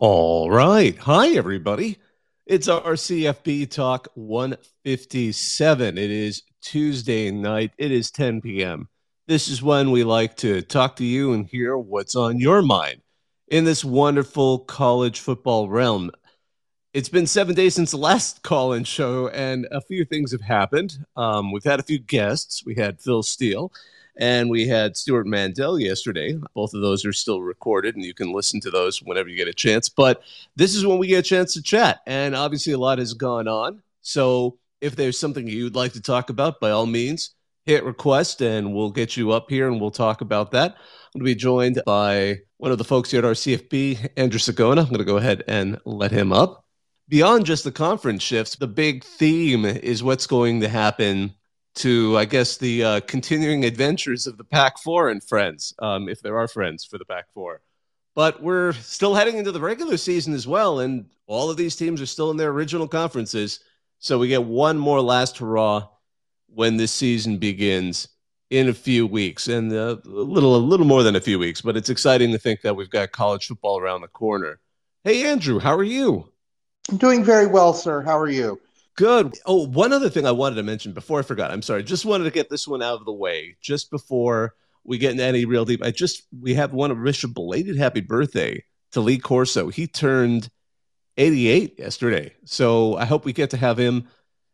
[0.00, 0.96] All right.
[0.98, 1.98] Hi, everybody.
[2.46, 5.98] It's our CFB Talk 157.
[5.98, 7.72] It is Tuesday night.
[7.78, 8.88] It is 10 p.m.
[9.26, 13.02] This is when we like to talk to you and hear what's on your mind
[13.48, 16.12] in this wonderful college football realm.
[16.94, 20.42] It's been seven days since the last call in show, and a few things have
[20.42, 20.96] happened.
[21.16, 22.64] Um, we've had a few guests.
[22.64, 23.72] We had Phil Steele
[24.18, 26.36] and we had Stewart Mandel yesterday.
[26.54, 29.48] Both of those are still recorded, and you can listen to those whenever you get
[29.48, 29.88] a chance.
[29.88, 30.22] But
[30.56, 32.00] this is when we get a chance to chat.
[32.06, 33.82] And obviously, a lot has gone on.
[34.02, 37.34] So if there's something you'd like to talk about, by all means,
[37.64, 40.72] hit request and we'll get you up here and we'll talk about that.
[40.72, 44.78] I'm going to be joined by one of the folks here at our Andrew Sagona.
[44.78, 46.64] I'm going to go ahead and let him up.
[47.08, 51.34] Beyond just the conference shifts, the big theme is what's going to happen
[51.78, 56.20] to, I guess, the uh, continuing adventures of the Pac Four and friends, um, if
[56.20, 57.60] there are friends for the Pac Four.
[58.14, 62.00] But we're still heading into the regular season as well, and all of these teams
[62.00, 63.60] are still in their original conferences.
[64.00, 65.88] So we get one more last hurrah
[66.52, 68.08] when this season begins
[68.50, 71.60] in a few weeks, and uh, a little, a little more than a few weeks.
[71.60, 74.58] But it's exciting to think that we've got college football around the corner.
[75.04, 76.28] Hey, Andrew, how are you?
[76.90, 78.02] I'm doing very well, sir.
[78.02, 78.60] How are you?
[78.98, 79.38] Good.
[79.46, 81.52] Oh, one other thing I wanted to mention before I forgot.
[81.52, 81.84] I'm sorry.
[81.84, 85.22] Just wanted to get this one out of the way just before we get into
[85.22, 85.84] any real deep.
[85.84, 89.68] I just we have one of wish a belated happy birthday to Lee Corso.
[89.68, 90.50] He turned
[91.16, 94.08] 88 yesterday, so I hope we get to have him.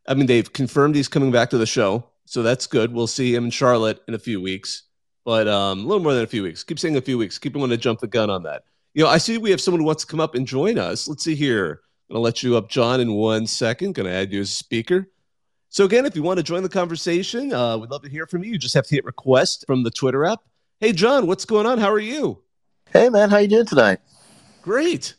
[0.07, 2.93] I mean, they've confirmed he's coming back to the show, so that's good.
[2.93, 4.83] We'll see him in Charlotte in a few weeks,
[5.25, 6.63] but um, a little more than a few weeks.
[6.63, 7.39] Keep saying a few weeks.
[7.39, 8.65] Keep wanting to jump the gun on that.
[8.93, 11.09] You know, I see we have someone who wants to come up and join us.
[11.09, 11.81] Let's see here.
[12.09, 13.95] I'm going to let you up, John, in one second.
[13.95, 15.09] Going to add you as a speaker.
[15.71, 18.45] So again, if you want to join the conversation, uh, we'd love to hear from
[18.45, 18.53] you.
[18.53, 20.41] You just have to hit request from the Twitter app.
[20.81, 21.79] Hey, John, what's going on?
[21.79, 22.43] How are you?
[22.93, 24.01] Hey, man, how you doing tonight?
[24.61, 25.15] Great.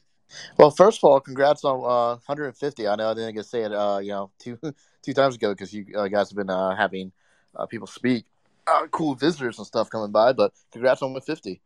[0.58, 2.88] Well, first of all, congrats on uh, 150.
[2.88, 4.60] I know I didn't get to say it, uh, you know, two
[5.02, 7.12] two times ago because you uh, guys have been uh, having
[7.56, 8.26] uh, people speak,
[8.68, 10.34] uh, cool visitors and stuff coming by.
[10.34, 11.62] But congrats on 150.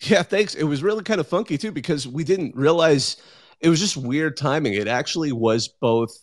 [0.00, 0.54] Yeah, thanks.
[0.54, 3.16] It was really kind of funky too because we didn't realize
[3.60, 4.74] it was just weird timing.
[4.74, 6.16] It actually was both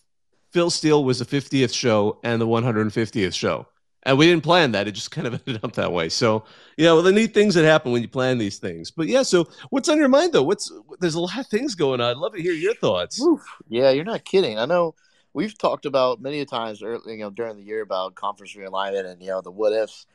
[0.52, 3.66] Phil Steele was the 50th show and the 150th show.
[4.06, 4.86] And we didn't plan that.
[4.86, 6.08] It just kind of ended up that way.
[6.08, 6.44] So,
[6.76, 8.90] you know, the neat things that happen when you plan these things.
[8.90, 10.42] But yeah, so what's on your mind though?
[10.42, 12.10] What's there's a lot of things going on.
[12.10, 13.24] I'd love to hear your thoughts.
[13.68, 14.58] Yeah, you're not kidding.
[14.58, 14.94] I know
[15.32, 19.20] we've talked about many times early, you know, during the year about conference realignment and
[19.20, 20.06] you know the what ifs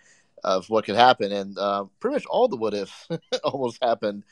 [0.44, 3.07] of what could happen, and uh, pretty much all the what ifs
[3.44, 4.24] almost happened,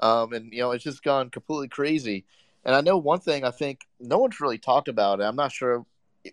[0.00, 2.24] um, and you know it's just gone completely crazy.
[2.64, 5.20] And I know one thing I think no one's really talked about.
[5.20, 5.86] And I'm not sure,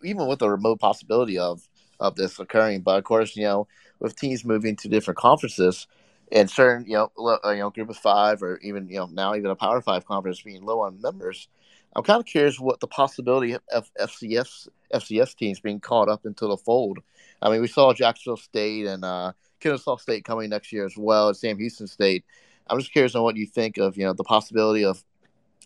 [0.03, 1.68] even with the remote possibility of
[2.00, 3.68] of this occurring, but of course, you know,
[4.00, 5.88] with teams moving to different conferences
[6.31, 7.12] and certain, you know,
[7.46, 10.06] uh, you know, group of five or even you know now even a Power Five
[10.06, 11.47] conference being low on members.
[11.95, 16.47] I'm kind of curious what the possibility of FCS FCS teams being caught up into
[16.47, 17.00] the fold
[17.44, 21.30] I mean, we saw Jacksonville State and uh, Kennesaw State coming next year as well
[21.30, 22.24] as Sam Houston State.
[22.68, 25.03] I'm just curious on what you think of you know the possibility of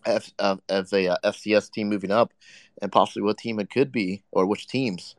[0.06, 2.34] F, of, of a uh, FCS team moving up,
[2.82, 5.16] and possibly what team it could be or which teams.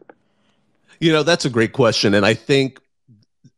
[1.01, 2.81] You know, that's a great question, and I think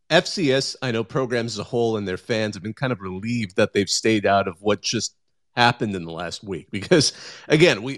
[0.09, 3.55] FCS, I know programs as a whole and their fans have been kind of relieved
[3.55, 5.15] that they've stayed out of what just
[5.55, 7.11] happened in the last week because
[7.49, 7.97] again we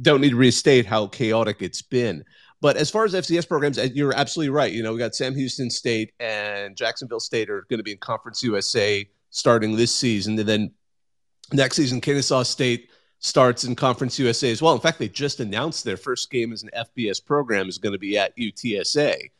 [0.00, 2.24] don't need to restate how chaotic it's been
[2.60, 4.72] but as far as FCS programs, you're absolutely right.
[4.72, 7.98] You know, we got Sam Houston State and Jacksonville State are going to be in
[7.98, 10.38] Conference USA starting this season.
[10.38, 10.70] And then
[11.52, 14.74] next season, Kennesaw State starts in Conference USA as well.
[14.74, 17.98] In fact, they just announced their first game as an FBS program is going to
[17.98, 19.30] be at UTSA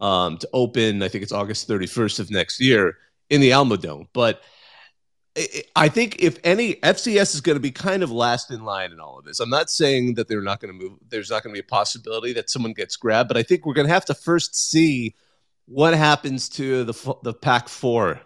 [0.00, 2.98] um, to open, I think it's August 31st of next year
[3.30, 4.08] in the Alamodome.
[4.12, 4.42] But–
[5.74, 9.00] I think if any FCS is going to be kind of last in line in
[9.00, 9.40] all of this.
[9.40, 10.98] I'm not saying that they're not going to move.
[11.08, 13.74] There's not going to be a possibility that someone gets grabbed, but I think we're
[13.74, 15.16] going to have to first see
[15.66, 18.20] what happens to the the Pac four.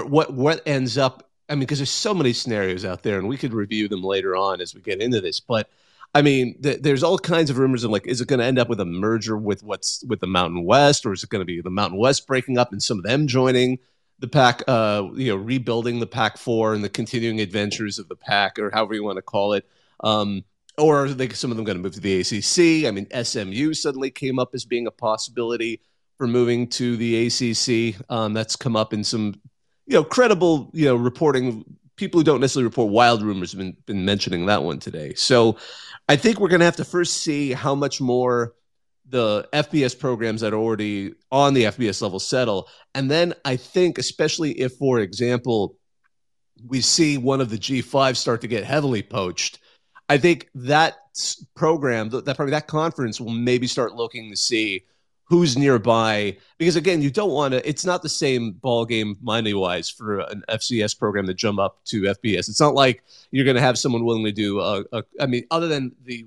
[0.00, 1.28] What what ends up?
[1.48, 4.36] I mean, because there's so many scenarios out there, and we could review them later
[4.36, 5.40] on as we get into this.
[5.40, 5.68] But
[6.14, 8.58] I mean, th- there's all kinds of rumors of like, is it going to end
[8.58, 11.46] up with a merger with what's with the Mountain West, or is it going to
[11.46, 13.78] be the Mountain West breaking up and some of them joining?
[14.22, 18.14] the Pac, uh, you know, rebuilding the Pac four and the continuing adventures of the
[18.14, 19.68] Pac, or however you want to call it.
[20.04, 20.44] Um,
[20.78, 22.86] or are they, some of them going to move to the ACC?
[22.86, 25.80] I mean, SMU suddenly came up as being a possibility
[26.18, 28.00] for moving to the ACC.
[28.08, 29.40] Um, that's come up in some,
[29.86, 31.64] you know, credible, you know, reporting.
[31.96, 35.14] People who don't necessarily report wild rumors have been, been mentioning that one today.
[35.14, 35.58] So
[36.08, 38.54] I think we're going to have to first see how much more
[39.08, 42.68] the FBS programs that are already on the FBS level settle.
[42.94, 45.76] And then I think, especially if, for example,
[46.66, 49.58] we see one of the G5 start to get heavily poached,
[50.08, 50.96] I think that
[51.54, 54.84] program, that probably that conference will maybe start looking to see
[55.24, 59.54] who's nearby because again you don't want to it's not the same ball game money
[59.54, 63.56] wise for an fcs program to jump up to fbs it's not like you're going
[63.56, 66.26] to have someone willing to do a, a i mean other than the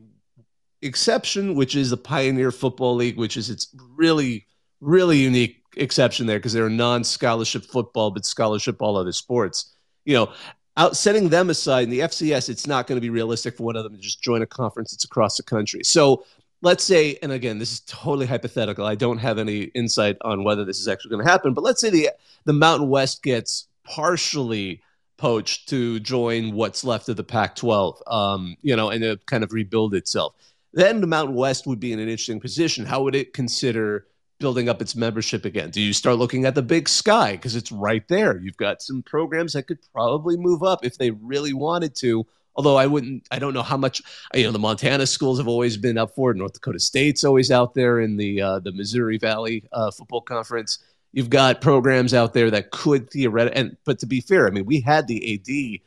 [0.82, 4.46] exception which is the pioneer football league which is it's really
[4.82, 9.76] really unique exception there because they're non-scholarship football but scholarship all other sports.
[10.06, 10.34] You know
[10.78, 13.76] out setting them aside in the fcs it's not going to be realistic for one
[13.76, 15.84] of them to just join a conference that's across the country.
[15.84, 16.26] So
[16.66, 18.88] let's say, and again, this is totally hypothetical.
[18.88, 21.80] I don't have any insight on whether this is actually going to happen, but let's
[21.80, 22.10] say the
[22.46, 24.82] the Mountain West gets partially
[25.18, 29.54] poached to join what's left of the Pac-12, um, you know, and to kind of
[29.54, 30.34] rebuild itself.
[30.74, 32.84] Then the Mountain West would be in an interesting position.
[32.84, 34.08] How would it consider
[34.40, 35.70] building up its membership again?
[35.70, 38.40] Do you start looking at the Big Sky because it's right there?
[38.40, 42.26] You've got some programs that could probably move up if they really wanted to
[42.56, 44.02] Although I wouldn't, I don't know how much.
[44.34, 46.38] You know, the Montana schools have always been up for it.
[46.38, 50.80] North Dakota State's always out there in the uh, the Missouri Valley uh, Football Conference.
[51.12, 54.66] You've got programs out there that could theoretically, and but to be fair, I mean,
[54.66, 55.82] we had the AD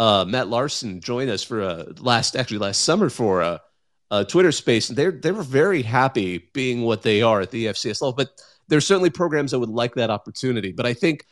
[0.00, 3.60] uh, Matt Larson join us for a last actually last summer for a,
[4.10, 7.66] a Twitter space, and they they were very happy being what they are at the
[7.66, 8.14] FCS level.
[8.14, 8.30] But
[8.68, 10.72] there's certainly programs that would like that opportunity.
[10.72, 11.26] But I think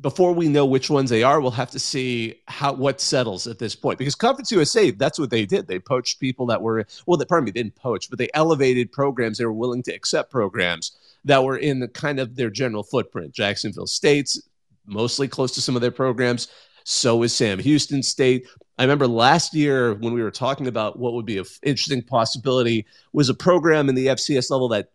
[0.00, 3.58] before we know which ones they are, we'll have to see how what settles at
[3.58, 3.98] this point.
[3.98, 5.68] Because Conference USA, that's what they did.
[5.68, 9.38] They poached people that were well, pardon me, didn't poach, but they elevated programs.
[9.38, 13.32] They were willing to accept programs that were in the kind of their general footprint.
[13.32, 14.40] Jacksonville State's
[14.86, 16.48] mostly close to some of their programs.
[16.84, 18.46] So is Sam Houston State.
[18.78, 22.84] I remember last year when we were talking about what would be an interesting possibility
[23.12, 24.90] was a program in the FCS level that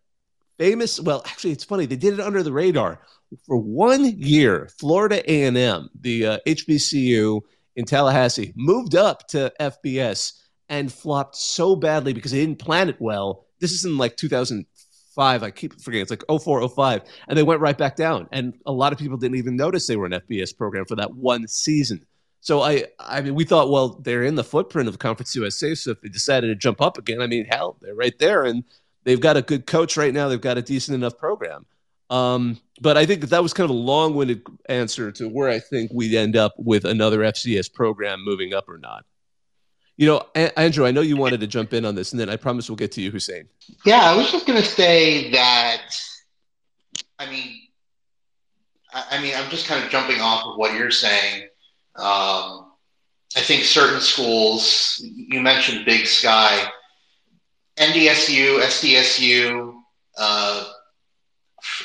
[0.59, 0.99] famous.
[0.99, 2.99] Well, actually, it's funny they did it under the radar
[3.45, 7.41] for one year, Florida A&M, the uh, HBCU
[7.75, 10.33] in Tallahassee, moved up to FBS
[10.67, 13.45] and flopped so badly because they didn't plan it well.
[13.59, 15.43] This is in like 2005.
[15.43, 16.01] I keep forgetting.
[16.01, 17.01] It's like 04, 05.
[17.27, 18.27] And they went right back down.
[18.31, 21.15] And a lot of people didn't even notice they were an FBS program for that
[21.15, 22.05] one season.
[22.41, 25.75] So I, I mean, we thought, well, they're in the footprint of Conference USA.
[25.75, 28.63] So if they decided to jump up again, I mean, hell, they're right there, and
[29.03, 30.27] they've got a good coach right now.
[30.27, 31.65] They've got a decent enough program.
[32.09, 35.91] Um, but I think that was kind of a long-winded answer to where I think
[35.93, 39.05] we'd end up with another FCS program moving up or not.
[39.95, 42.37] You know, Andrew, I know you wanted to jump in on this, and then I
[42.37, 43.49] promise we'll get to you, Hussein.
[43.85, 45.93] Yeah, I was just going to say that.
[47.19, 47.59] I mean,
[48.93, 51.43] I mean, I'm just kind of jumping off of what you're saying.
[51.95, 52.71] Um,
[53.35, 56.71] I think certain schools, you mentioned Big Sky,
[57.79, 59.73] NDSU, SDSU,
[60.17, 60.71] uh,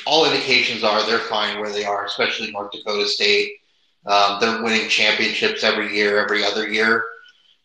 [0.05, 3.53] all indications are they're fine where they are, especially North Dakota State.
[4.05, 7.03] Um, they're winning championships every year, every other year.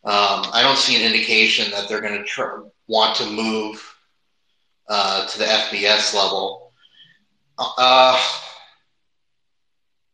[0.04, 3.94] Um, I don't see an indication that they're going to want to move
[4.88, 6.72] uh, to the FBS level.
[7.58, 8.18] Uh,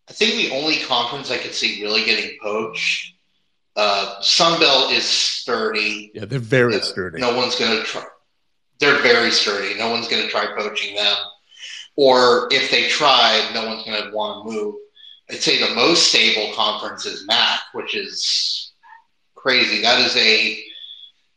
[0.09, 3.16] I think the only conference I could see really getting poached,
[3.77, 6.11] uh, Sunbelt is sturdy.
[6.15, 7.21] Yeah, they're very sturdy.
[7.21, 8.05] No one's going to try.
[8.79, 9.79] They're very sturdy.
[9.79, 11.17] No one's going to try poaching them
[11.97, 14.75] or if they try, no one's going to want to move.
[15.31, 18.73] I'd say the most stable conference is MAC, which is
[19.35, 19.83] crazy.
[19.83, 20.63] That is a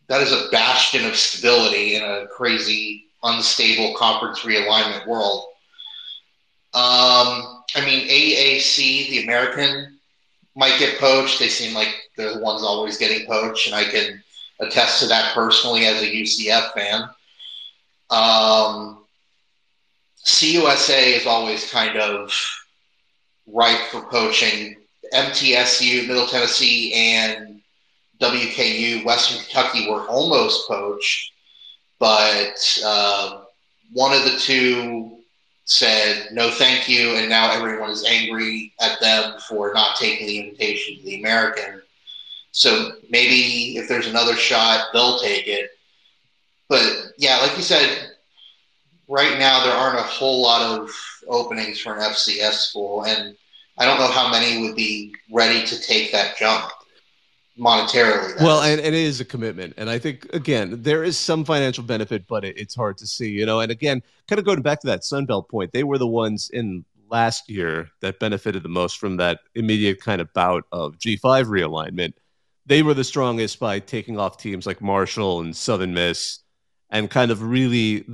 [0.10, 5.46] that is a bastion of stability in a crazy, unstable conference realignment world.
[6.74, 9.89] Um, I mean, AAC, the American,
[10.60, 11.40] might get poached.
[11.40, 14.22] They seem like they're the ones always getting poached, and I can
[14.60, 17.04] attest to that personally as a UCF fan.
[18.10, 19.06] Um,
[20.26, 22.34] CUSA is always kind of
[23.48, 24.76] ripe for poaching.
[25.14, 27.62] MTSU, Middle Tennessee, and
[28.20, 31.32] WKU, Western Kentucky were almost poached,
[32.00, 33.44] but uh,
[33.94, 34.99] one of the two
[35.70, 40.40] said no thank you, and now everyone is angry at them for not taking the
[40.40, 41.82] invitation to the American.
[42.52, 45.70] So maybe if there's another shot, they'll take it.
[46.70, 46.82] But
[47.20, 48.14] yeah, like you said,
[49.08, 50.90] right now there aren't a whole lot of
[51.28, 53.36] openings for an FCS school, and
[53.78, 56.72] I don't know how many would be ready to take that jump
[57.60, 58.40] monetarily.
[58.42, 61.84] Well, and, and, it is a commitment, and I think again there is some financial
[61.84, 63.60] benefit, but it, it's hard to see, you know.
[63.60, 66.86] And again, kind of going back to that Sunbelt point, they were the ones in
[67.10, 72.14] last year that benefited the most from that immediate kind of bout of G5 realignment.
[72.66, 76.40] They were the strongest by taking off teams like Marshall and Southern Miss
[76.92, 78.06] and kind of really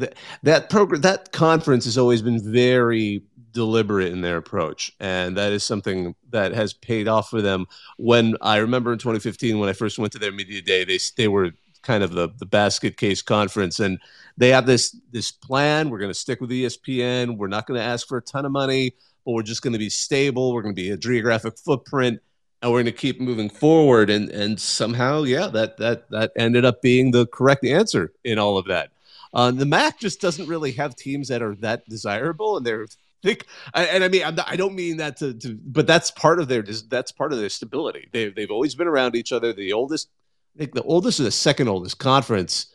[0.43, 3.23] that program that conference has always been very
[3.55, 7.65] deliberate in their approach, and that is something that has paid off for them.
[7.97, 11.27] When I remember in 2015, when I first went to their media day, they they
[11.27, 13.97] were kind of the the basket case conference, and
[14.37, 15.89] they have this this plan.
[15.89, 17.37] We're going to stick with ESPN.
[17.37, 18.93] We're not going to ask for a ton of money,
[19.25, 20.53] but we're just going to be stable.
[20.53, 22.21] We're going to be a geographic footprint,
[22.61, 24.09] and we're going to keep moving forward.
[24.09, 28.57] And and somehow, yeah, that that that ended up being the correct answer in all
[28.57, 28.91] of that.
[29.33, 32.85] Uh, the MAC just doesn't really have teams that are that desirable, and they're
[33.25, 36.61] think, and I mean, I don't mean that to, to, but that's part of their
[36.61, 38.07] that's part of their stability.
[38.11, 39.51] They've they've always been around each other.
[39.51, 40.09] The oldest,
[40.55, 42.67] I think, the oldest or the second oldest conference,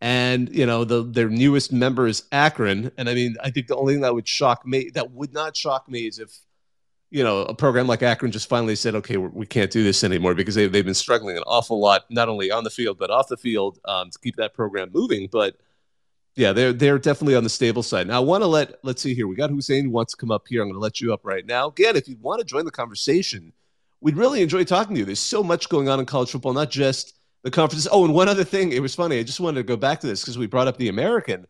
[0.00, 2.90] and you know, the their newest member is Akron.
[2.98, 5.56] And I mean, I think the only thing that would shock me, that would not
[5.56, 6.36] shock me, is if
[7.10, 9.84] you know a program like Akron just finally said, okay, we're, we can not do
[9.84, 12.98] this anymore because they, they've been struggling an awful lot, not only on the field
[12.98, 15.56] but off the field, um, to keep that program moving, but
[16.34, 18.06] yeah, they're they're definitely on the stable side.
[18.06, 19.26] Now I want to let let's see here.
[19.26, 20.62] We got Hussein wants to come up here.
[20.62, 21.68] I'm going to let you up right now.
[21.68, 23.52] Again, if you want to join the conversation,
[24.00, 25.04] we'd really enjoy talking to you.
[25.04, 27.88] There's so much going on in college football, not just the conferences.
[27.90, 29.18] Oh, and one other thing, it was funny.
[29.18, 31.46] I just wanted to go back to this because we brought up the American.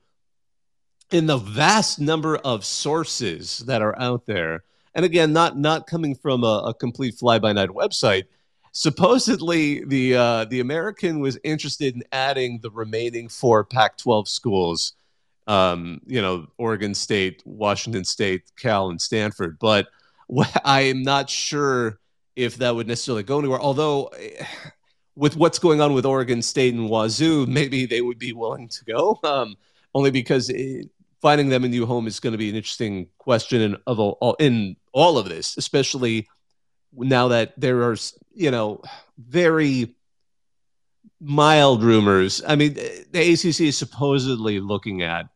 [1.12, 6.14] In the vast number of sources that are out there, and again, not not coming
[6.14, 8.24] from a, a complete fly by night website
[8.73, 14.95] supposedly the uh, the American was interested in adding the remaining four Pac-12 schools.
[15.47, 19.59] Um, you know, Oregon State, Washington State, Cal, and Stanford.
[19.59, 19.88] But
[20.64, 21.99] I am not sure
[22.37, 23.61] if that would necessarily go anywhere.
[23.61, 24.45] Although, eh,
[25.14, 28.85] with what's going on with Oregon State and Wazoo, maybe they would be willing to
[28.85, 29.21] go.
[29.25, 29.57] Um,
[29.95, 30.88] only because it,
[31.21, 34.37] finding them a new home is going to be an interesting question in, of all,
[34.41, 36.26] in all of this, especially
[36.94, 37.96] now that there are
[38.34, 38.82] you know
[39.18, 39.94] very
[41.20, 42.42] mild rumors.
[42.46, 45.28] I mean, the ACC is supposedly looking at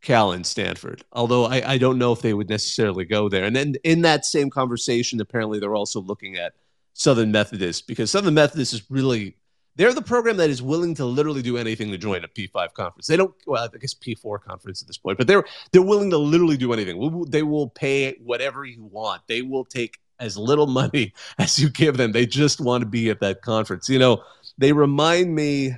[0.00, 3.44] Cal and Stanford, although I, I don't know if they would necessarily go there.
[3.44, 6.54] And then in that same conversation, apparently they're also looking at
[6.94, 9.36] Southern Methodist because Southern Methodist is really
[9.76, 13.08] they're the program that is willing to literally do anything to join a P5 conference.
[13.08, 16.18] They don't, well, I guess P4 conference at this point, but they're they're willing to
[16.18, 17.26] literally do anything.
[17.28, 19.22] They will pay whatever you want.
[19.26, 22.12] They will take as little money as you give them.
[22.12, 23.88] They just want to be at that conference.
[23.88, 24.22] You know,
[24.58, 25.76] they remind me,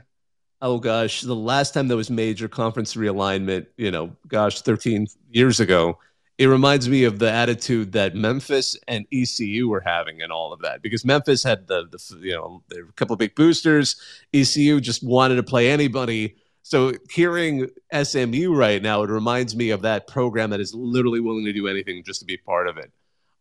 [0.63, 5.61] oh gosh, the last time there was major conference realignment, you know, gosh, 13 years
[5.61, 5.99] ago,
[6.39, 10.61] it reminds me of the attitude that Memphis and ECU were having and all of
[10.61, 13.97] that because Memphis had the, the you know, a couple of big boosters.
[14.35, 16.37] ECU just wanted to play anybody.
[16.63, 17.71] So hearing
[18.03, 21.69] SMU right now, it reminds me of that program that is literally willing to do
[21.69, 22.91] anything just to be part of it.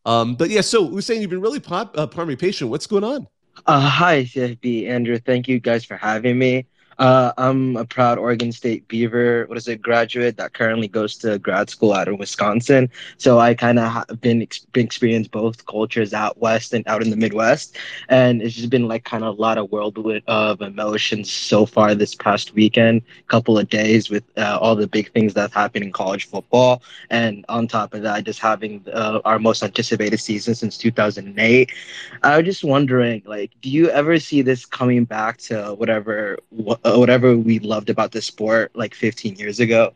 [0.05, 2.69] Um, but yeah, so Hussein, you've been really pop, uh, me, patient.
[2.69, 3.27] What's going on?
[3.65, 5.17] Uh, hi, CFB Andrew.
[5.17, 6.67] Thank you guys for having me.
[6.97, 9.45] Uh, I'm a proud Oregon State Beaver.
[9.47, 9.81] What is it?
[9.81, 12.89] Graduate that currently goes to grad school out of Wisconsin.
[13.17, 17.01] So I kind of have been, ex- been experienced both cultures out west and out
[17.01, 20.61] in the Midwest, and it's just been like kind of a lot of whirlwind of
[20.61, 23.01] emotions so far this past weekend.
[23.27, 27.43] Couple of days with uh, all the big things that happened in college football, and
[27.49, 31.71] on top of that, just having uh, our most anticipated season since 2008.
[32.23, 36.37] I was just wondering, like, do you ever see this coming back to whatever?
[36.67, 39.93] Uh, whatever we loved about the sport like 15 years ago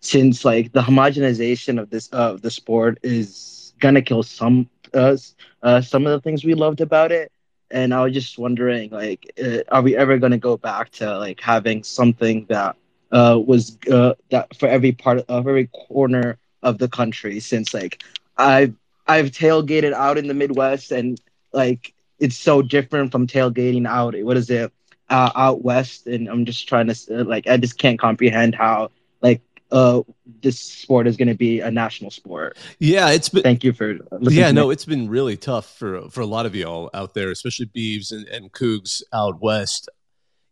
[0.00, 5.16] since like the homogenization of this of uh, the sport is gonna kill some uh,
[5.62, 7.30] uh, some of the things we loved about it.
[7.70, 11.40] And i was just wondering like uh, are we ever gonna go back to like
[11.40, 12.76] having something that
[13.12, 18.02] uh, was uh, that for every part of every corner of the country since like
[18.36, 18.74] i've
[19.06, 21.20] i've tailgated out in the midwest and
[21.52, 24.14] like it's so different from tailgating out.
[24.22, 24.72] What is it
[25.08, 28.90] uh, out west, and I'm just trying to uh, like I just can't comprehend how
[29.20, 30.02] like uh
[30.40, 32.56] this sport is going to be a national sport.
[32.78, 33.42] Yeah, it's been.
[33.42, 33.98] Thank you for.
[34.20, 37.66] Yeah, no, it's been really tough for for a lot of y'all out there, especially
[37.66, 39.88] Beavs and, and Cougs out west.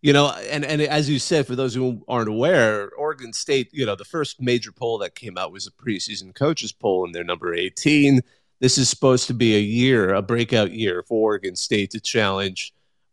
[0.03, 3.87] You know, and and as you said, for those who aren't aware, Oregon State, you
[3.87, 7.23] know, the first major poll that came out was a preseason coaches poll, and they're
[7.23, 8.21] number 18.
[8.59, 12.73] This is supposed to be a year, a breakout year for Oregon State to challenge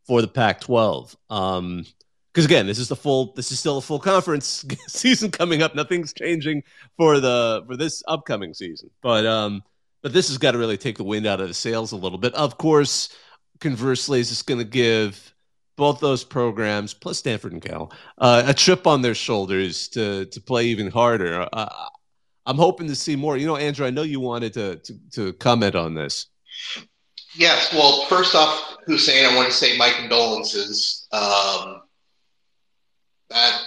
[0.10, 1.16] for the Pac-12.
[1.30, 1.86] Um,
[2.34, 3.34] because again, this is the full.
[3.34, 5.76] This is still a full conference season coming up.
[5.76, 6.64] Nothing's changing
[6.98, 8.90] for the for this upcoming season.
[9.02, 9.64] But um,
[10.02, 12.18] but this has got to really take the wind out of the sails a little
[12.18, 12.34] bit.
[12.34, 13.10] Of course,
[13.60, 15.34] conversely, is going to give
[15.76, 20.42] both those programs plus Stanford and Cal uh, a chip on their shoulders to to
[20.42, 21.48] play even harder.
[21.52, 21.88] Uh,
[22.46, 23.38] I'm hoping to see more.
[23.38, 26.28] You know, Andrew, I know you wanted to to, to comment on this.
[27.36, 27.74] Yes.
[27.74, 31.08] Well, first off, Hussein, I want to say my condolences.
[31.12, 31.82] Um,
[33.30, 33.62] that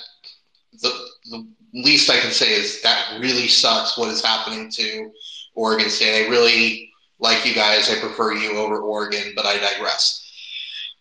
[0.80, 0.92] the,
[1.30, 5.10] the least I can say is that really sucks what is happening to
[5.54, 6.26] Oregon State.
[6.26, 7.88] I really like you guys.
[7.88, 10.18] I prefer you over Oregon, but I digress.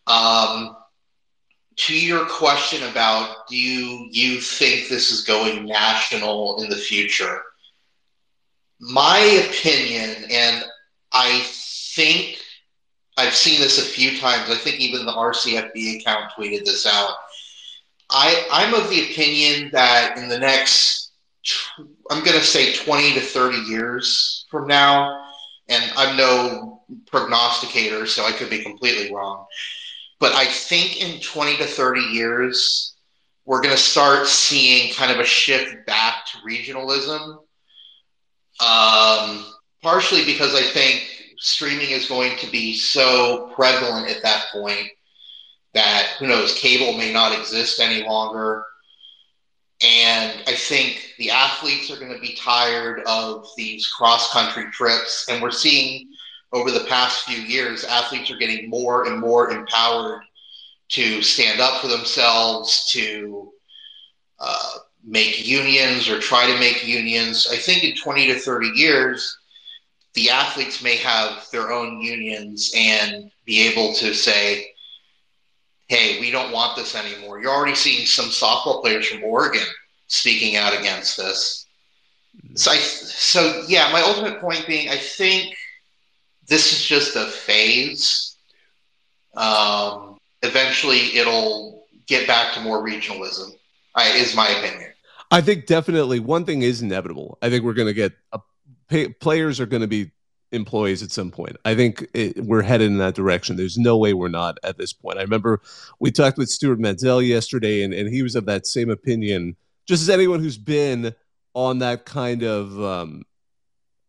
[0.07, 0.75] Um,
[1.77, 7.41] to your question about do you, you think this is going national in the future?
[8.79, 10.63] My opinion, and
[11.11, 11.41] I
[11.95, 12.40] think
[13.17, 14.49] I've seen this a few times.
[14.49, 17.15] I think even the RCFB account tweeted this out.
[18.09, 21.11] I, I'm of the opinion that in the next,
[22.09, 25.25] I'm going to say 20 to 30 years from now,
[25.69, 29.45] and I'm no prognosticator, so I could be completely wrong.
[30.19, 32.95] But I think in 20 to 30 years,
[33.45, 37.39] we're going to start seeing kind of a shift back to regionalism.
[38.59, 39.45] Um,
[39.81, 41.10] partially because I think
[41.41, 44.87] streaming is going to be so prevalent at that point
[45.73, 48.63] that who knows, cable may not exist any longer.
[49.83, 55.27] And I think the athletes are going to be tired of these cross country trips.
[55.29, 56.09] And we're seeing
[56.53, 60.21] over the past few years, athletes are getting more and more empowered
[60.89, 63.51] to stand up for themselves, to
[64.39, 67.47] uh, make unions or try to make unions.
[67.51, 69.39] I think in 20 to 30 years,
[70.13, 74.67] the athletes may have their own unions and be able to say,
[75.87, 77.41] hey, we don't want this anymore.
[77.41, 79.65] You're already seeing some softball players from Oregon
[80.07, 81.65] speaking out against this.
[82.55, 85.55] So, I, so yeah, my ultimate point being, I think
[86.47, 88.37] this is just a phase.
[89.35, 93.51] Um, eventually, it'll get back to more regionalism.
[93.97, 94.91] Is my opinion.
[95.31, 97.37] I think definitely one thing is inevitable.
[97.41, 98.39] I think we're going to get a
[98.91, 100.11] pay, players are going to be
[100.51, 101.55] employees at some point.
[101.63, 103.55] I think it, we're headed in that direction.
[103.55, 105.17] There's no way we're not at this point.
[105.17, 105.61] I remember
[105.99, 109.55] we talked with Stewart Mandel yesterday, and, and he was of that same opinion,
[109.87, 111.15] just as anyone who's been
[111.53, 113.23] on that kind of um,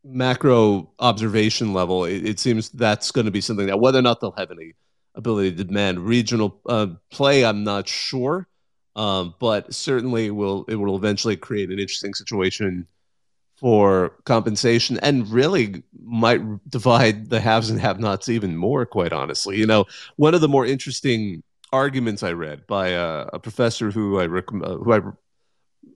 [0.04, 4.20] macro observation level, it, it seems that's going to be something that whether or not
[4.20, 4.72] they'll have any
[5.14, 8.48] ability to demand regional uh, play, I'm not sure.
[8.94, 12.86] Um, but certainly will it will eventually create an interesting situation
[13.62, 19.56] for compensation and really might divide the haves and have nots even more, quite honestly.
[19.56, 19.84] You know,
[20.16, 24.52] one of the more interesting arguments I read by a, a professor who I, rec-
[24.52, 25.00] uh, who I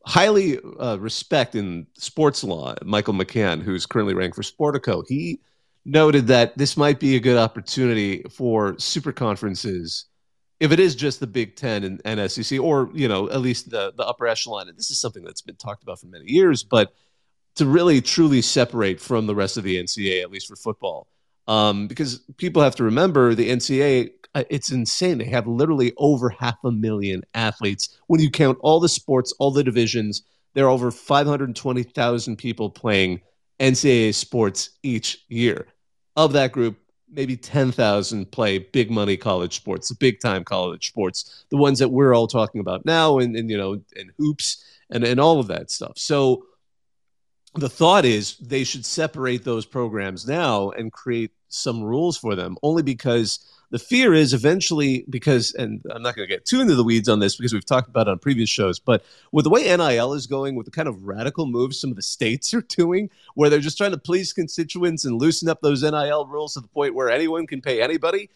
[0.07, 5.41] highly uh, respect in sports law, Michael McCann, who's currently ranked for Sportico, he
[5.85, 10.05] noted that this might be a good opportunity for super conferences
[10.61, 13.71] if it is just the Big Ten and, and SEC, or you know, at least
[13.71, 14.69] the the upper echelon.
[14.69, 16.93] And this is something that's been talked about for many years, but
[17.57, 21.09] to really truly separate from the rest of the NCAA, at least for football.
[21.49, 25.19] Um, because people have to remember the NCAA, uh, it's insane.
[25.19, 27.99] They have literally over half a million athletes.
[28.09, 30.23] When you count all the sports, all the divisions,
[30.55, 33.21] there are over 520,000 people playing
[33.61, 35.67] NCAA sports each year.
[36.17, 36.79] Of that group,
[37.11, 41.91] maybe 10,000 play big money college sports, the big time college sports, the ones that
[41.91, 45.47] we're all talking about now, and, and you know, and hoops and, and all of
[45.49, 45.93] that stuff.
[45.97, 46.45] So,
[47.57, 52.57] the thought is they should separate those programs now and create some rules for them
[52.63, 56.75] only because the fear is eventually because and i'm not going to get too into
[56.75, 59.51] the weeds on this because we've talked about it on previous shows but with the
[59.51, 62.63] way nil is going with the kind of radical moves some of the states are
[62.63, 66.61] doing where they're just trying to please constituents and loosen up those nil rules to
[66.61, 68.29] the point where anyone can pay anybody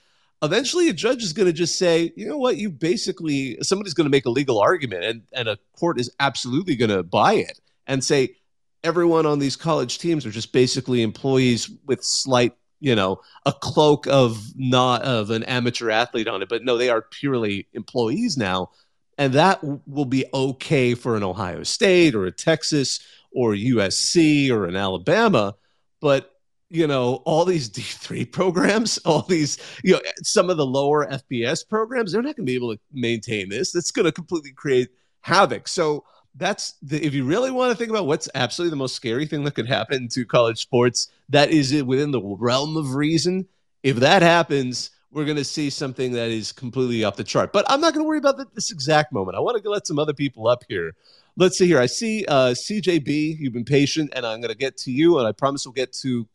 [0.43, 2.57] eventually a judge is going to just say you know what?
[2.57, 6.77] You basically somebody's going to make a legal argument and, and a court is absolutely
[6.77, 8.37] going to buy it and say
[8.85, 14.07] everyone on these college teams are just basically employees with slight you know a cloak
[14.07, 18.71] of not of an amateur athlete on it but no they are purely employees now.
[19.19, 23.01] And that will be okay for an ohio state or a texas
[23.33, 25.55] or usc or an alabama.
[26.01, 26.33] But
[26.71, 31.69] you know all these d3 programs all these you know some of the lower fbs
[31.69, 33.75] programs they're not going to be able to maintain this.
[33.75, 34.89] It's going to completely create
[35.21, 35.69] havoc.
[35.69, 36.05] So
[36.41, 39.45] that's the, if you really want to think about what's absolutely the most scary thing
[39.45, 43.47] that could happen to college sports, that is within the realm of reason.
[43.83, 47.53] If that happens, we're going to see something that is completely off the chart.
[47.53, 49.37] But I'm not going to worry about this exact moment.
[49.37, 50.95] I want to let some other people up here.
[51.37, 51.81] Let's see here.
[51.81, 53.39] I see uh, CJB.
[53.39, 55.93] You've been patient, and I'm going to get to you, and I promise we'll get
[55.95, 56.27] to.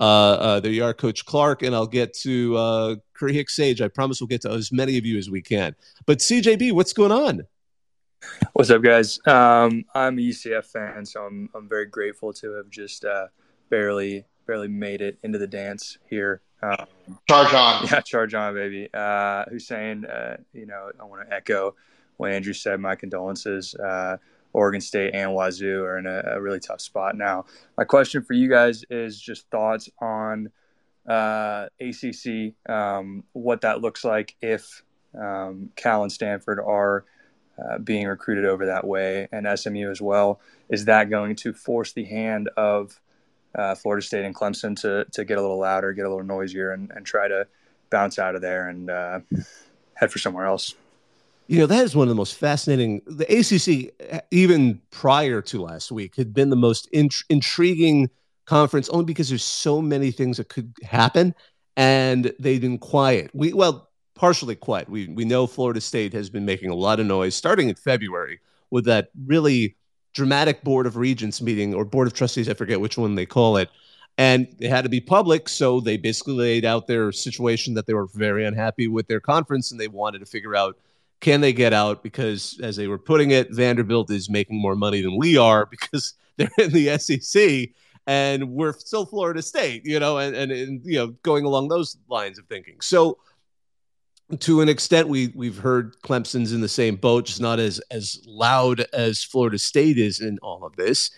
[0.00, 3.80] Uh, uh, there you are, Coach Clark, and I'll get to uh, Curry Hicks Cage.
[3.80, 5.74] I promise we'll get to as many of you as we can.
[6.06, 7.42] But CJB, what's going on?
[8.52, 9.18] What's up, guys?
[9.26, 13.28] Um, I'm a UCF fan, so I'm I'm very grateful to have just uh,
[13.70, 16.40] barely barely made it into the dance here.
[16.62, 16.86] Um,
[17.28, 18.88] charge on, yeah, charge on, baby.
[18.92, 21.74] Uh, Hussein, uh, you know, I want to echo
[22.16, 22.80] what Andrew said.
[22.80, 23.74] My condolences.
[23.74, 24.16] Uh,
[24.54, 27.44] Oregon State and Wazoo are in a, a, really tough spot now.
[27.76, 30.50] My question for you guys is just thoughts on
[31.06, 34.82] uh, ACC, um, what that looks like if
[35.18, 37.04] um, Cal and Stanford are
[37.58, 40.40] uh, being recruited over that way, and SMU as well.
[40.68, 43.00] Is that going to force the hand of
[43.54, 46.72] uh, Florida State and Clemson to to get a little louder, get a little noisier,
[46.72, 47.46] and, and try to
[47.90, 49.20] bounce out of there and uh,
[49.94, 50.74] head for somewhere else?
[51.46, 53.00] You know, that is one of the most fascinating.
[53.06, 58.10] The ACC, even prior to last week, had been the most int- intriguing
[58.44, 61.34] conference only because there's so many things that could happen
[61.76, 63.30] and they've been quiet.
[63.32, 63.87] We, well,
[64.18, 64.88] partially quiet.
[64.88, 68.40] We, we know Florida State has been making a lot of noise starting in February
[68.70, 69.76] with that really
[70.12, 73.56] dramatic board of regents meeting or board of trustees, I forget which one they call
[73.56, 73.70] it.
[74.18, 75.48] And it had to be public.
[75.48, 79.70] So they basically laid out their situation that they were very unhappy with their conference
[79.70, 80.76] and they wanted to figure out
[81.20, 82.02] can they get out?
[82.02, 86.14] Because as they were putting it, Vanderbilt is making more money than we are because
[86.36, 87.70] they're in the SEC
[88.06, 91.96] and we're still Florida State, you know, and, and, and you know, going along those
[92.08, 92.80] lines of thinking.
[92.80, 93.18] So
[94.40, 98.20] to an extent, we we've heard Clemson's in the same boat, just not as as
[98.26, 101.10] loud as Florida State is in all of this.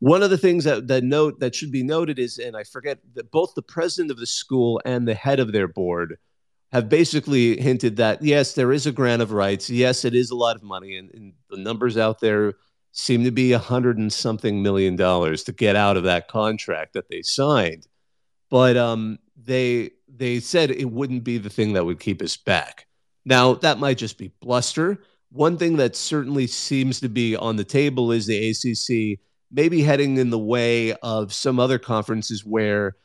[0.00, 2.98] One of the things that that note that should be noted is, and I forget
[3.14, 6.18] that both the president of the school and the head of their board
[6.72, 9.70] have basically hinted that yes, there is a grant of rights.
[9.70, 12.54] Yes, it is a lot of money, and, and the numbers out there
[12.90, 16.94] seem to be a hundred and something million dollars to get out of that contract
[16.94, 17.86] that they signed.
[18.50, 22.86] But um, they they said it wouldn't be the thing that would keep us back.
[23.24, 25.02] Now that might just be bluster.
[25.30, 29.18] One thing that certainly seems to be on the table is the ACC
[29.50, 32.96] maybe heading in the way of some other conferences where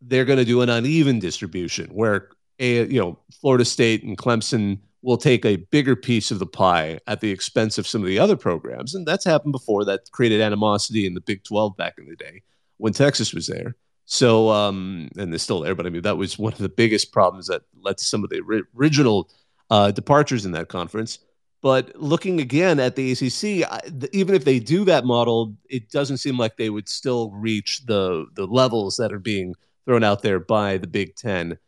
[0.00, 4.78] they're going to do an uneven distribution, where a, you know Florida State and Clemson
[5.02, 8.18] will take a bigger piece of the pie at the expense of some of the
[8.18, 9.84] other programs, and that's happened before.
[9.84, 12.42] That created animosity in the Big Twelve back in the day
[12.76, 13.76] when Texas was there.
[14.06, 17.12] So, um, and they're still there, but I mean that was one of the biggest
[17.12, 18.42] problems that led to some of the
[18.76, 19.30] original
[19.70, 21.18] uh, departures in that conference.
[21.62, 23.80] But looking again at the ACC, I,
[24.12, 28.26] even if they do that model, it doesn't seem like they would still reach the
[28.34, 29.54] the levels that are being
[29.86, 31.58] thrown out there by the Big Ten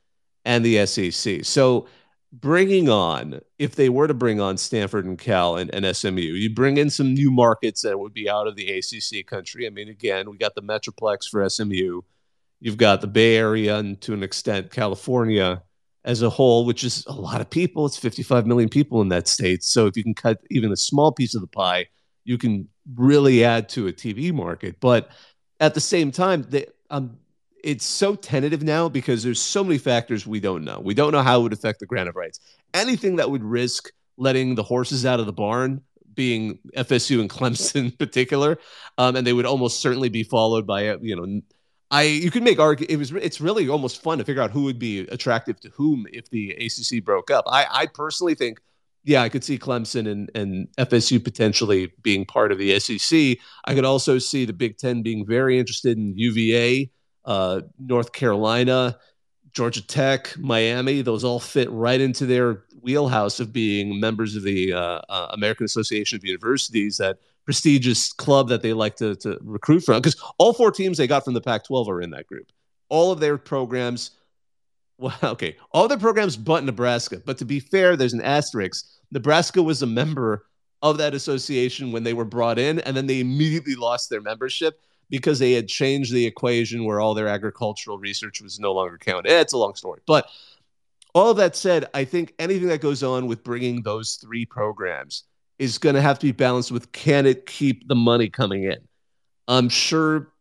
[0.44, 1.44] and the SEC.
[1.44, 1.87] So
[2.33, 6.55] bringing on, if they were to bring on Stanford and Cal and, and SMU, you
[6.55, 9.66] bring in some new markets that would be out of the ACC country.
[9.66, 12.03] I mean, again, we got the Metroplex for SMU.
[12.61, 15.62] You've got the Bay Area and to an extent California
[16.05, 17.85] as a whole, which is a lot of people.
[17.85, 19.62] It's 55 million people in that state.
[19.62, 21.87] So if you can cut even a small piece of the pie,
[22.25, 24.77] you can really add to a TV market.
[24.81, 25.11] But
[25.61, 27.19] at the same time, they, um,
[27.62, 30.81] it's so tentative now because there's so many factors we don't know.
[30.81, 32.38] We don't know how it would affect the grant of rights.
[32.73, 35.83] Anything that would risk letting the horses out of the barn,
[36.14, 38.59] being FSU and Clemson in particular,
[38.99, 41.42] um, and they would almost certainly be followed by you know.
[41.90, 44.64] I you can make argue it was it's really almost fun to figure out who
[44.64, 47.44] would be attractive to whom if the ACC broke up.
[47.46, 48.61] I I personally think
[49.05, 53.38] yeah, I could see Clemson and, and FSU potentially being part of the SEC.
[53.64, 56.90] I could also see the Big Ten being very interested in UVA
[57.27, 58.96] uh, North Carolina,
[59.53, 64.72] Georgia Tech, Miami, those all fit right into their wheelhouse of being members of the
[64.72, 69.80] uh, uh, American Association of Universities, that prestigious club that they like to, to recruit
[69.80, 69.96] from.
[69.96, 72.52] Because all four teams they got from the Pac 12 are in that group.
[72.90, 74.11] All of their programs,
[74.98, 77.22] well, okay, all their programs but Nebraska.
[77.24, 78.85] But to be fair, there's an asterisk.
[79.12, 80.44] Nebraska was a member
[80.82, 84.80] of that association when they were brought in, and then they immediately lost their membership
[85.09, 89.30] because they had changed the equation where all their agricultural research was no longer counted.
[89.30, 90.00] Eh, it's a long story.
[90.04, 90.28] But
[91.14, 95.24] all of that said, I think anything that goes on with bringing those three programs
[95.59, 98.79] is going to have to be balanced with can it keep the money coming in?
[99.49, 100.33] I'm sure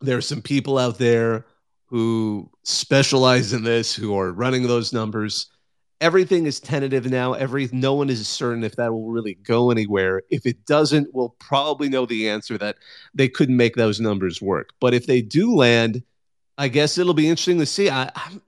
[0.00, 1.46] there are some people out there
[1.86, 5.52] who specialize in this, who are running those numbers
[6.02, 7.32] everything is tentative now.
[7.32, 10.22] Every no one is certain if that will really go anywhere.
[10.30, 12.76] If it doesn't, we'll probably know the answer that
[13.14, 14.70] they couldn't make those numbers work.
[14.80, 16.02] But if they do land,
[16.58, 17.88] I guess it'll be interesting to see.
[17.88, 18.42] I, I'm,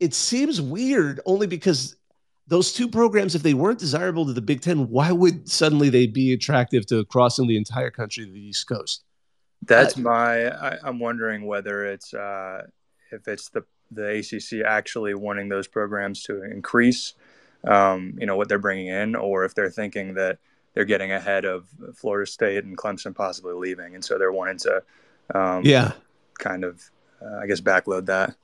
[0.00, 1.94] it seems weird only because
[2.46, 6.06] those two programs, if they weren't desirable to the Big Ten, why would suddenly they
[6.06, 9.04] be attractive to crossing the entire country to the East Coast?
[9.62, 10.48] That's uh, my.
[10.48, 12.66] I, am wondering whether it's uh,
[13.10, 17.14] if it's the the ACC actually wanting those programs to increase,
[17.66, 20.38] um, you know, what they're bringing in, or if they're thinking that
[20.74, 24.82] they're getting ahead of Florida State and Clemson possibly leaving, and so they're wanting to,
[25.34, 25.92] um, yeah,
[26.38, 26.82] kind of,
[27.22, 28.34] uh, I guess, backload that.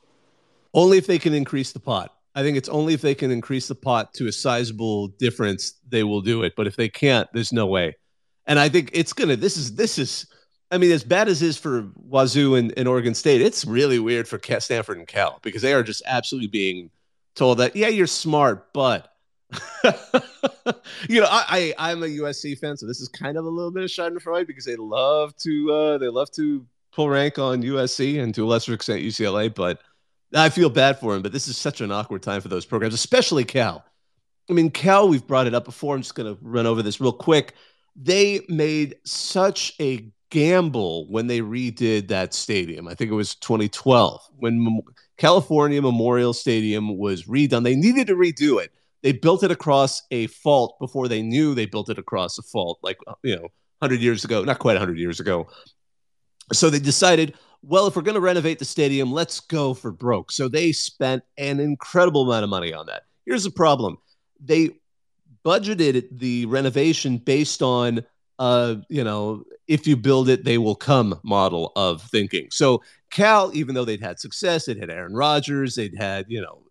[0.72, 2.14] Only if they can increase the pot.
[2.34, 6.04] I think it's only if they can increase the pot to a sizable difference they
[6.04, 6.54] will do it.
[6.56, 7.96] But if they can't, there's no way.
[8.46, 9.36] And I think it's gonna.
[9.36, 10.26] This is this is.
[10.72, 14.28] I mean, as bad as is for Wazoo and, and Oregon State, it's really weird
[14.28, 16.90] for Stanford and Cal because they are just absolutely being
[17.34, 19.08] told that yeah, you're smart, but
[21.08, 23.70] you know, I, I am a USC fan, so this is kind of a little
[23.70, 28.22] bit of Schadenfreude because they love to uh, they love to pull rank on USC
[28.22, 29.80] and to a lesser extent UCLA, but
[30.34, 31.22] I feel bad for him.
[31.22, 33.84] But this is such an awkward time for those programs, especially Cal.
[34.48, 35.94] I mean, Cal, we've brought it up before.
[35.94, 37.54] I'm just going to run over this real quick.
[37.96, 42.88] They made such a gamble when they redid that stadium.
[42.88, 44.80] I think it was 2012 when
[45.18, 47.64] California Memorial Stadium was redone.
[47.64, 51.66] They needed to redo it they built it across a fault before they knew they
[51.66, 55.20] built it across a fault, like, you know, 100 years ago, not quite 100 years
[55.20, 55.48] ago.
[56.52, 60.32] So they decided, well, if we're going to renovate the stadium, let's go for broke.
[60.32, 63.02] So they spent an incredible amount of money on that.
[63.26, 63.98] Here's the problem
[64.42, 64.70] they
[65.44, 68.04] budgeted the renovation based on,
[68.38, 72.48] uh, you know, if you build it, they will come model of thinking.
[72.50, 76.62] So Cal, even though they'd had success, they'd had Aaron Rodgers, they'd had, you know,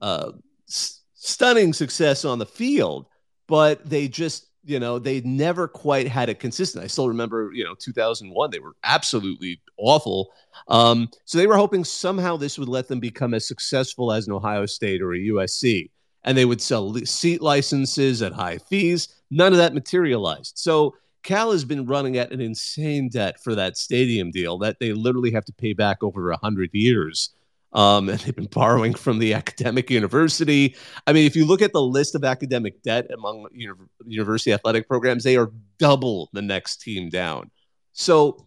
[0.00, 0.32] uh,
[0.66, 3.06] stunning success on the field,
[3.46, 6.84] but they just, you know, they never quite had a consistent.
[6.84, 10.32] I still remember, you know, 2001, they were absolutely awful.
[10.68, 14.32] Um, so they were hoping somehow this would let them become as successful as an
[14.32, 15.90] Ohio State or a USC.
[16.24, 19.08] And they would sell seat licenses at high fees.
[19.30, 20.58] None of that materialized.
[20.58, 24.92] So Cal has been running at an insane debt for that stadium deal that they
[24.92, 27.30] literally have to pay back over a hundred years.
[27.76, 30.74] Um, and they've been borrowing from the academic university.
[31.06, 33.74] I mean, if you look at the list of academic debt among uni-
[34.06, 37.50] university athletic programs, they are double the next team down.
[37.92, 38.46] So,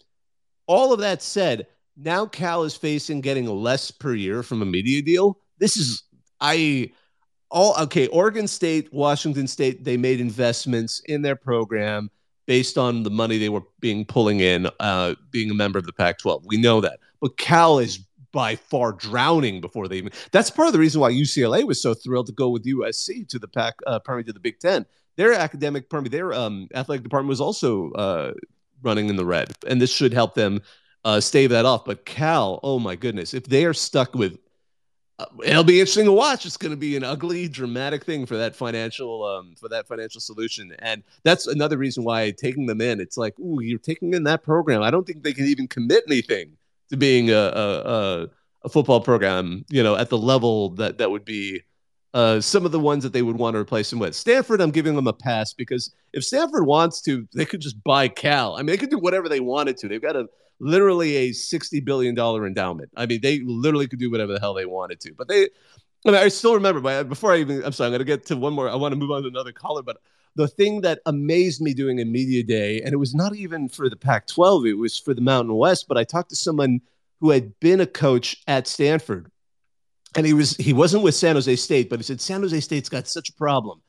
[0.66, 5.02] all of that said, now Cal is facing getting less per year from a media
[5.04, 5.40] deal.
[5.60, 6.04] This is,
[6.42, 6.92] I,
[7.52, 8.08] all okay.
[8.08, 12.10] Oregon State, Washington State, they made investments in their program
[12.48, 15.94] based on the money they were being pulling in, uh, being a member of the
[15.94, 16.46] Pac 12.
[16.48, 17.00] We know that.
[17.22, 18.00] But Cal is
[18.32, 20.12] by far drowning before they even.
[20.32, 23.40] That's part of the reason why UCLA was so thrilled to go with USC to
[23.40, 24.86] the Pac, uh, permit to the Big Ten.
[25.16, 28.34] Their academic permit, their um, athletic department was also uh,
[28.82, 30.62] running in the red, and this should help them
[31.04, 31.86] uh, stave that off.
[31.86, 34.38] But Cal, oh my goodness, if they are stuck with,
[35.18, 36.46] uh, it'll be interesting to watch.
[36.46, 40.22] It's going to be an ugly, dramatic thing for that financial, um, for that financial
[40.22, 43.02] solution, and that's another reason why taking them in.
[43.02, 44.84] It's like, ooh, you're taking in that program.
[44.84, 46.56] I don't think they can even commit anything
[46.90, 48.28] to being a, a,
[48.64, 51.62] a football program, you know, at the level that that would be
[52.14, 54.16] uh, some of the ones that they would want to replace him with.
[54.16, 58.08] Stanford, I'm giving them a pass because if Stanford wants to, they could just buy
[58.08, 58.56] Cal.
[58.56, 59.88] I mean, they could do whatever they wanted to.
[59.88, 60.28] They've got a
[60.60, 62.90] literally a sixty billion dollar endowment.
[62.98, 65.14] I mean, they literally could do whatever the hell they wanted to.
[65.14, 65.44] But they,
[66.06, 66.82] I, mean, I still remember.
[66.82, 68.70] But before I even, I'm sorry, I'm to get to one more.
[68.70, 69.98] I want to move on to another caller, but.
[70.36, 73.90] The thing that amazed me doing a media day, and it was not even for
[73.90, 75.88] the Pac 12, it was for the Mountain West.
[75.88, 76.82] But I talked to someone
[77.20, 79.32] who had been a coach at Stanford.
[80.16, 82.90] And he was he wasn't with San Jose State, but he said San Jose State's
[82.90, 83.82] got such a problem.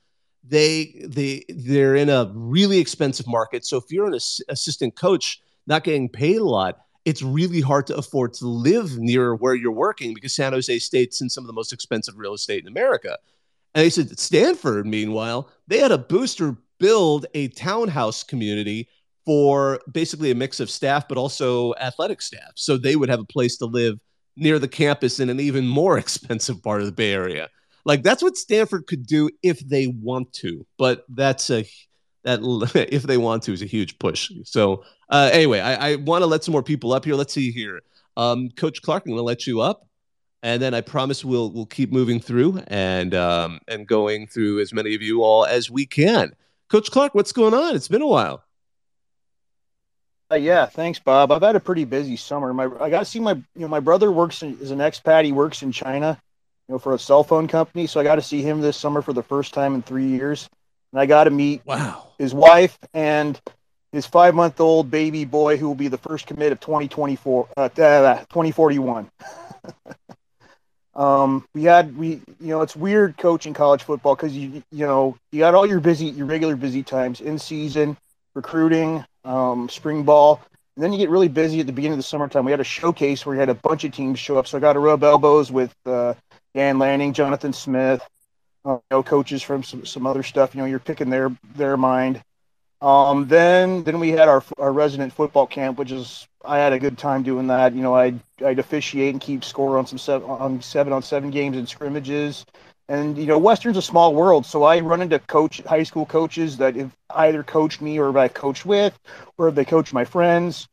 [0.44, 3.64] They they they're in a really expensive market.
[3.64, 7.96] So if you're an assistant coach not getting paid a lot, it's really hard to
[7.96, 11.54] afford to live near where you're working because San Jose State's in some of the
[11.54, 13.18] most expensive real estate in America.
[13.74, 18.88] And they said Stanford, meanwhile, they had a booster build a townhouse community
[19.24, 22.52] for basically a mix of staff, but also athletic staff.
[22.56, 23.98] So they would have a place to live
[24.36, 27.48] near the campus in an even more expensive part of the Bay Area.
[27.84, 31.66] Like that's what Stanford could do if they want to, but that's a
[32.24, 32.40] that
[32.90, 34.30] if they want to is a huge push.
[34.44, 37.14] So uh, anyway, I, I want to let some more people up here.
[37.14, 37.80] Let's see here,
[38.16, 39.04] um, Coach Clark.
[39.04, 39.86] I'm going to let you up,
[40.42, 44.72] and then I promise we'll we'll keep moving through and um, and going through as
[44.72, 46.34] many of you all as we can.
[46.68, 47.74] Coach Clark, what's going on?
[47.74, 48.44] It's been a while.
[50.32, 51.32] Uh, yeah, thanks, Bob.
[51.32, 52.54] I've had a pretty busy summer.
[52.54, 55.24] My I got to see my you know my brother works in, is an expat.
[55.24, 56.20] He works in China,
[56.68, 57.86] you know, for a cell phone company.
[57.86, 60.48] So I got to see him this summer for the first time in three years,
[60.92, 63.40] and I got to meet wow his wife and
[63.92, 67.68] his five month old baby boy who will be the first commit of 2024 uh,
[67.68, 69.10] 2041.
[70.94, 75.16] um, we had we you know it's weird coaching college football because you you know
[75.30, 77.96] you got all your busy your regular busy times in season
[78.34, 80.40] recruiting um, spring ball.
[80.76, 82.44] And then you get really busy at the beginning of the summertime.
[82.44, 84.46] We had a showcase where we had a bunch of teams show up.
[84.46, 86.14] So I got to rub elbows with uh,
[86.54, 88.06] Dan Lanning, Jonathan Smith,
[88.64, 90.54] uh, you know, coaches from some, some other stuff.
[90.54, 92.22] You know, you're picking their their mind.
[92.80, 96.78] Um, then then we had our our resident football camp, which is I had a
[96.78, 97.74] good time doing that.
[97.74, 101.30] You know, I'd I'd officiate and keep score on some seven on seven on seven
[101.30, 102.46] games and scrimmages,
[102.88, 106.56] And you know, Western's a small world, so I run into coach high school coaches
[106.58, 108.98] that have either coached me or I coached with,
[109.36, 110.66] or they coached my friends.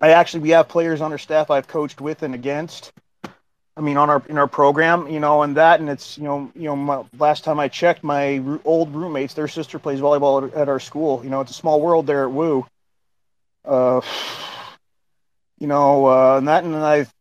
[0.00, 2.92] I actually we have players on our staff I've coached with and against.
[3.74, 6.52] I mean, on our in our program, you know, and that, and it's you know,
[6.54, 10.46] you know, my, last time I checked, my r- old roommates, their sister plays volleyball
[10.46, 11.22] at, at, our school.
[11.24, 12.66] You know, it's a small world there at Woo.
[13.64, 14.02] Uh,
[15.62, 17.14] you know, uh, and that, and I've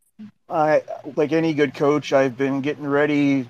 [0.50, 0.82] I
[1.16, 3.48] like any good coach, I've been getting ready,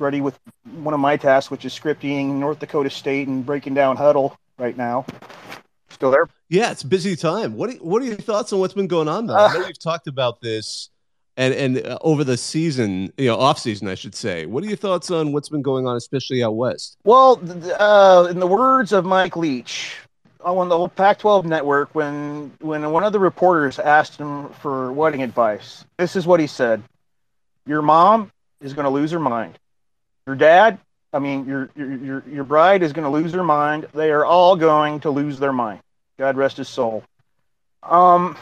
[0.00, 0.36] ready with
[0.74, 4.76] one of my tasks, which is scripting North Dakota State and breaking down Hudl right
[4.76, 5.06] now.
[5.88, 6.28] Still there?
[6.48, 7.56] Yeah, it's busy time.
[7.56, 9.28] What are, what are your thoughts on what's been going on?
[9.28, 9.36] Though?
[9.36, 10.90] Uh, I know you've talked about this,
[11.36, 14.46] and and uh, over the season, you know, off season, I should say.
[14.46, 16.98] What are your thoughts on what's been going on, especially out west?
[17.04, 17.40] Well,
[17.78, 19.94] uh, in the words of Mike Leach,
[20.44, 25.22] on the whole Pac-12 network when when one of the reporters asked him for wedding
[25.22, 25.84] advice.
[25.98, 26.82] This is what he said:
[27.66, 28.30] "Your mom
[28.60, 29.58] is going to lose her mind.
[30.26, 30.78] Your dad,
[31.12, 33.88] I mean, your your your, your bride is going to lose her mind.
[33.94, 35.80] They are all going to lose their mind.
[36.18, 37.04] God rest his soul."
[37.82, 38.36] Um,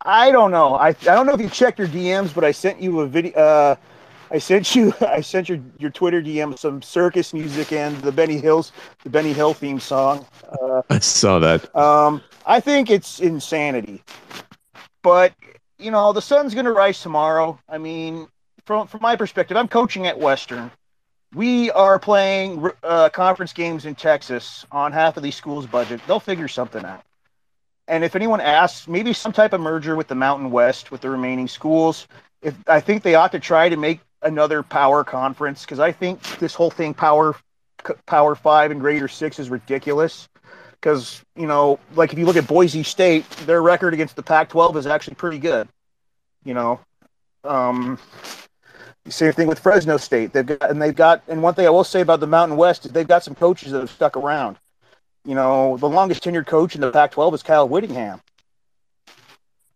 [0.00, 0.74] I don't know.
[0.74, 3.38] I I don't know if you checked your DMs, but I sent you a video.
[3.38, 3.76] Uh,
[4.32, 8.38] I sent you I sent your your Twitter DM some circus music and the Benny
[8.38, 8.72] Hills
[9.04, 10.26] the Benny Hill theme song.
[10.60, 11.74] Uh, I saw that.
[11.76, 14.02] Um, I think it's insanity,
[15.02, 15.34] but
[15.78, 17.58] you know the sun's going to rise tomorrow.
[17.68, 18.26] I mean,
[18.64, 20.70] from from my perspective, I'm coaching at Western.
[21.34, 26.00] We are playing uh, conference games in Texas on half of these schools' budget.
[26.06, 27.04] They'll figure something out.
[27.88, 31.08] And if anyone asks, maybe some type of merger with the Mountain West with the
[31.08, 32.06] remaining schools.
[32.42, 36.22] If I think they ought to try to make another power conference because I think
[36.38, 37.36] this whole thing power
[38.06, 40.28] power five and greater six is ridiculous.
[40.72, 44.76] Because you know, like if you look at Boise State, their record against the Pac-12
[44.76, 45.68] is actually pretty good.
[46.44, 46.80] You know,
[47.44, 47.98] um,
[49.08, 50.32] same thing with Fresno State.
[50.32, 52.86] They've got and they've got and one thing I will say about the Mountain West
[52.86, 54.58] is they've got some coaches that have stuck around.
[55.24, 58.20] You know, the longest tenured coach in the Pac-12 is Kyle Whittingham.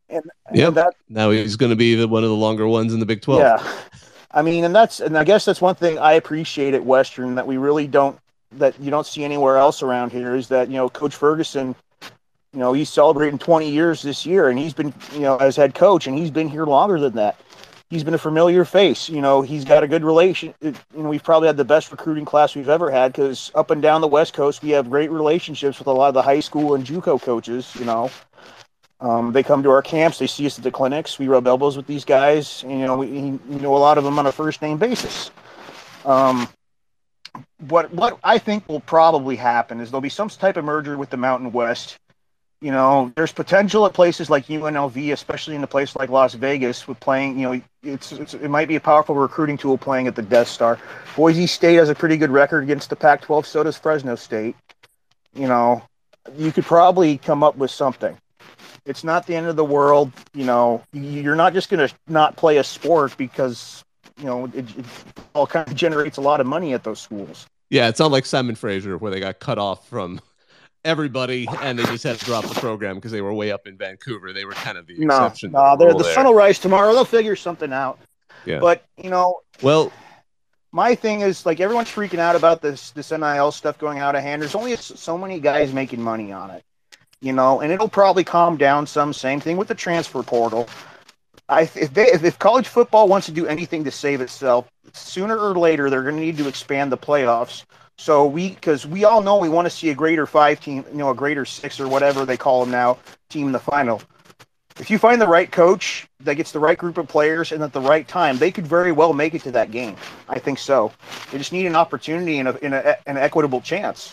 [0.09, 3.00] And, yeah, that now he's going to be the, one of the longer ones in
[3.00, 3.40] the Big 12.
[3.40, 3.72] Yeah.
[4.37, 7.46] I mean, and that's and I guess that's one thing I appreciate at Western that
[7.46, 8.18] we really don't
[8.53, 11.75] that you don't see anywhere else around here is that you know Coach Ferguson,
[12.53, 15.75] you know, he's celebrating 20 years this year, and he's been you know as head
[15.75, 17.40] coach, and he's been here longer than that.
[17.88, 19.09] He's been a familiar face.
[19.09, 20.53] You know, he's got a good relation.
[20.61, 23.81] You know, we've probably had the best recruiting class we've ever had because up and
[23.81, 26.75] down the West Coast, we have great relationships with a lot of the high school
[26.75, 27.75] and JUCO coaches.
[27.79, 28.11] You know,
[29.00, 30.18] um, they come to our camps.
[30.18, 31.18] They see us at the clinics.
[31.18, 32.62] We rub elbows with these guys.
[32.62, 35.30] And, you know, we, know a lot of them on a first name basis.
[36.04, 36.48] Um,
[37.68, 41.11] what what I think will probably happen is there'll be some type of merger with
[41.11, 41.96] the Mountain West.
[42.62, 46.88] You know, there's potential at places like UNLV, especially in a place like Las Vegas,
[46.88, 47.38] with playing.
[47.38, 50.48] You know, it's, it's it might be a powerful recruiting tool playing at the Death
[50.48, 50.78] Star.
[51.14, 53.44] Boise State has a pretty good record against the Pac-12.
[53.44, 54.56] So does Fresno State.
[55.35, 55.82] You know,
[56.37, 58.16] you could probably come up with something.
[58.87, 60.12] It's not the end of the world.
[60.33, 63.85] You know, you're not just going to not play a sport because
[64.18, 64.87] you know it, it,
[65.35, 67.46] all kind of generates a lot of money at those schools.
[67.68, 70.20] Yeah, it's not like Simon Fraser where they got cut off from
[70.85, 73.77] everybody and they just had to drop the program because they were way up in
[73.77, 74.33] Vancouver.
[74.33, 75.51] They were kind of the no, exception.
[75.51, 76.92] No, the, the sun will rise tomorrow.
[76.92, 77.99] They'll figure something out.
[78.44, 78.61] Yeah.
[78.61, 79.92] But you know, well,
[80.70, 84.22] my thing is like everyone's freaking out about this this NIL stuff going out of
[84.22, 84.40] hand.
[84.40, 86.62] There's only so many guys making money on it
[87.20, 89.12] you know, and it'll probably calm down some.
[89.12, 90.68] Same thing with the transfer portal.
[91.48, 95.55] I, if, they, if college football wants to do anything to save itself, sooner or
[95.55, 97.64] later they're going to need to expand the playoffs.
[97.98, 100.98] So we, because we all know we want to see a greater five team, you
[100.98, 102.98] know, a greater six or whatever they call them now,
[103.31, 104.02] team in the final.
[104.79, 107.72] If you find the right coach that gets the right group of players and at
[107.72, 109.96] the right time, they could very well make it to that game.
[110.29, 110.92] I think so.
[111.31, 114.12] They just need an opportunity and, a, and a, an equitable chance.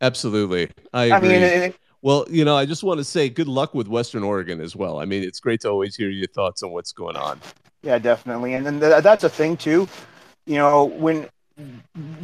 [0.00, 0.70] Absolutely.
[0.92, 1.16] I agree.
[1.16, 4.22] I mean, it, well, you know, I just want to say good luck with Western
[4.22, 4.98] Oregon as well.
[5.00, 7.40] I mean, it's great to always hear your thoughts on what's going on.
[7.82, 8.54] Yeah, definitely.
[8.54, 9.88] And then th- that's a thing too.
[10.46, 11.28] You know, when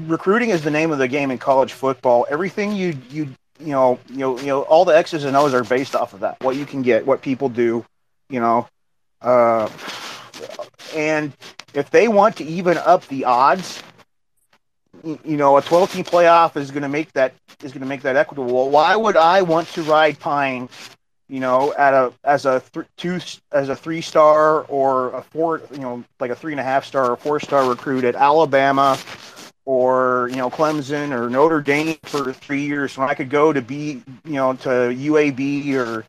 [0.06, 3.98] recruiting is the name of the game in college football, everything you you you know,
[4.10, 6.42] you know, you know, all the X's and O's are based off of that.
[6.42, 7.84] What you can get, what people do,
[8.28, 8.68] you know.
[9.22, 9.68] Uh,
[10.94, 11.32] and
[11.74, 13.82] if they want to even up the odds,
[15.24, 18.02] you know, a 12 team playoff is going to make that is going to make
[18.02, 18.70] that equitable.
[18.70, 20.68] Why would I want to ride Pine,
[21.28, 23.20] you know, at a as a th- two
[23.52, 26.84] as a three star or a four, you know, like a three and a half
[26.84, 28.98] star or four star recruit at Alabama
[29.64, 33.60] or you know Clemson or Notre Dame for three years when I could go to
[33.60, 36.04] be you know to UAB or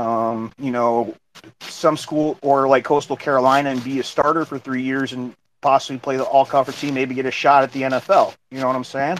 [0.00, 1.14] um, you know
[1.60, 5.98] some school or like Coastal Carolina and be a starter for three years and possibly
[5.98, 8.34] play the all conference team, maybe get a shot at the NFL.
[8.50, 9.18] You know what I'm saying?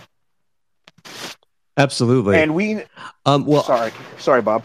[1.78, 2.38] Absolutely.
[2.38, 2.82] And we,
[3.24, 4.62] um, well, sorry, sorry, Bob.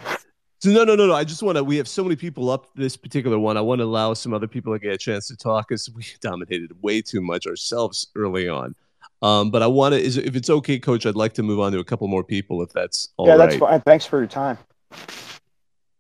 [0.59, 1.13] So no, no, no, no.
[1.13, 1.63] I just want to.
[1.63, 3.57] We have so many people up this particular one.
[3.57, 6.03] I want to allow some other people to get a chance to talk, because we
[6.21, 8.75] dominated way too much ourselves early on.
[9.21, 10.01] Um, but I want to.
[10.01, 12.61] Is if it's okay, Coach, I'd like to move on to a couple more people,
[12.61, 13.49] if that's all yeah, right.
[13.49, 13.81] that's fine.
[13.81, 14.57] Thanks for your time.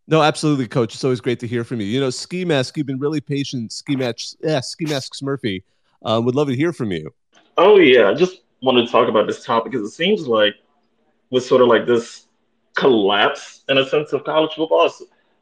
[0.07, 0.95] No, absolutely, Coach.
[0.95, 1.87] It's always great to hear from you.
[1.87, 3.73] You know, Ski Mask, you've been really patient.
[3.73, 5.63] Ski Match, yeah, Ski Masks Murphy.
[6.03, 7.13] Um, would love to hear from you.
[7.57, 10.55] Oh yeah, I just wanted to talk about this topic because it seems like
[11.29, 12.27] with sort of like this
[12.75, 14.89] collapse in a sense of college football.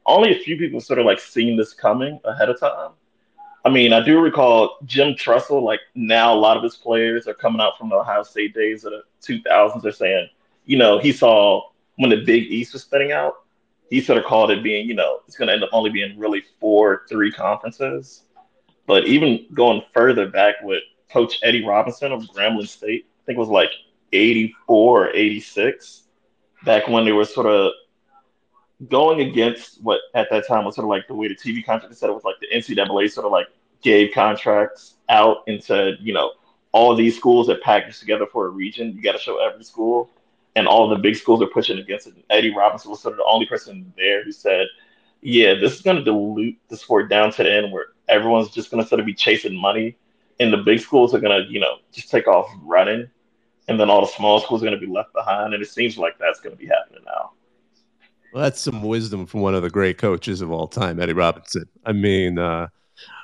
[0.06, 2.92] only a few people sort of like seen this coming ahead of time.
[3.66, 7.34] I mean, I do recall Jim Tressel, like now a lot of his players are
[7.34, 9.82] coming out from the Ohio State days of the 2000s.
[9.82, 10.30] They're saying,
[10.66, 11.64] you know, he saw
[11.98, 13.45] when the Big East was spinning out,
[13.90, 16.18] he sort of called it being, you know, it's going to end up only being
[16.18, 18.24] really four, three conferences.
[18.88, 23.40] But even going further back with Coach Eddie Robinson of Grambling State, I think it
[23.40, 23.70] was like
[24.12, 26.04] 84 or 86
[26.64, 27.72] back when they were sort of
[28.90, 31.96] going against what at that time was sort of like the way the TV contract
[31.96, 33.48] said it was like the NCAA sort of like
[33.82, 36.32] gave contracts out and said, you know,
[36.72, 38.94] all these schools are packaged together for a region.
[38.94, 40.10] You got to show every school,
[40.56, 42.14] and all the big schools are pushing against it.
[42.30, 44.68] Eddie Robinson was sort of the only person there who said,
[45.22, 48.72] "Yeah, this is going to dilute the sport down to the end where everyone's just
[48.72, 49.96] going to sort of be chasing money,
[50.40, 53.10] and the big schools are going to, you know, just take off running."
[53.68, 55.54] and then all the small schools are going to be left behind.
[55.54, 57.32] And it seems like that's going to be happening now.
[58.34, 61.66] Well, that's some wisdom from one of the great coaches of all time, Eddie Robinson.
[61.86, 62.68] I mean, uh,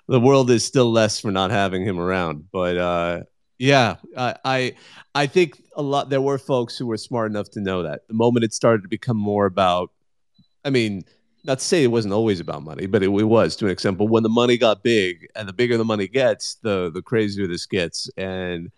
[0.07, 3.21] the world is still less for not having him around, but uh,
[3.61, 4.73] yeah, I, I,
[5.13, 6.09] I think a lot.
[6.09, 8.87] There were folks who were smart enough to know that the moment it started to
[8.87, 9.91] become more about,
[10.65, 11.03] I mean,
[11.43, 13.99] not to say it wasn't always about money, but it, it, was to an extent.
[13.99, 17.45] But when the money got big, and the bigger the money gets, the the crazier
[17.45, 18.71] this gets, and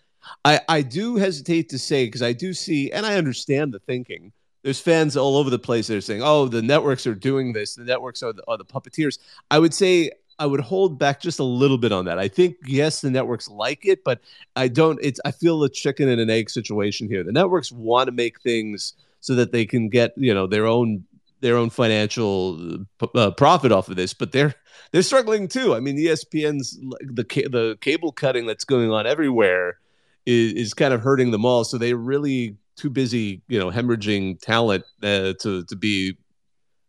[0.44, 4.34] I, I do hesitate to say because I do see and I understand the thinking.
[4.64, 7.76] There's fans all over the place that are saying, "Oh, the networks are doing this.
[7.76, 9.18] The networks are the, are the puppeteers."
[9.50, 12.20] I would say I would hold back just a little bit on that.
[12.20, 14.20] I think yes, the networks like it, but
[14.56, 15.00] I don't.
[15.02, 17.24] It's I feel a chicken and an egg situation here.
[17.24, 21.06] The networks want to make things so that they can get you know their own
[21.42, 24.56] their own financial uh, profit off of this, but they're
[24.92, 25.76] they're struggling too.
[25.76, 29.78] I mean, ESPN's the the cable cutting that's going on everywhere
[30.26, 31.64] is, is kind of hurting them all.
[31.64, 36.18] So they're really too busy, you know, hemorrhaging talent uh, to to be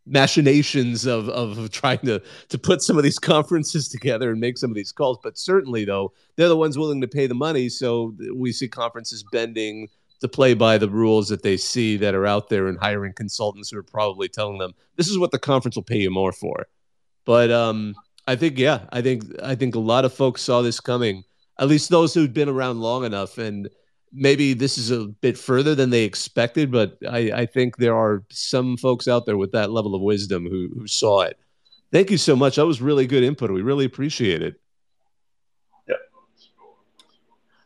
[0.07, 4.71] machinations of of trying to to put some of these conferences together and make some
[4.71, 5.19] of these calls.
[5.23, 7.69] But certainly, though, they're the ones willing to pay the money.
[7.69, 9.89] So we see conferences bending
[10.21, 13.71] to play by the rules that they see that are out there and hiring consultants
[13.71, 16.67] who are probably telling them this is what the conference will pay you more for.
[17.25, 17.95] But um,
[18.27, 21.25] I think yeah, I think I think a lot of folks saw this coming
[21.59, 23.39] at least those who've been around long enough.
[23.39, 23.69] And
[24.15, 28.23] maybe this is a bit further than they expected, but I, I think there are
[28.31, 31.39] some folks out there with that level of wisdom who, who saw it.
[31.93, 32.57] Thank you so much.
[32.57, 33.51] That was really good input.
[33.51, 34.61] We really appreciate it.
[35.89, 35.97] Yeah.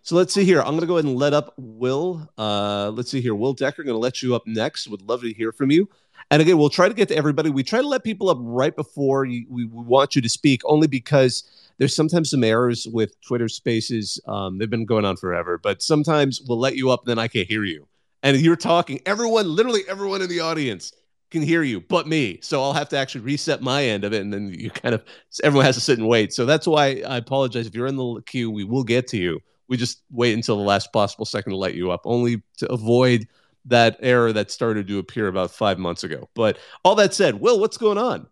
[0.03, 0.61] So let's see here.
[0.61, 2.29] I'm going to go ahead and let up Will.
[2.37, 3.35] Uh, let's see here.
[3.35, 4.89] Will Decker, going to let you up next.
[4.89, 5.89] Would love to hear from you.
[6.31, 7.51] And again, we'll try to get to everybody.
[7.51, 10.87] We try to let people up right before you, we, want you to speak, only
[10.87, 11.45] because–
[11.79, 14.21] there's sometimes some errors with Twitter Spaces.
[14.27, 17.29] Um, they've been going on forever, but sometimes we'll let you up, and then I
[17.29, 17.87] can't hear you,
[18.23, 19.01] and you're talking.
[19.07, 20.93] Everyone, literally everyone in the audience
[21.31, 22.41] can hear you, but me.
[22.43, 25.05] So I'll have to actually reset my end of it, and then you kind of
[25.43, 26.33] everyone has to sit and wait.
[26.33, 28.51] So that's why I apologize if you're in the queue.
[28.51, 29.41] We will get to you.
[29.69, 33.29] We just wait until the last possible second to let you up, only to avoid
[33.69, 36.29] that error that started to appear about five months ago.
[36.35, 38.27] But all that said, Will, what's going on?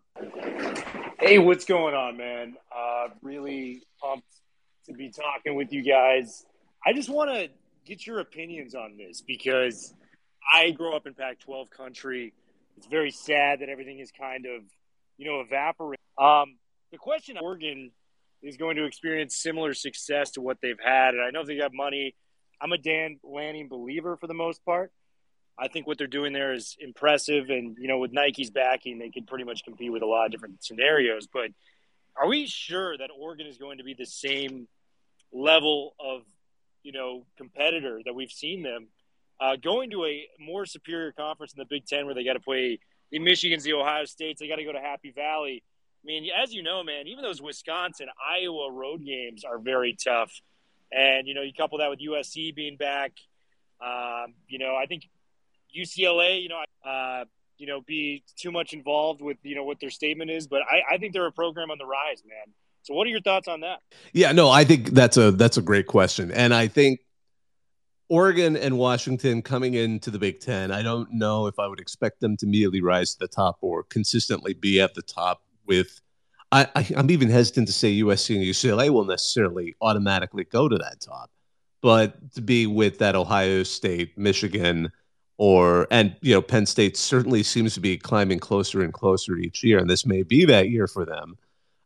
[1.19, 2.55] Hey, what's going on, man?
[2.75, 4.27] Uh, really pumped
[4.85, 6.45] to be talking with you guys.
[6.85, 7.49] I just want to
[7.85, 9.93] get your opinions on this because
[10.53, 12.33] I grew up in Pac 12 country.
[12.77, 14.63] It's very sad that everything is kind of,
[15.17, 15.97] you know, evaporating.
[16.17, 16.57] Um,
[16.91, 17.91] the question Oregon
[18.41, 21.15] is going to experience similar success to what they've had.
[21.15, 22.15] And I know they got money.
[22.61, 24.91] I'm a Dan Lanning believer for the most part.
[25.59, 27.49] I think what they're doing there is impressive.
[27.49, 30.31] And, you know, with Nike's backing, they can pretty much compete with a lot of
[30.31, 31.27] different scenarios.
[31.27, 31.49] But
[32.15, 34.67] are we sure that Oregon is going to be the same
[35.31, 36.21] level of,
[36.83, 38.87] you know, competitor that we've seen them
[39.39, 42.39] uh, going to a more superior conference in the Big Ten where they got to
[42.39, 42.79] play
[43.11, 45.63] the Michigans, the Ohio States, they got to go to Happy Valley.
[46.03, 50.31] I mean, as you know, man, even those Wisconsin, Iowa road games are very tough.
[50.91, 53.11] And, you know, you couple that with USC being back.
[53.81, 55.03] Um, you know, I think
[55.75, 57.25] UCLA, you know, uh,
[57.57, 60.47] you know, be too much involved with you know what their statement is.
[60.47, 62.53] But I, I think they're a program on the rise, man.
[62.83, 63.79] So, what are your thoughts on that?
[64.13, 66.99] Yeah, no, I think that's a that's a great question, and I think
[68.09, 72.21] Oregon and Washington coming into the Big Ten, I don't know if I would expect
[72.21, 75.99] them to immediately rise to the top or consistently be at the top with.
[76.49, 80.77] I, I, I'm even hesitant to say USC and UCLA will necessarily automatically go to
[80.77, 81.29] that top,
[81.81, 84.89] but to be with that Ohio State, Michigan,
[85.37, 89.63] or and you know Penn State certainly seems to be climbing closer and closer each
[89.63, 91.37] year, and this may be that year for them.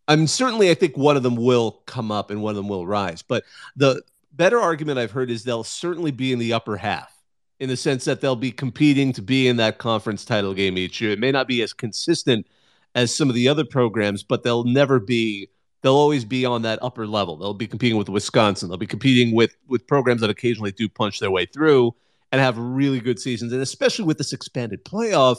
[0.08, 2.88] I'm certainly I think one of them will come up and one of them will
[2.88, 3.44] rise, but
[3.76, 4.02] the
[4.34, 7.14] better argument I've heard is they'll certainly be in the upper half
[7.60, 11.00] in the sense that they'll be competing to be in that conference title game each
[11.00, 11.12] year.
[11.12, 12.48] It may not be as consistent
[12.96, 15.50] as some of the other programs, but they'll never be.
[15.82, 17.38] They'll always be on that upper level.
[17.38, 18.70] They'll be competing with Wisconsin.
[18.70, 21.96] They'll be competing with with programs that occasionally do punch their way through
[22.32, 23.52] and have really good seasons.
[23.52, 25.38] And especially with this expanded playoff,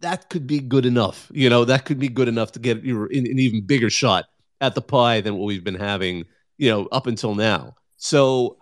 [0.00, 1.30] that could be good enough.
[1.32, 4.26] You know, that could be good enough to get you an even bigger shot
[4.60, 6.24] at the pie than what we've been having,
[6.58, 7.74] you know, up until now.
[7.96, 8.58] So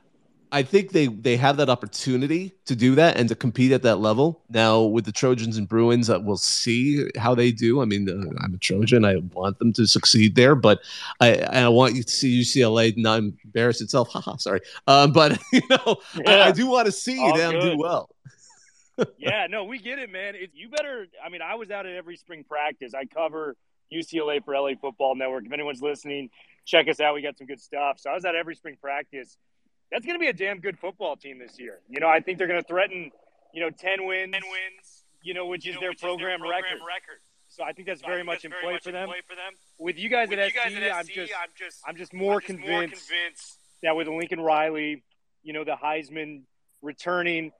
[0.52, 3.96] I think they they have that opportunity to do that and to compete at that
[3.96, 4.42] level.
[4.50, 7.80] Now with the Trojans and Bruins, uh, we'll see how they do.
[7.80, 9.06] I mean, uh, I'm a Trojan.
[9.06, 10.80] I want them to succeed there, but
[11.20, 14.10] I I want you to see UCLA not embarrass itself.
[14.10, 14.60] Haha, sorry.
[14.86, 16.30] Um, but you know, yeah.
[16.30, 17.72] I, I, do want to see All them good.
[17.72, 18.10] do well.
[19.18, 20.34] yeah, no, we get it, man.
[20.34, 21.06] It, you better.
[21.24, 22.92] I mean, I was out at every spring practice.
[22.94, 23.56] I cover
[23.90, 25.46] UCLA for LA Football Network.
[25.46, 26.28] If anyone's listening,
[26.66, 27.14] check us out.
[27.14, 27.98] We got some good stuff.
[27.98, 29.38] So I was at every spring practice.
[29.92, 31.78] That's going to be a damn good football team this year.
[31.88, 33.12] You know, I think they're going to threaten,
[33.52, 36.40] you know, 10 wins, 10 wins you know, which, you is, know, their which program
[36.40, 36.86] is, their program, record.
[36.86, 37.20] record.
[37.48, 39.52] So I think that's so very, much, that's in very much, in, play for them.
[39.78, 41.96] With you guys, with at, you SC, guys at SC, I'm just, I'm just, I'm
[41.96, 45.02] just more, just convinced, more convinced that with Lincoln Riley,
[45.42, 46.42] you know, the Heisman
[46.80, 47.52] returning,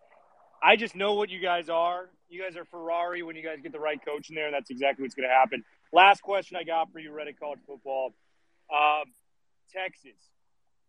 [0.63, 2.09] I just know what you guys are.
[2.29, 4.71] You guys are Ferrari when you guys get the right coach in there, and that's
[4.71, 5.65] exactly what's going to happen.
[5.93, 8.15] Last question I got for you, Reddit College Football.
[8.73, 9.05] Um,
[9.75, 10.17] Texas.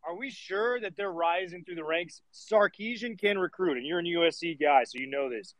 [0.06, 2.22] Are we sure that they're rising through the ranks?
[2.34, 5.54] Sarkisian can recruit, and you're an USC guy, so you know this.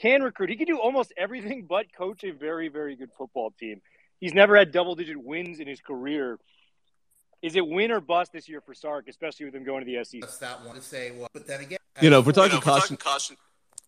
[0.00, 0.50] Can recruit.
[0.50, 3.80] He can do almost everything but coach a very, very good football team.
[4.18, 6.38] He's never had double digit wins in his career.
[7.42, 10.02] Is it win or bust this year for Sark, especially with him going to the
[10.02, 10.20] SEC?
[10.22, 11.10] That's that one to say.
[11.10, 13.36] Well, but then again, you know, if we're talking, you know, caution, caution,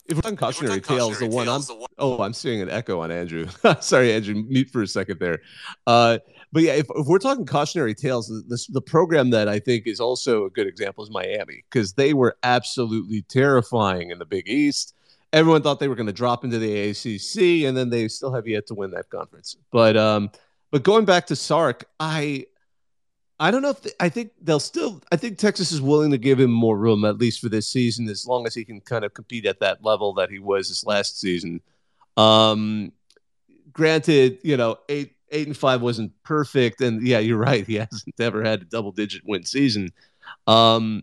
[0.09, 1.89] if we're talking cautionary, we're tales, the one I'm the one...
[1.99, 3.47] oh, I'm seeing an echo on Andrew.
[3.81, 5.41] Sorry, Andrew, mute for a second there.
[5.87, 6.19] Uh,
[6.53, 10.01] but yeah, if, if we're talking cautionary tales, this, the program that I think is
[10.01, 14.95] also a good example is Miami because they were absolutely terrifying in the Big East.
[15.33, 18.47] Everyone thought they were going to drop into the ACC, and then they still have
[18.47, 19.57] yet to win that conference.
[19.73, 20.31] But um,
[20.71, 22.47] but going back to Sark, I
[23.39, 25.03] I don't know if they, I think they'll still.
[25.13, 28.09] I think Texas is willing to give him more room, at least for this season,
[28.09, 30.87] as long as he can kind of compete at that level that he was this
[30.87, 31.61] last season.
[32.17, 32.93] Um,
[33.73, 37.67] granted, you know, eight eight and five wasn't perfect, and yeah, you're right.
[37.67, 39.93] He hasn't ever had a double digit win season.
[40.47, 41.03] Um,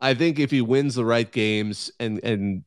[0.00, 2.64] I think if he wins the right games and and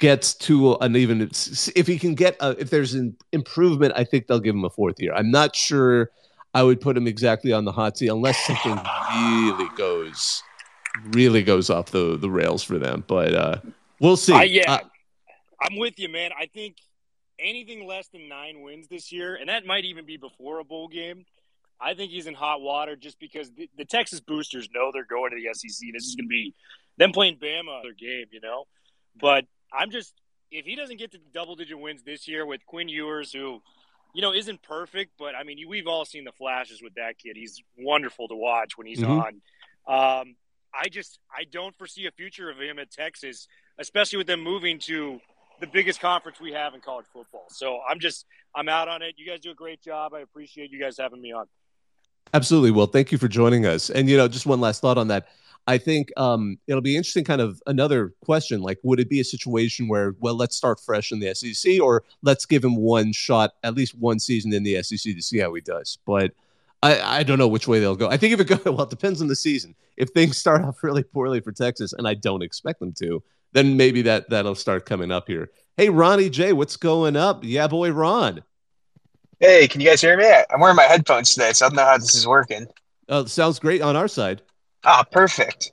[0.00, 4.26] gets to an even, if he can get a, if there's an improvement, I think
[4.26, 5.12] they'll give him a fourth year.
[5.14, 6.10] I'm not sure
[6.54, 8.78] I would put him exactly on the hot seat unless something
[9.14, 10.42] really goes
[11.10, 13.04] really goes off the the rails for them.
[13.06, 13.56] But uh,
[14.00, 14.32] we'll see.
[14.32, 14.78] Uh, yeah, uh,
[15.60, 16.30] I'm with you, man.
[16.38, 16.76] I think
[17.38, 20.88] anything less than nine wins this year, and that might even be before a bowl
[20.88, 21.24] game.
[21.80, 25.30] I think he's in hot water just because the, the Texas boosters know they're going
[25.30, 25.88] to the SEC.
[25.92, 26.54] This is going to be
[26.96, 28.64] them playing Bama their game, you know.
[29.20, 30.12] But I'm just
[30.50, 33.60] if he doesn't get to double digit wins this year with Quinn Ewers, who
[34.14, 37.36] you know, isn't perfect, but I mean, we've all seen the flashes with that kid.
[37.36, 39.10] He's wonderful to watch when he's mm-hmm.
[39.10, 40.20] on.
[40.20, 40.36] Um,
[40.74, 43.48] I just I don't foresee a future of him at Texas,
[43.78, 45.20] especially with them moving to
[45.60, 47.46] the biggest conference we have in college football.
[47.48, 49.14] So I'm just I'm out on it.
[49.16, 50.14] You guys do a great job.
[50.14, 51.46] I appreciate you guys having me on.
[52.34, 52.70] Absolutely.
[52.70, 53.90] Well, thank you for joining us.
[53.90, 55.28] And you know, just one last thought on that.
[55.68, 57.24] I think um, it'll be interesting.
[57.24, 61.12] Kind of another question: like, would it be a situation where, well, let's start fresh
[61.12, 64.82] in the SEC, or let's give him one shot, at least one season in the
[64.82, 65.98] SEC to see how he does?
[66.06, 66.32] But
[66.82, 68.08] I, I don't know which way they'll go.
[68.08, 69.74] I think if it goes well, it depends on the season.
[69.98, 73.76] If things start off really poorly for Texas, and I don't expect them to, then
[73.76, 75.50] maybe that that'll start coming up here.
[75.76, 77.44] Hey, Ronnie J, what's going up?
[77.44, 78.42] Yeah, boy, Ron.
[79.38, 80.32] Hey, can you guys hear me?
[80.50, 82.66] I'm wearing my headphones today, so I don't know how this is working.
[83.10, 84.40] Oh, sounds great on our side.
[84.84, 85.72] Ah, perfect.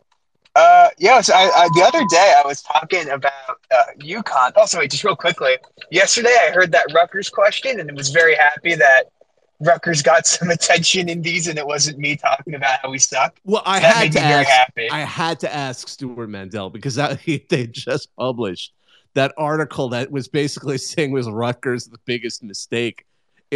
[0.55, 4.55] Uh, yes, I, I, the other day I was talking about uh, UConn.
[4.55, 5.57] Also, wait, just real quickly.
[5.91, 9.11] Yesterday I heard that Rutgers question and it was very happy that
[9.59, 13.37] Rutgers got some attention in these, and it wasn't me talking about how we suck.
[13.43, 14.71] Well, I that had to ask.
[14.91, 18.73] I had to ask Stewart Mandel because that, they just published
[19.13, 23.05] that article that was basically saying was Rutgers the biggest mistake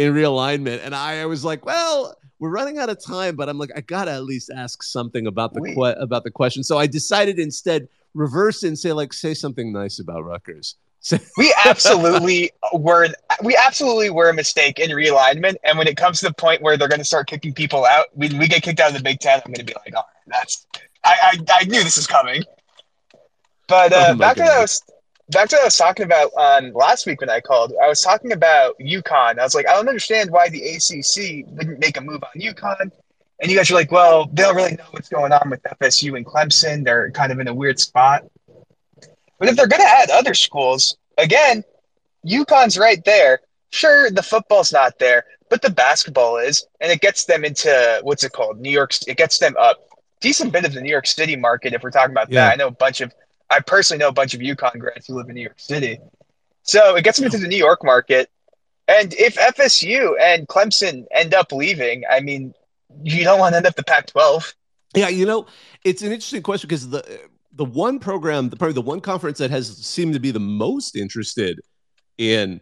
[0.00, 3.58] in realignment, and I, I was like, well we're running out of time, but I'm
[3.58, 6.64] like, I gotta at least ask something about the que- about the question.
[6.64, 10.76] So I decided instead reverse and say like, say something nice about Rutgers.
[11.38, 13.08] We absolutely were.
[13.42, 15.56] We absolutely were a mistake in realignment.
[15.64, 18.08] And when it comes to the point where they're going to start kicking people out,
[18.14, 19.40] we, we get kicked out of the Big Ten.
[19.46, 20.66] I'm going to be like, all right, that's.
[21.02, 22.42] I, I I knew this was coming.
[23.66, 24.80] But uh, Oh back to what
[25.30, 27.72] To what I was talking about on last week when I called.
[27.82, 29.38] I was talking about UConn.
[29.38, 32.90] I was like, I don't understand why the ACC wouldn't make a move on UConn.
[33.40, 36.16] And you guys are like, well, they don't really know what's going on with FSU
[36.16, 36.84] and Clemson.
[36.84, 38.24] They're kind of in a weird spot.
[39.38, 41.64] But if they're going to add other schools, again,
[42.26, 43.40] UConn's right there.
[43.70, 48.24] Sure, the football's not there, but the basketball is, and it gets them into what's
[48.24, 48.60] it called?
[48.60, 48.92] New York.
[49.06, 49.78] It gets them up
[50.20, 51.72] decent bit of the New York City market.
[51.72, 52.46] If we're talking about Yeah.
[52.46, 53.14] that, I know a bunch of.
[53.50, 55.98] I personally know a bunch of UConn grads who live in New York City,
[56.62, 58.30] so it gets them into the New York market.
[58.88, 62.54] And if FSU and Clemson end up leaving, I mean,
[63.02, 64.52] you don't want to end up the Pac-12.
[64.96, 65.46] Yeah, you know,
[65.84, 67.20] it's an interesting question because the
[67.52, 70.96] the one program, the, probably the one conference that has seemed to be the most
[70.96, 71.60] interested
[72.18, 72.60] in,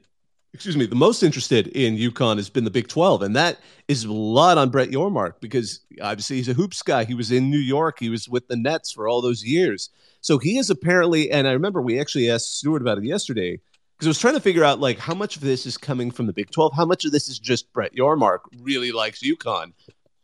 [0.53, 4.05] excuse me, the most interested in UConn has been the Big Twelve, and that is
[4.05, 7.05] a lot on Brett Yormark because obviously he's a hoops guy.
[7.05, 7.99] He was in New York.
[8.01, 9.90] He was with the Nets for all those years,
[10.20, 11.30] so he is apparently.
[11.30, 13.61] And I remember we actually asked Stewart about it yesterday
[13.96, 16.26] because I was trying to figure out like how much of this is coming from
[16.26, 19.72] the Big Twelve, how much of this is just Brett Yormark really likes UConn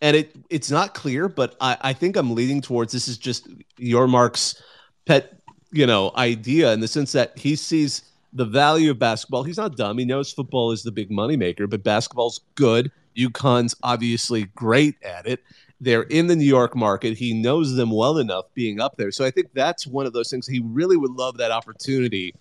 [0.05, 3.49] and it it's not clear, but I, I think I'm leaning towards this is just
[3.79, 4.63] Yormark's
[5.07, 5.41] pet,
[5.73, 8.03] you know, idea in the sense that he sees
[8.35, 9.45] the value of basketball.
[9.45, 9.99] He's not dumb.
[9.99, 12.91] He knows football is the big moneymaker, but basketball's good.
[13.17, 15.41] UConn's obviously great at it.
[15.81, 17.17] They're in the New York market.
[17.17, 19.11] He knows them well enough being up there.
[19.11, 20.47] So I think that's one of those things.
[20.47, 22.35] He really would love that opportunity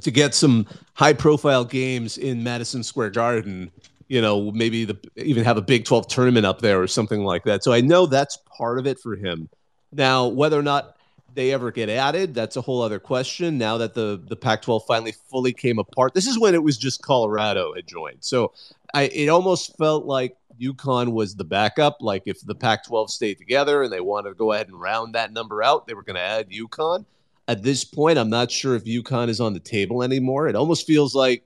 [0.00, 3.70] to get some high profile games in Madison Square Garden
[4.08, 7.44] you know, maybe the even have a Big 12 tournament up there or something like
[7.44, 7.62] that.
[7.62, 9.48] So I know that's part of it for him.
[9.92, 10.96] Now, whether or not
[11.34, 13.58] they ever get added, that's a whole other question.
[13.58, 17.02] Now that the the Pac-12 finally fully came apart, this is when it was just
[17.02, 18.18] Colorado had joined.
[18.20, 18.52] So
[18.94, 21.98] I it almost felt like UConn was the backup.
[22.00, 25.32] Like if the Pac-12 stayed together and they wanted to go ahead and round that
[25.32, 27.04] number out, they were going to add UConn.
[27.46, 30.48] At this point, I'm not sure if UConn is on the table anymore.
[30.48, 31.44] It almost feels like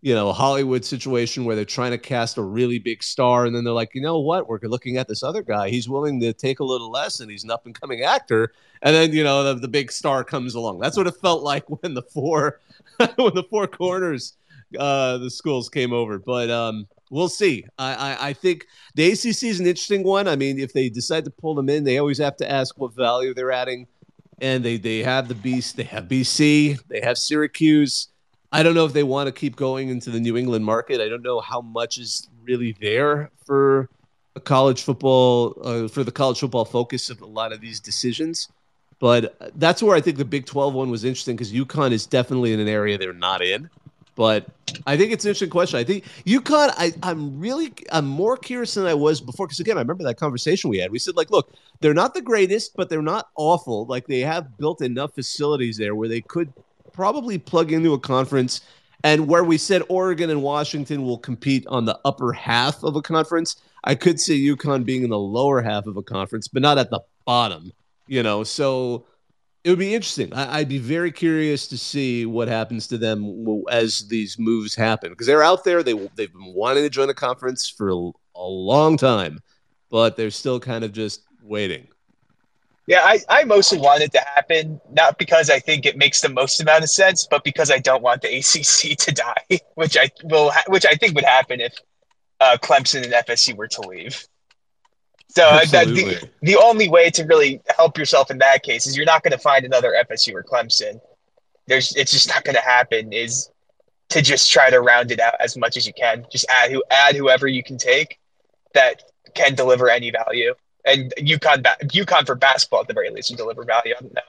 [0.00, 3.64] you know, Hollywood situation where they're trying to cast a really big star, and then
[3.64, 5.70] they're like, you know what, we're looking at this other guy.
[5.70, 8.52] He's willing to take a little less, and he's an up and coming actor.
[8.82, 10.80] And then you know, the, the big star comes along.
[10.80, 12.60] That's what it felt like when the four,
[12.98, 14.34] when the four corners,
[14.78, 16.18] uh, the schools came over.
[16.18, 17.64] But um, we'll see.
[17.78, 20.28] I, I I think the ACC is an interesting one.
[20.28, 22.94] I mean, if they decide to pull them in, they always have to ask what
[22.94, 23.86] value they're adding.
[24.40, 25.76] And they they have the beast.
[25.76, 26.78] They have BC.
[26.88, 28.08] They have Syracuse.
[28.50, 31.00] I don't know if they want to keep going into the New England market.
[31.00, 33.88] I don't know how much is really there for
[34.36, 38.48] a college football uh, for the college football focus of a lot of these decisions.
[39.00, 42.52] But that's where I think the Big 12 one was interesting because UConn is definitely
[42.52, 43.70] in an area they're not in.
[44.16, 44.46] But
[44.84, 45.78] I think it's an interesting question.
[45.78, 49.46] I think UConn, I, I'm really, I'm more curious than I was before.
[49.46, 50.90] Because again, I remember that conversation we had.
[50.90, 53.86] We said, like, look, they're not the greatest, but they're not awful.
[53.86, 56.52] Like, they have built enough facilities there where they could
[56.98, 58.60] probably plug into a conference
[59.04, 63.02] and where we said Oregon and Washington will compete on the upper half of a
[63.02, 66.76] conference, I could see UConn being in the lower half of a conference, but not
[66.76, 67.70] at the bottom,
[68.08, 68.42] you know.
[68.42, 69.06] So
[69.62, 70.34] it would be interesting.
[70.34, 75.10] I, would be very curious to see what happens to them as these moves happen
[75.10, 75.84] because they're out there.
[75.84, 79.38] They they've been wanting to join a conference for a, a long time,
[79.88, 81.86] but they're still kind of just waiting.
[82.88, 86.30] Yeah, I, I mostly want it to happen, not because I think it makes the
[86.30, 90.10] most amount of sense, but because I don't want the ACC to die, which I
[90.24, 91.74] will, ha- which I think would happen if
[92.40, 94.26] uh, Clemson and FSU were to leave.
[95.28, 99.04] So that, the, the only way to really help yourself in that case is you're
[99.04, 100.98] not going to find another FSU or Clemson.
[101.66, 103.12] There's, it's just not going to happen.
[103.12, 103.50] Is
[104.08, 106.24] to just try to round it out as much as you can.
[106.32, 108.18] Just add who add whoever you can take
[108.72, 109.02] that
[109.34, 110.54] can deliver any value
[110.84, 113.94] and UConn, UConn for basketball at the very least, you deliver value.
[113.96, 114.20] I don't know.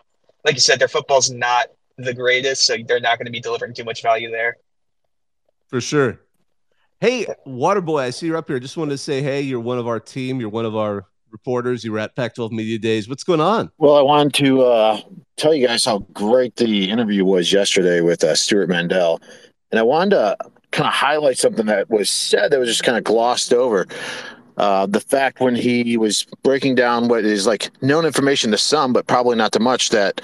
[0.45, 3.73] Like you said, their football's not the greatest, so they're not going to be delivering
[3.73, 4.57] too much value there.
[5.67, 6.19] For sure.
[7.01, 8.59] Hey, Waterboy, I see you're up here.
[8.59, 10.39] Just wanted to say, hey, you're one of our team.
[10.39, 11.83] You're one of our reporters.
[11.83, 13.07] You were at Pac-12 Media Days.
[13.07, 13.71] What's going on?
[13.77, 15.01] Well, I wanted to uh,
[15.37, 19.21] tell you guys how great the interview was yesterday with uh, Stewart Mandel,
[19.71, 20.37] and I wanted to
[20.71, 23.87] kind of highlight something that was said that was just kind of glossed over.
[24.59, 28.91] Uh, the fact when he was breaking down what is like known information to some,
[28.91, 30.21] but probably not to much, that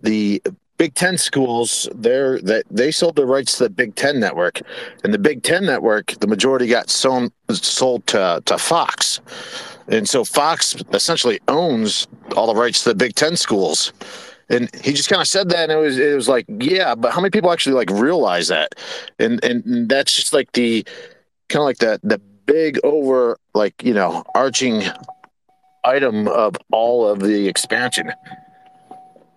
[0.00, 0.42] the
[0.78, 4.60] Big Ten schools, they're that they sold their rights to the Big Ten network,
[5.04, 9.20] and the Big Ten network, the majority got sold sold to to Fox,
[9.88, 13.92] and so Fox essentially owns all the rights to the Big Ten schools.
[14.50, 17.12] And he just kind of said that, and it was it was like, yeah, but
[17.12, 18.74] how many people actually like realize that?
[19.18, 20.86] And and that's just like the
[21.48, 24.82] kind of like the the big over like you know arching
[25.84, 28.12] item of all of the expansion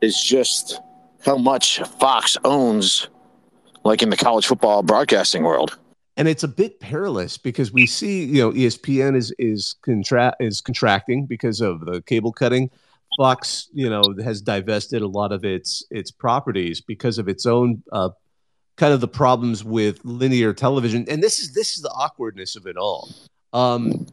[0.02, 0.80] is just
[1.24, 3.08] how much Fox owns,
[3.84, 5.78] like in the college football broadcasting world.
[6.18, 10.62] And it's a bit perilous because we see, you know, ESPN is is contra- is
[10.62, 12.72] contracting because of the cable cutting.
[13.18, 17.84] Fox, you know, has divested a lot of its its properties because of its own
[17.92, 18.10] uh,
[18.78, 21.06] kind of the problems with linear television.
[21.10, 23.10] And this is this is the awkwardness of it all.
[23.54, 24.08] Um,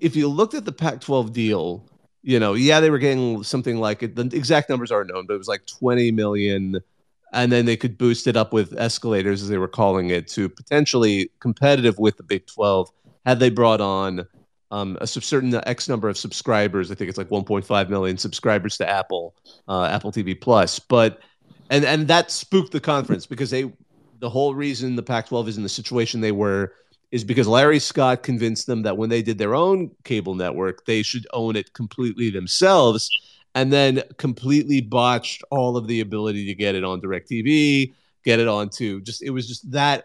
[0.00, 1.88] if you looked at the Pac-12 deal,
[2.22, 4.16] you know, yeah, they were getting something like it.
[4.16, 6.80] The exact numbers aren't known, but it was like 20 million.
[7.32, 10.48] And then they could boost it up with escalators, as they were calling it, to
[10.48, 12.90] potentially competitive with the Big 12
[13.26, 14.26] had they brought on
[14.70, 16.90] um, a certain X number of subscribers.
[16.90, 19.34] I think it's like 1.5 million subscribers to Apple,
[19.68, 20.78] uh, Apple TV Plus.
[20.78, 21.20] But
[21.70, 23.72] and and that spooked the conference because they
[24.18, 26.72] the whole reason the Pac-12 is in the situation they were
[27.12, 31.02] is because Larry Scott convinced them that when they did their own cable network, they
[31.02, 33.08] should own it completely themselves,
[33.54, 37.92] and then completely botched all of the ability to get it on DirecTV,
[38.24, 40.04] get it onto just it was just that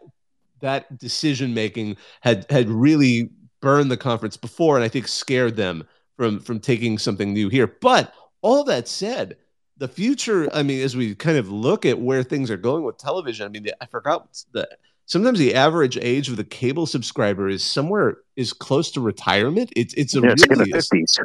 [0.59, 3.29] that decision making had had really
[3.61, 5.83] burned the conference before, and I think scared them
[6.17, 7.67] from from taking something new here.
[7.67, 9.37] But all that said,
[9.81, 12.99] the future, I mean, as we kind of look at where things are going with
[12.99, 14.69] television, I mean, I forgot the
[15.07, 19.73] sometimes the average age of the cable subscriber is somewhere is close to retirement.
[19.75, 21.17] It's it's a Yeah, it's really 50s.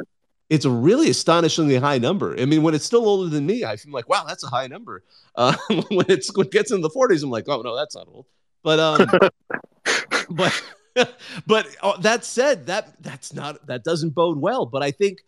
[0.49, 2.35] it's a really astonishingly high number.
[2.35, 4.65] I mean, when it's still older than me, I feel like, wow, that's a high
[4.65, 5.03] number.
[5.35, 5.55] Uh,
[5.91, 8.25] when it's when it gets in the 40s, I'm like, oh no, that's not old.
[8.63, 9.07] But um,
[10.31, 10.63] but
[11.45, 14.65] but uh, that said, that that's not that doesn't bode well.
[14.65, 15.19] But I think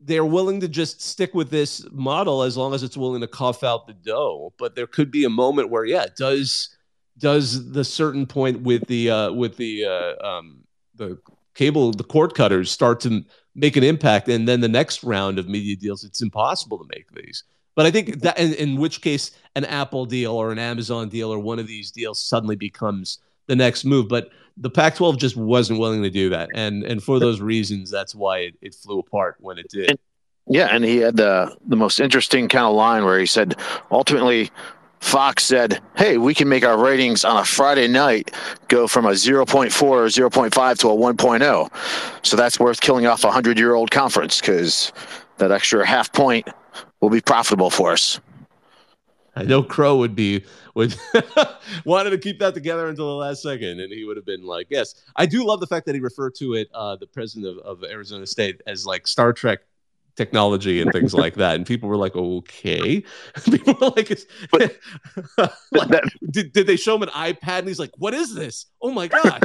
[0.00, 3.64] they're willing to just stick with this model as long as it's willing to cough
[3.64, 4.52] out the dough.
[4.58, 6.76] But there could be a moment where, yeah, does
[7.18, 10.64] does the certain point with the uh, with the uh, um,
[10.94, 11.18] the
[11.54, 13.24] cable the cord cutters start to
[13.54, 17.10] make an impact, and then the next round of media deals, it's impossible to make
[17.12, 17.44] these.
[17.76, 21.32] But I think that in, in which case an Apple deal or an Amazon deal
[21.32, 24.08] or one of these deals suddenly becomes the next move.
[24.08, 28.14] But the Pac-12 just wasn't willing to do that, and and for those reasons, that's
[28.14, 29.98] why it, it flew apart when it did.
[30.46, 33.56] Yeah, and he had the the most interesting kind of line where he said,
[33.90, 34.50] ultimately,
[35.00, 38.30] Fox said, "Hey, we can make our ratings on a Friday night
[38.68, 41.70] go from a 0.4 or 0.5 to a 1.0.
[42.26, 44.92] So that's worth killing off a hundred year old conference because
[45.38, 46.48] that extra half point
[47.00, 48.20] will be profitable for us."
[49.36, 50.96] I know Crow would be would
[51.84, 54.68] wanted to keep that together until the last second, and he would have been like,
[54.70, 57.58] "Yes." I do love the fact that he referred to it, uh, the president of,
[57.58, 59.60] of Arizona State, as like Star Trek
[60.16, 63.02] technology and things like that, and people were like, "Okay."
[63.44, 67.92] people were like, it's, like, did, "Did they show him an iPad?" And he's like,
[67.98, 68.66] "What is this?
[68.80, 69.42] Oh my gosh!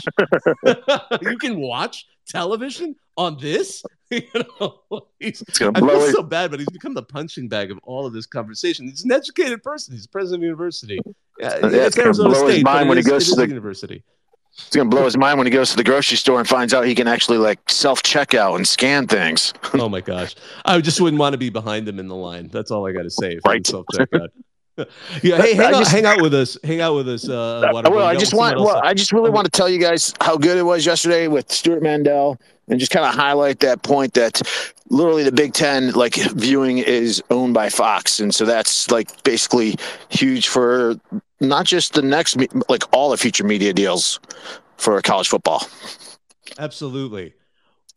[1.21, 4.23] you can watch television on this." you
[4.59, 4.79] know,
[5.19, 6.13] he's, gonna I blow feel it.
[6.13, 8.87] so bad, but he's become the punching bag of all of this conversation.
[8.87, 9.93] He's an educated person.
[9.93, 10.99] He's president of university.
[11.39, 13.35] Yeah, uh, Yeah, it's gonna Arizona blow his State, but mind when he goes to
[13.35, 14.03] the- university.
[14.53, 16.85] It's gonna blow his mind when he goes to the grocery store and finds out
[16.85, 19.53] he can actually like self checkout and scan things.
[19.73, 20.35] Oh my gosh,
[20.65, 22.49] I just wouldn't want to be behind him in the line.
[22.51, 23.39] That's all I got to say.
[23.45, 23.65] Right.
[23.65, 24.29] self checkout.
[25.23, 26.57] yeah, hey, hang I out, just- hang out with us.
[26.63, 27.27] Hang out with us.
[27.27, 28.83] Uh, well, I just want well, up.
[28.83, 31.81] I just really want to tell you guys how good it was yesterday with Stewart
[31.81, 34.41] Mandel and just kind of highlight that point that
[34.89, 39.75] literally the Big Ten like viewing is owned by Fox, and so that's like basically
[40.09, 40.95] huge for
[41.39, 42.37] not just the next
[42.69, 44.19] like all the future media deals
[44.77, 45.67] for college football.
[46.57, 47.33] Absolutely.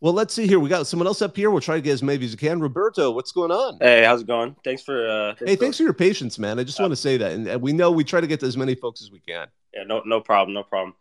[0.03, 0.59] Well, let's see here.
[0.59, 1.49] We got someone else up here.
[1.49, 2.59] We'll try to get as many as we can.
[2.59, 3.79] Roberto, what's going on?
[3.81, 4.57] Hey, how's it going?
[4.65, 6.59] Thanks for uh Hey, thanks for your patience, man.
[6.59, 8.47] I just want to say that, and uh, we know we try to get to
[8.47, 9.47] as many folks as we can.
[9.73, 10.97] Yeah, no no problem, no problem.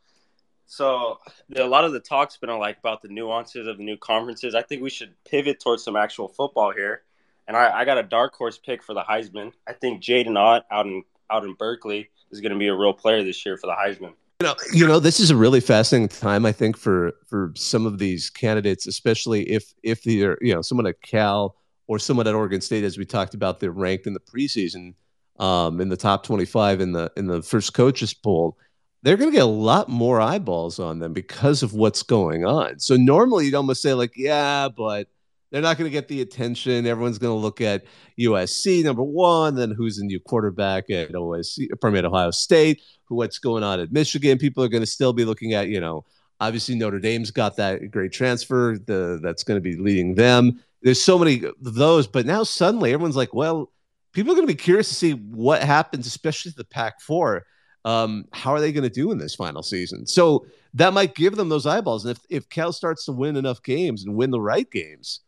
[0.68, 1.18] So
[1.50, 3.98] the, a lot of the talk's been on like about the nuances of the new
[3.98, 4.54] conferences.
[4.54, 7.02] I think we should pivot towards some actual football here.
[7.48, 9.52] And I, I got a dark horse pick for the Heisman.
[9.68, 12.94] I think Jaydn Ott out in out in Berkeley is going to be a real
[12.94, 14.14] player this year for the Heisman.
[14.42, 17.86] You know, you know, this is a really fascinating time, I think, for for some
[17.86, 22.34] of these candidates, especially if if they're you know someone at Cal or someone at
[22.34, 24.96] Oregon State, as we talked about, they're ranked in the preseason
[25.38, 28.58] um, in the top twenty five in the in the first coaches poll.
[29.04, 32.80] They're going to get a lot more eyeballs on them because of what's going on.
[32.80, 35.08] So normally you'd almost say like, yeah, but
[35.52, 36.88] they're not going to get the attention.
[36.88, 37.84] Everyone's going to look at
[38.18, 41.68] USC number one, then who's the new quarterback at OSC,
[42.06, 44.38] Ohio State, who what's going on at Michigan.
[44.38, 46.06] People are going to still be looking at, you know,
[46.40, 50.62] obviously Notre Dame's got that great transfer the, that's going to be leading them.
[50.82, 53.72] There's so many of those, but now suddenly everyone's like, well,
[54.14, 57.46] people are going to be curious to see what happens, especially the Pac Four.
[57.84, 60.06] Um, how are they going to do in this final season?
[60.06, 60.46] So
[60.76, 62.06] that might give them those eyeballs.
[62.06, 65.22] And if if Cal starts to win enough games and win the right games,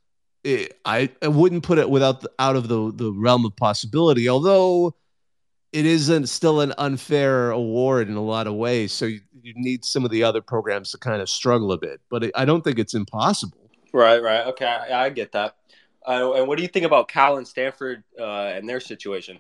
[0.44, 4.28] it, I, I wouldn't put it without the, out of the the realm of possibility.
[4.30, 4.96] Although
[5.72, 9.84] it isn't still an unfair award in a lot of ways, so you, you need
[9.86, 12.02] some of the other programs to kind of struggle a bit.
[12.10, 13.58] But it, I don't think it's impossible.
[13.92, 14.46] Right, right.
[14.48, 15.56] Okay, I, I get that.
[16.06, 19.40] Uh, and what do you think about Cal and Stanford uh, and their situation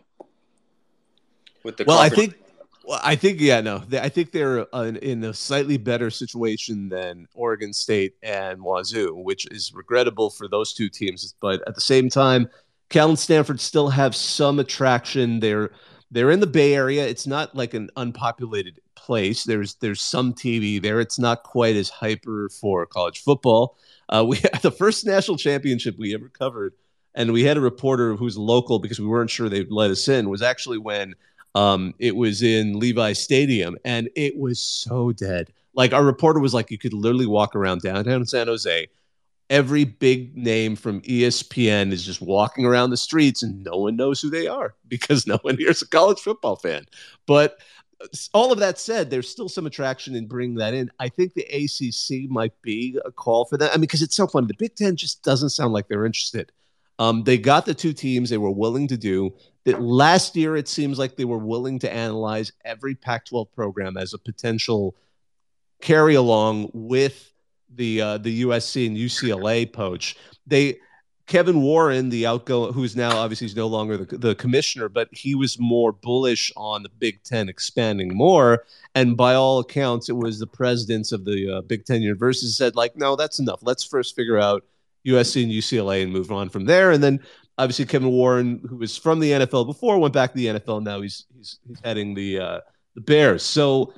[1.63, 1.83] with the?
[1.85, 2.13] Well, conference?
[2.13, 2.42] I think
[2.83, 6.89] well, I think yeah, no, they, I think they're uh, in a slightly better situation
[6.89, 11.33] than Oregon State and Wazoo, which is regrettable for those two teams.
[11.39, 12.49] But at the same time,
[12.89, 15.39] Cal and Stanford still have some attraction.
[15.39, 15.71] They're
[16.11, 17.07] they're in the Bay Area.
[17.07, 19.43] It's not like an unpopulated place.
[19.45, 20.99] There's there's some TV there.
[20.99, 23.77] It's not quite as hyper for college football.
[24.09, 26.73] Uh, we the first national championship we ever covered,
[27.15, 30.29] and we had a reporter who's local because we weren't sure they'd let us in.
[30.29, 31.15] Was actually when
[31.55, 35.51] um, it was in Levi Stadium, and it was so dead.
[35.73, 38.87] Like our reporter was like, you could literally walk around downtown San Jose.
[39.49, 44.21] Every big name from ESPN is just walking around the streets, and no one knows
[44.21, 46.85] who they are because no one here's a college football fan.
[47.27, 47.59] But
[48.01, 50.89] uh, all of that said, there's still some attraction in bringing that in.
[50.99, 53.71] I think the ACC might be a call for that.
[53.71, 54.47] I mean, because it's so funny.
[54.47, 56.51] The Big Ten just doesn't sound like they're interested.
[56.99, 59.33] Um, they got the two teams they were willing to do.
[59.65, 63.95] That last year, it seems like they were willing to analyze every Pac 12 program
[63.95, 64.95] as a potential
[65.81, 67.31] carry along with
[67.75, 70.15] the uh, the USC and UCLA poach.
[70.45, 70.79] They
[71.25, 75.35] Kevin Warren, the outgoing, who's now obviously he's no longer the, the commissioner, but he
[75.35, 78.65] was more bullish on the Big Ten expanding more.
[78.93, 82.75] And by all accounts, it was the presidents of the uh, Big Ten universities said,
[82.75, 83.59] like, no, that's enough.
[83.61, 84.65] Let's first figure out
[85.07, 86.91] USC and UCLA and move on from there.
[86.91, 87.21] And then
[87.57, 90.83] obviously Kevin Warren, who was from the NFL before, went back to the NFL.
[90.83, 92.59] Now he's he's, he's heading the uh,
[92.95, 93.43] the Bears.
[93.43, 93.93] So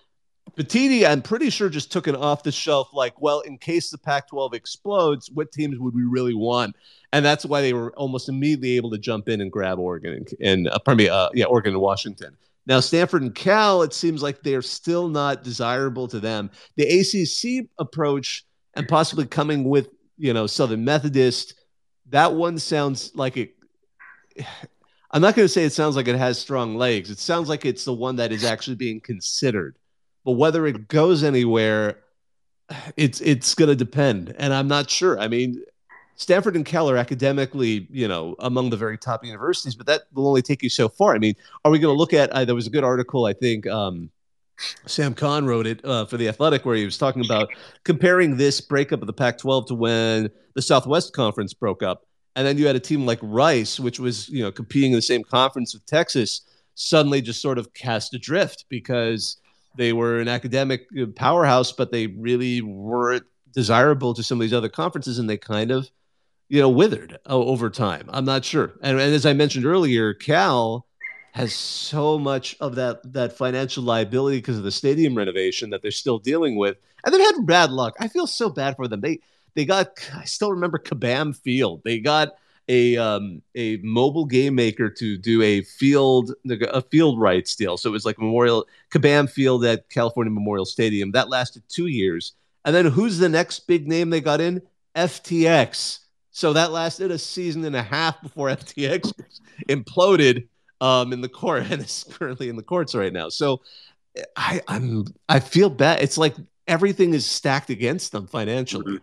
[0.55, 2.89] Petitti, I'm pretty sure just took it off the shelf.
[2.93, 6.75] Like, well, in case the Pac-12 explodes, what teams would we really want?
[7.11, 10.29] And that's why they were almost immediately able to jump in and grab Oregon and,
[10.39, 12.37] and uh, pardon me, uh, yeah, Oregon and Washington.
[12.67, 16.49] Now, Stanford and Cal, it seems like they're still not desirable to them.
[16.77, 18.45] The ACC approach
[18.75, 21.55] and possibly coming with you know Southern Methodist.
[22.09, 23.55] That one sounds like it.
[25.11, 27.09] I'm not going to say it sounds like it has strong legs.
[27.09, 29.77] It sounds like it's the one that is actually being considered.
[30.25, 31.99] But whether it goes anywhere,
[32.97, 35.19] it's it's going to depend, and I'm not sure.
[35.19, 35.63] I mean,
[36.15, 40.41] Stanford and Keller, academically, you know, among the very top universities, but that will only
[40.41, 41.13] take you so far.
[41.13, 42.31] I mean, are we going to look at?
[42.31, 44.09] Uh, there was a good article, I think, um,
[44.85, 47.49] Sam Khan wrote it uh, for the Athletic, where he was talking about
[47.83, 52.57] comparing this breakup of the Pac-12 to when the Southwest Conference broke up, and then
[52.57, 55.73] you had a team like Rice, which was you know competing in the same conference
[55.73, 56.41] with Texas,
[56.75, 59.37] suddenly just sort of cast adrift because
[59.77, 64.53] they were an academic uh, powerhouse, but they really weren't desirable to some of these
[64.53, 65.89] other conferences, and they kind of
[66.49, 68.09] you know withered uh, over time.
[68.09, 70.85] I'm not sure, and, and as I mentioned earlier, Cal
[71.36, 75.91] has so much of that that financial liability because of the stadium renovation that they're
[75.91, 77.93] still dealing with, and they've had bad luck.
[77.99, 79.01] I feel so bad for them.
[79.01, 79.19] They
[79.53, 81.81] they got I still remember Kabam Field.
[81.83, 82.29] They got
[82.69, 87.75] a um, a mobile game maker to do a field a field rights deal.
[87.75, 91.11] So it was like Memorial Kabam Field at California Memorial Stadium.
[91.11, 92.31] That lasted two years,
[92.63, 94.61] and then who's the next big name they got in?
[94.95, 95.99] FTX.
[96.31, 99.11] So that lasted a season and a half before FTX
[99.67, 100.47] imploded
[100.82, 103.30] um, in the court and is currently in the courts right now.
[103.30, 103.61] So
[104.36, 106.01] I, I'm I feel bad.
[106.01, 106.36] It's like
[106.67, 108.99] everything is stacked against them financially.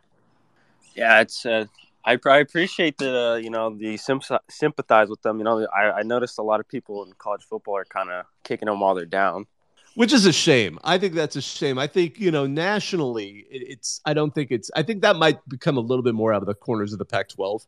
[0.94, 1.46] Yeah, it's.
[1.46, 1.66] Uh,
[2.04, 5.38] I, I appreciate the uh, you know the sympathize with them.
[5.38, 8.24] You know, I, I noticed a lot of people in college football are kind of
[8.42, 9.46] kicking them while they're down
[9.94, 10.78] which is a shame.
[10.84, 11.78] I think that's a shame.
[11.78, 14.00] I think you know nationally, it, it's.
[14.04, 14.70] I don't think it's.
[14.74, 17.04] I think that might become a little bit more out of the corners of the
[17.04, 17.66] Pac-12.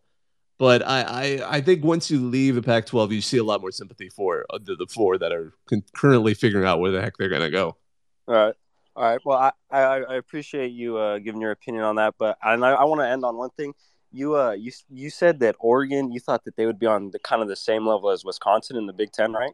[0.58, 3.72] But I, I, I think once you leave the Pac-12, you see a lot more
[3.72, 5.52] sympathy for uh, the, the four that are
[5.94, 7.76] currently figuring out where the heck they're going to go.
[8.28, 8.54] All right.
[8.96, 9.20] All right.
[9.24, 12.70] Well, I, I, I appreciate you uh, giving your opinion on that, but and I,
[12.70, 13.74] I want to end on one thing.
[14.12, 17.18] You uh you you said that Oregon, you thought that they would be on the
[17.18, 19.50] kind of the same level as Wisconsin in the Big Ten, right?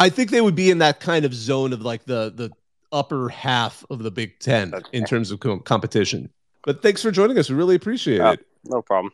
[0.00, 2.50] I think they would be in that kind of zone of like the the
[2.90, 4.84] upper half of the Big Ten okay.
[4.92, 6.28] in terms of competition.
[6.64, 7.48] But thanks for joining us.
[7.48, 8.46] We really appreciate uh, it.
[8.64, 9.12] No problem.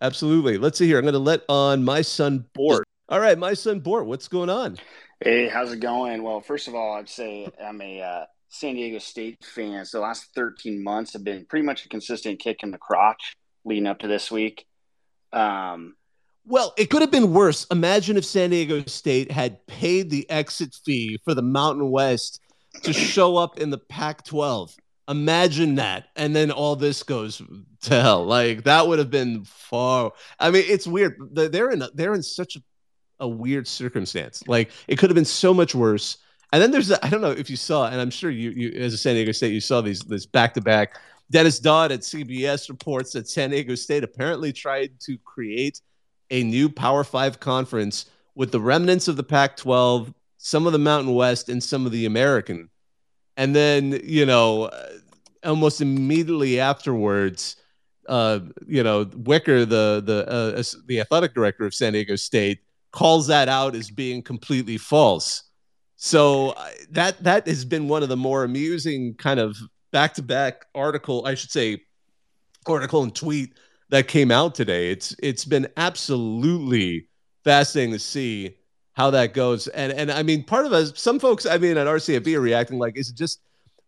[0.00, 0.58] Absolutely.
[0.58, 0.98] Let's see here.
[0.98, 2.86] I'm going to let on my son Bort.
[3.08, 4.78] All right, my son Bort, what's going on?
[5.20, 6.22] Hey, how's it going?
[6.22, 9.84] Well, first of all, I'd say I'm a uh, San Diego State fan.
[9.84, 13.36] So the last 13 months have been pretty much a consistent kick in the crotch
[13.64, 14.64] leading up to this week.
[15.32, 15.96] Um,
[16.46, 17.66] well, it could have been worse.
[17.70, 22.40] Imagine if San Diego State had paid the exit fee for the Mountain West
[22.82, 24.74] to show up in the Pac 12.
[25.10, 26.06] Imagine that.
[26.14, 27.42] And then all this goes
[27.82, 28.24] to hell.
[28.24, 30.12] Like that would have been far.
[30.38, 31.16] I mean, it's weird.
[31.32, 32.60] They're in they're in such a,
[33.18, 34.46] a weird circumstance.
[34.46, 36.18] Like it could have been so much worse.
[36.52, 38.94] And then there's I don't know if you saw, and I'm sure you you as
[38.94, 41.00] a San Diego State, you saw these this back to back.
[41.30, 45.80] Dennis Dodd at CBS reports that San Diego State apparently tried to create
[46.30, 50.78] a new Power Five conference with the remnants of the Pac 12, some of the
[50.78, 52.68] Mountain West, and some of the American.
[53.36, 54.70] And then, you know,
[55.44, 57.56] almost immediately afterwards,
[58.08, 62.60] uh, you know, Wicker, the the uh, the athletic director of San Diego State,
[62.92, 65.44] calls that out as being completely false.
[65.96, 69.56] So uh, that that has been one of the more amusing kind of
[69.92, 71.82] back to back article, I should say,
[72.66, 73.54] article and tweet
[73.90, 74.90] that came out today.
[74.90, 77.06] It's it's been absolutely
[77.44, 78.56] fascinating to see
[78.92, 79.68] how that goes.
[79.68, 82.78] And and I mean, part of us, some folks, I mean, at RCFB are reacting
[82.78, 83.40] like, is it just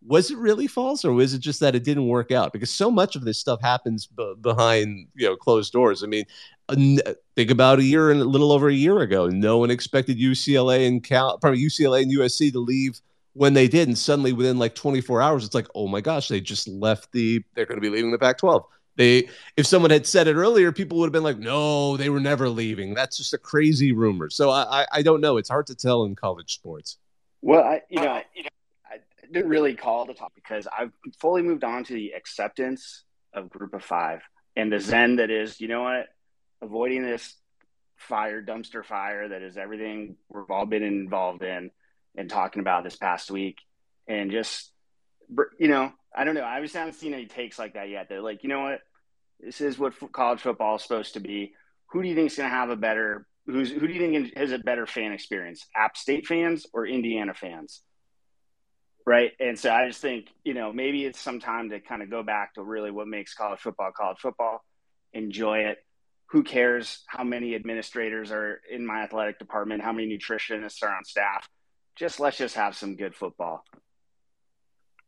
[0.05, 2.53] was it really false or was it just that it didn't work out?
[2.53, 6.03] Because so much of this stuff happens b- behind you know closed doors.
[6.03, 6.25] I mean,
[6.69, 10.19] uh, think about a year and a little over a year ago, no one expected
[10.19, 13.01] UCLA and Cal, probably UCLA and USC to leave
[13.35, 16.41] when they did, and suddenly within like 24 hours, it's like, oh my gosh, they
[16.41, 17.43] just left the.
[17.55, 18.65] They're going to be leaving the Pac-12.
[18.97, 22.21] They, if someone had said it earlier, people would have been like, "No, they were
[22.21, 24.29] never leaving." That's just a crazy rumor.
[24.29, 25.39] So I, I, I don't know.
[25.39, 26.99] It's hard to tell in college sports.
[27.41, 28.49] Well, I, you know, you know,
[28.91, 28.99] I
[29.33, 33.73] didn't really call the top because I've fully moved on to the acceptance of Group
[33.75, 34.21] of Five
[34.57, 36.09] and the zen that is, you know what,
[36.61, 37.35] avoiding this
[37.97, 41.71] fire, dumpster fire that is everything we've all been involved in
[42.17, 43.57] and talking about this past week,
[44.07, 44.72] and just,
[45.59, 46.45] you know, I don't know.
[46.45, 48.09] I just haven't seen any takes like that yet.
[48.09, 48.81] They're like, you know what?
[49.41, 51.55] This is what college football is supposed to be.
[51.91, 53.27] Who do you think is going to have a better?
[53.47, 55.67] Who's who do you think has a better fan experience?
[55.75, 57.83] App State fans or Indiana fans?
[59.05, 59.33] Right.
[59.41, 62.23] And so I just think you know maybe it's some time to kind of go
[62.23, 64.65] back to really what makes college football college football.
[65.13, 65.79] Enjoy it.
[66.31, 69.83] Who cares how many administrators are in my athletic department?
[69.83, 71.49] How many nutritionists are on staff?
[71.97, 73.65] Just let's just have some good football.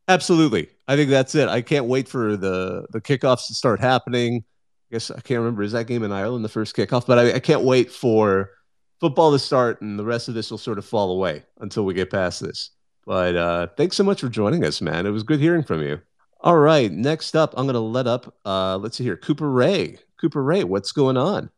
[0.07, 0.69] Absolutely.
[0.87, 1.49] I think that's it.
[1.49, 4.43] I can't wait for the the kickoffs to start happening.
[4.91, 7.33] I guess I can't remember is that game in Ireland the first kickoff, but I,
[7.33, 8.51] I can't wait for
[8.99, 11.93] football to start and the rest of this will sort of fall away until we
[11.93, 12.71] get past this.
[13.05, 15.05] But uh, thanks so much for joining us, man.
[15.05, 16.01] It was good hearing from you.
[16.41, 18.35] All right, next up, I'm going to let up.
[18.45, 19.97] Uh, let's see here, Cooper Ray.
[20.19, 21.49] Cooper Ray, what's going on?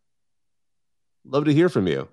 [1.26, 2.08] Love to hear from you.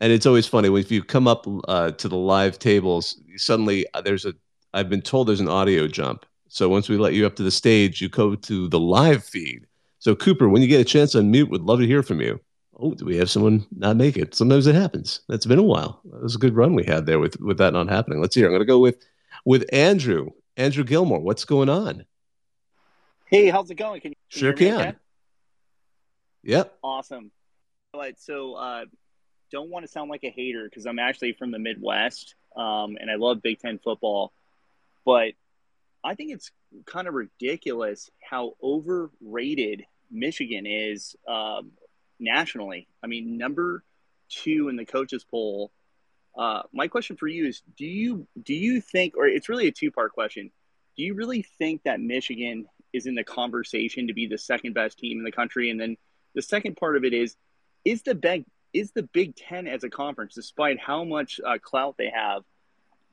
[0.00, 3.86] And it's always funny when if you come up uh, to the live tables, suddenly
[3.94, 4.34] uh, there's a
[4.74, 6.26] I've been told there's an audio jump.
[6.48, 9.66] So once we let you up to the stage, you go to the live feed.
[9.98, 12.40] So Cooper, when you get a chance to unmute, would love to hear from you.
[12.78, 14.34] Oh, do we have someone not make it?
[14.34, 15.20] Sometimes it happens.
[15.28, 16.00] That's been a while.
[16.04, 18.20] That was a good run we had there with with that not happening.
[18.20, 18.46] Let's hear.
[18.46, 19.04] I'm going to go with
[19.44, 20.30] with Andrew.
[20.56, 21.20] Andrew Gilmore.
[21.20, 22.04] What's going on?
[23.26, 24.00] Hey, how's it going?
[24.00, 24.96] Can you can sure can?
[26.42, 26.78] Yep.
[26.82, 27.30] Awesome.
[27.94, 28.18] All right.
[28.18, 28.84] So, uh,
[29.50, 33.10] don't want to sound like a hater because I'm actually from the Midwest, um, and
[33.10, 34.32] I love Big Ten football.
[35.04, 35.32] But
[36.04, 36.50] I think it's
[36.86, 41.72] kind of ridiculous how overrated Michigan is um,
[42.18, 42.88] nationally.
[43.02, 43.84] I mean, number
[44.28, 45.70] two in the coaches poll.
[46.36, 49.72] Uh, my question for you is: Do you do you think, or it's really a
[49.72, 50.50] two part question?
[50.96, 54.98] Do you really think that Michigan is in the conversation to be the second best
[54.98, 55.70] team in the country?
[55.70, 55.96] And then
[56.34, 57.36] the second part of it is:
[57.84, 61.96] Is the big is the Big Ten as a conference, despite how much uh, clout
[61.98, 62.42] they have,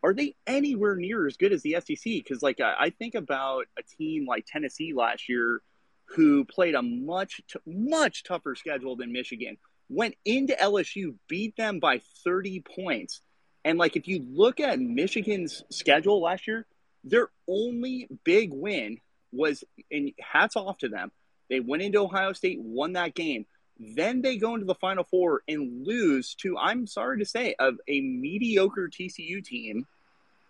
[0.03, 2.03] are they anywhere near as good as the SEC?
[2.03, 5.61] Because like I think about a team like Tennessee last year,
[6.05, 9.57] who played a much t- much tougher schedule than Michigan,
[9.89, 13.21] went into LSU, beat them by 30 points,
[13.63, 16.65] and like if you look at Michigan's schedule last year,
[17.03, 18.99] their only big win
[19.31, 21.11] was, and hats off to them,
[21.49, 23.45] they went into Ohio State, won that game.
[23.79, 27.75] Then they go into the Final Four and lose to, I'm sorry to say, of
[27.87, 29.87] a mediocre TCU team.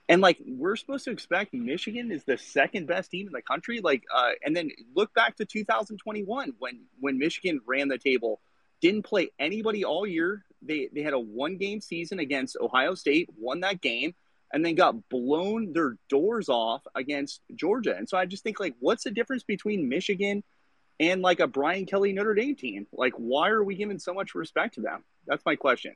[0.08, 3.80] And like we're supposed to expect Michigan is the second best team in the country.
[3.82, 8.42] Like, uh, and then look back to 2021 when when Michigan ran the table,
[8.82, 10.44] didn't play anybody all year.
[10.64, 14.16] They they had a one game season against Ohio State, won that game,
[14.52, 17.96] and then got blown their doors off against Georgia.
[17.96, 20.44] And so I just think like, what's the difference between Michigan
[21.00, 22.88] and like a Brian Kelly Notre Dame team.
[22.92, 25.04] Like, why are we giving so much respect to them?
[25.26, 25.96] That's my question.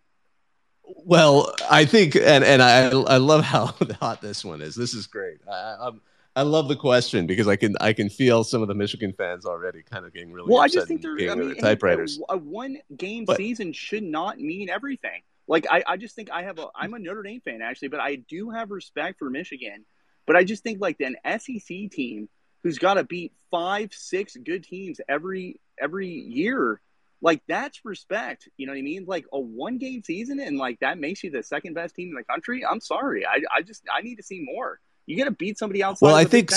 [0.84, 3.68] Well, I think, and and I I love how
[4.00, 4.76] hot this one is.
[4.76, 5.38] This is great.
[5.50, 6.02] I, I'm.
[6.36, 9.46] I love the question because I can I can feel some of the Michigan fans
[9.46, 10.62] already kind of getting really well.
[10.62, 11.32] I just think they're.
[11.32, 12.20] I mean, typewriters.
[12.28, 15.22] a one game But- season should not mean everything.
[15.48, 16.68] Like I, I just think I have a.
[16.76, 19.86] I'm a Notre Dame fan actually, but I do have respect for Michigan.
[20.26, 22.30] But I just think like an SEC team
[22.64, 26.82] who's got to beat five, six good teams every every year.
[27.22, 28.50] Like that's respect.
[28.58, 29.06] You know what I mean?
[29.06, 32.16] Like a one game season and like that makes you the second best team in
[32.16, 32.66] the country.
[32.66, 33.26] I'm sorry.
[33.26, 34.80] I, I just I need to see more.
[35.06, 36.08] You got to beat somebody outside.
[36.08, 36.52] Well, I think.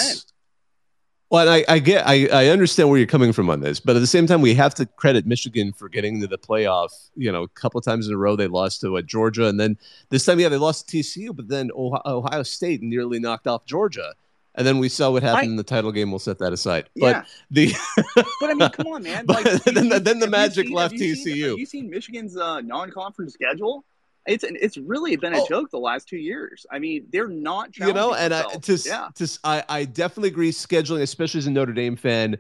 [1.29, 3.99] Well, I, I get, I, I understand where you're coming from on this, but at
[3.99, 7.11] the same time, we have to credit Michigan for getting to the playoff.
[7.17, 9.59] You know, a couple of times in a row they lost to uh, Georgia, and
[9.59, 9.77] then
[10.09, 13.65] this time, yeah, they lost to TCU, but then Ohio, Ohio State nearly knocked off
[13.67, 14.15] Georgia,
[14.57, 16.11] and then we saw what happened I- in the title game.
[16.11, 16.89] We'll set that aside.
[16.95, 17.23] Yeah.
[17.23, 17.75] But the
[18.41, 19.25] But I mean, come on, man.
[19.27, 21.49] But Like, then you- the- then the Magic seen- left have you seen- TCU.
[21.51, 23.85] Have you seen Michigan's uh, non-conference schedule?
[24.27, 25.47] It's it's really been a Oh.
[25.49, 26.67] joke the last two years.
[26.71, 29.09] I mean, they're not you know, and I to, yeah.
[29.15, 30.51] to I, I definitely agree.
[30.51, 32.37] Scheduling, especially as a Notre Dame fan,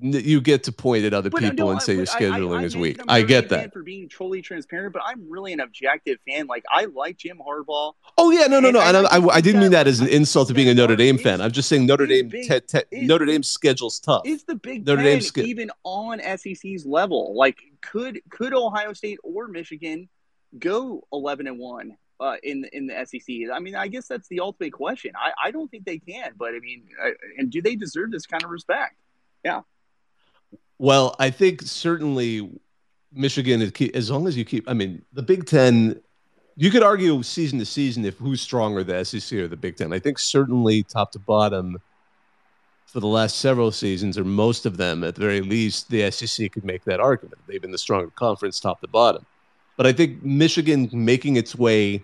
[0.00, 2.20] you get to point at other But people no, and I- say your but I-
[2.20, 3.00] scheduling I, is weak.
[3.08, 3.72] I get that.
[3.72, 6.46] for being totally transparent, but I'm really an objective fan.
[6.46, 7.94] Like I like Jim Harbaugh.
[8.16, 8.80] Oh yeah, no, no, no.
[8.80, 10.96] I And I, I, I didn't mean that- as an insult to being a Notre
[10.96, 11.40] Dame fan.
[11.40, 14.22] I'm just saying Notre Dame, big- te- te- is Notre Dame's schedule's tough.
[14.24, 17.34] Is the Big Notre Dame's sch- even on SEC's level?
[17.36, 20.08] Like, could could Ohio State or Michigan
[20.58, 23.50] go eleven and one uh, in in the SEC?
[23.52, 25.12] I mean, I guess that's the ultimate question.
[25.16, 28.26] I, I don't think they can, but I mean, I, and do they deserve this
[28.26, 28.94] kind of respect?
[29.44, 29.60] Yeah.
[30.78, 32.50] Well, I think certainly
[33.12, 34.68] Michigan is key, as long as you keep.
[34.68, 36.00] I mean, the Big Ten.
[36.60, 39.92] You could argue season to season if who's stronger, the SEC or the Big Ten.
[39.92, 41.78] I think certainly top to bottom
[42.86, 46.50] for the last several seasons, or most of them at the very least, the SEC
[46.50, 47.38] could make that argument.
[47.46, 49.26] They've been the stronger conference, top to bottom.
[49.76, 52.02] But I think Michigan making its way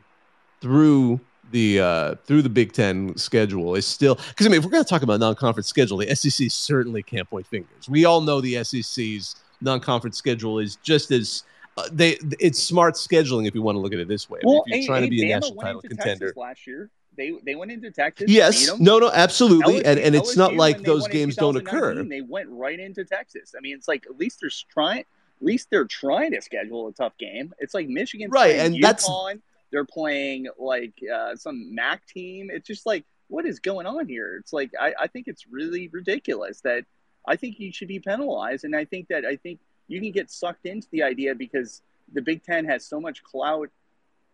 [0.60, 1.20] through
[1.50, 4.84] the uh, through the Big Ten schedule is still because I mean if we're going
[4.84, 7.88] to talk about non-conference schedule, the SEC certainly can't point fingers.
[7.88, 11.44] We all know the SEC's non-conference schedule is just as
[11.76, 14.40] uh, they it's smart scheduling if you want to look at it this way.
[14.42, 16.26] I mean, Well, if you're and- trying to be a national went title into contender.
[16.26, 16.90] Texas last year.
[17.16, 18.28] They they went into Texas.
[18.28, 22.02] Yes, no, no, absolutely, and LSU and it's not like those games don't occur.
[22.02, 23.54] They went right into Texas.
[23.56, 25.00] I mean, it's like at least they're trying.
[25.40, 27.52] At least they're trying to schedule a tough game.
[27.60, 29.40] It's like Michigan, Right, and that's- UConn.
[29.74, 32.48] They're playing like uh, some MAC team.
[32.48, 34.36] It's just like what is going on here?
[34.36, 36.84] It's like I, I think it's really ridiculous that
[37.26, 39.58] I think you should be penalized, and I think that I think
[39.88, 43.68] you can get sucked into the idea because the Big Ten has so much clout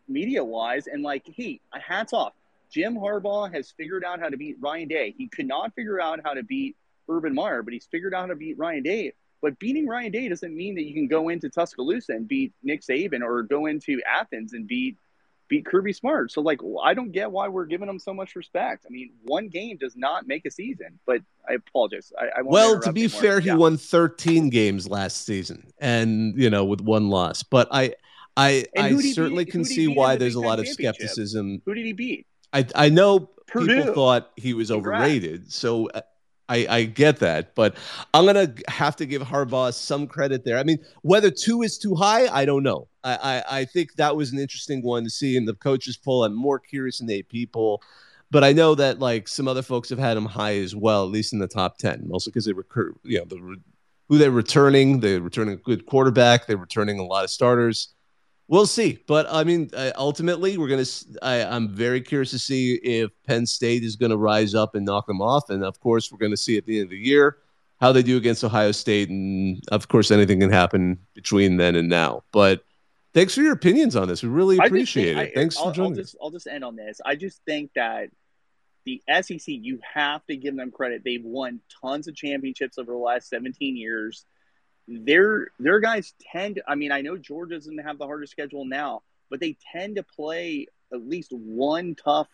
[0.06, 2.34] media wise, and like, hey, hats off.
[2.70, 5.14] Jim Harbaugh has figured out how to beat Ryan Day.
[5.16, 6.76] He could not figure out how to beat
[7.08, 9.14] Urban Meyer, but he's figured out how to beat Ryan Day.
[9.40, 12.82] But beating Ryan Day doesn't mean that you can go into Tuscaloosa and beat Nick
[12.82, 14.98] Saban or go into Athens and beat
[15.50, 16.32] beat Kirby Smart.
[16.32, 18.86] So like I don't get why we're giving him so much respect.
[18.86, 20.98] I mean, one game does not make a season.
[21.04, 22.10] But I apologize.
[22.18, 23.20] I, I Well, to be anymore.
[23.20, 27.42] fair, he won 13 games last season, and you know, with one loss.
[27.42, 27.94] But I,
[28.36, 31.60] I, I certainly beat- can see why the there's a lot of skepticism.
[31.66, 32.26] Who did he beat?
[32.52, 33.76] I, I know Purdue.
[33.76, 35.02] people thought he was Congrats.
[35.02, 36.00] overrated, so uh,
[36.48, 37.54] I, I get that.
[37.54, 37.76] But
[38.14, 40.58] I'm gonna have to give Harbaugh some credit there.
[40.58, 42.86] I mean, whether two is too high, I don't know.
[43.04, 46.24] I, I, I think that was an interesting one to see in the coaches poll.
[46.24, 47.82] I'm more curious than eight people.
[48.30, 51.10] But I know that like some other folks have had him high as well, at
[51.10, 53.56] least in the top ten, mostly because they recur, you know, the
[54.08, 55.00] who they're returning.
[55.00, 56.46] They're returning a good quarterback.
[56.46, 57.94] They're returning a lot of starters.
[58.48, 60.84] We'll see, but I mean, uh, ultimately, we're gonna.
[61.22, 65.22] I'm very curious to see if Penn State is to rise up and knock them
[65.22, 67.38] off, and of course, we're to see at the end of the year
[67.80, 71.88] how they do against Ohio State, and of course, anything can happen between then and
[71.88, 72.24] now.
[72.32, 72.64] But
[73.12, 74.22] thanks for your opinions on this.
[74.22, 75.32] We really appreciate think- it.
[75.32, 76.06] I- thanks I'll, for joining I'll us.
[76.12, 77.00] just, I'll just end on this.
[77.04, 78.10] I just think that
[78.84, 81.02] the SEC, you have to give them credit.
[81.04, 84.24] They've won tons of championships over the last 17 years.
[84.88, 86.60] Their their guys tend.
[86.66, 90.02] I mean, I know Georgia doesn't have the hardest schedule now, but they tend to
[90.02, 92.28] play at least one tough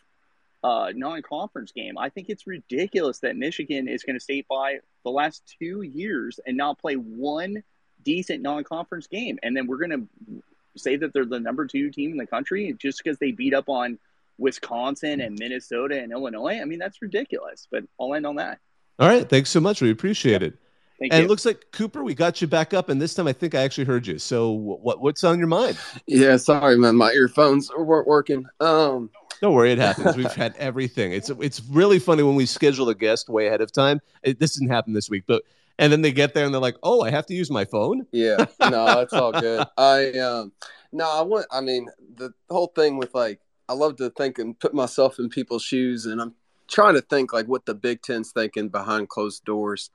[0.65, 1.99] uh, non-conference game.
[1.99, 6.41] I think it's ridiculous that Michigan is going to stay by the last two years
[6.47, 7.63] and not play one
[8.03, 10.43] decent non-conference game, and then we're going to
[10.77, 13.69] say that they're the number two team in the country just because they beat up
[13.69, 13.99] on
[14.39, 16.61] Wisconsin and Minnesota and Illinois.
[16.61, 17.67] I mean, that's ridiculous.
[17.71, 18.59] But I'll end on that.
[18.99, 19.83] All right, thanks so much.
[19.83, 20.55] We appreciate it.
[20.99, 21.27] Thank and you.
[21.27, 23.63] it looks like Cooper, we got you back up, and this time I think I
[23.63, 24.19] actually heard you.
[24.19, 25.79] So, what what's on your mind?
[26.07, 26.97] Yeah, sorry, man.
[26.97, 28.47] My earphones weren't working.
[28.61, 29.11] Um,
[29.43, 30.17] Don't worry, it happens.
[30.17, 31.13] We've had everything.
[31.13, 34.01] It's it's really funny when we schedule a guest way ahead of time.
[34.23, 35.43] It, this didn't happen this week, but
[35.79, 38.07] and then they get there and they're like, "Oh, I have to use my phone."
[38.13, 39.67] Yeah, no, that's all good.
[39.77, 40.53] I um,
[40.93, 41.47] no, I want.
[41.51, 45.29] I mean, the whole thing with like, I love to think and put myself in
[45.29, 46.35] people's shoes, and I'm
[46.69, 49.91] trying to think like what the Big Ten's thinking behind closed doors.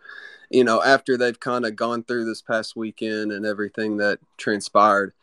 [0.49, 5.13] You know, after they've kind of gone through this past weekend and everything that transpired.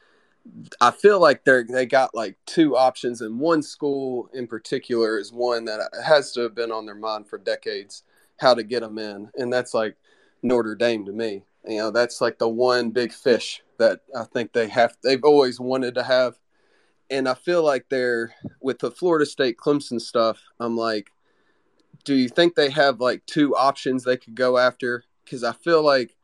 [0.80, 5.30] I feel like they're they got like two options, and one school in particular is
[5.30, 8.02] one that has to have been on their mind for decades
[8.38, 9.96] how to get them in, and that's like
[10.42, 11.42] Notre Dame to me.
[11.66, 14.96] You know, that's like the one big fish that I think they have.
[15.02, 16.38] They've always wanted to have,
[17.10, 20.40] and I feel like they're with the Florida State Clemson stuff.
[20.60, 21.10] I'm like,
[22.04, 25.04] do you think they have like two options they could go after?
[25.24, 26.16] Because I feel like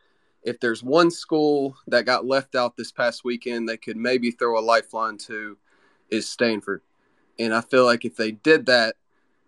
[0.42, 4.58] if there's one school that got left out this past weekend, they could maybe throw
[4.58, 5.58] a lifeline to
[6.10, 6.82] is Stanford.
[7.38, 8.96] And I feel like if they did that,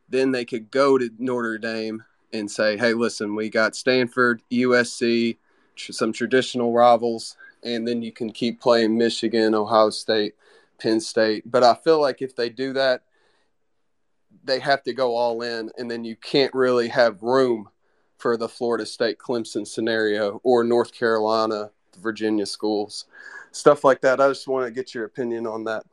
[0.09, 5.37] then they could go to Notre Dame and say, hey, listen, we got Stanford, USC,
[5.75, 10.35] tr- some traditional rivals, and then you can keep playing Michigan, Ohio State,
[10.79, 11.51] Penn State.
[11.51, 13.03] But I feel like if they do that,
[14.45, 17.69] they have to go all in, and then you can't really have room
[18.19, 21.71] for the Florida State Clemson scenario or North Carolina,
[22.01, 23.07] Virginia schools,
[23.53, 24.21] stuff like that.
[24.21, 25.85] I just want to get your opinion on that.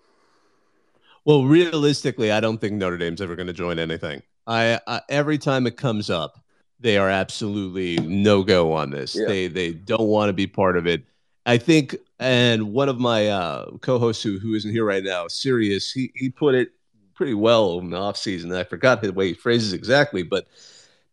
[1.25, 4.21] Well, realistically, I don't think Notre Dame's ever going to join anything.
[4.47, 6.43] I, I every time it comes up,
[6.79, 9.15] they are absolutely no go on this.
[9.15, 9.27] Yeah.
[9.27, 11.03] They they don't want to be part of it.
[11.45, 15.91] I think, and one of my uh, co-hosts who who isn't here right now, Sirius,
[15.91, 16.71] he he put it
[17.13, 18.51] pretty well in the off season.
[18.53, 20.47] I forgot the way he phrases exactly, but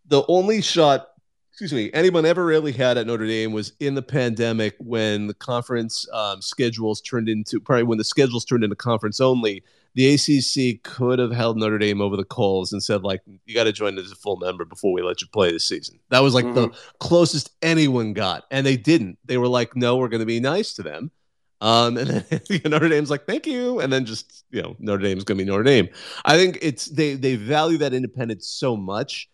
[0.07, 1.09] the only shot,
[1.51, 5.35] excuse me, anyone ever really had at Notre Dame was in the pandemic when the
[5.35, 9.63] conference um, schedules turned into probably when the schedules turned into conference only.
[9.95, 13.65] The ACC could have held Notre Dame over the coals and said, like, you got
[13.65, 15.99] to join as a full member before we let you play this season.
[16.11, 19.19] That was like the closest anyone got, and they didn't.
[19.25, 21.11] They were like, no, we're going to be nice to them.
[21.61, 23.81] Um, and then Notre Dame's like, thank you.
[23.81, 25.89] And then just, you know, Notre Dame's going to be Notre Dame.
[26.25, 29.29] I think it's, they, they value that independence so much.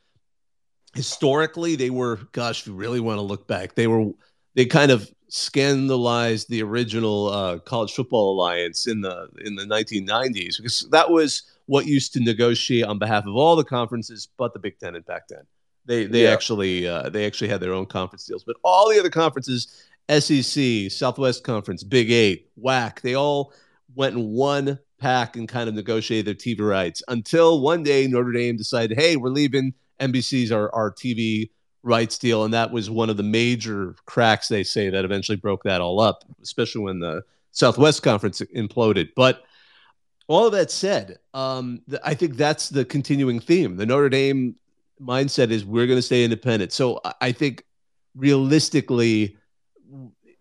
[0.95, 4.11] Historically, they were, gosh, if you really want to look back, they were,
[4.55, 10.57] they kind of scandalized the original uh, college football alliance in the in the 1990s
[10.59, 14.59] because that was what used to negotiate on behalf of all the conferences but the
[14.59, 15.43] Big Ten and Pac-10.
[15.85, 16.31] They they Yeah.
[16.33, 20.91] actually uh, they actually had their own conference deals, but all the other conferences, SEC,
[20.91, 23.53] Southwest Conference, Big Eight, WAC, they all
[23.95, 28.33] went in one pack and kind of negotiated their TV rights until one day Notre
[28.33, 29.75] Dame decided, hey, we're leaving.
[30.01, 31.49] NBC's our, our TV
[31.87, 32.45] rights deal.
[32.45, 36.01] And that was one of the major cracks, they say, that eventually broke that all
[36.01, 37.23] up, especially when the
[37.53, 39.11] Southwest Conference imploded.
[39.17, 39.45] But
[40.27, 43.77] all of that said, um, th- I think that's the continuing theme.
[43.77, 44.57] The Notre Dame
[45.01, 46.73] mindset is we're going to stay independent.
[46.73, 47.65] So I- I think
[48.17, 49.37] realistically,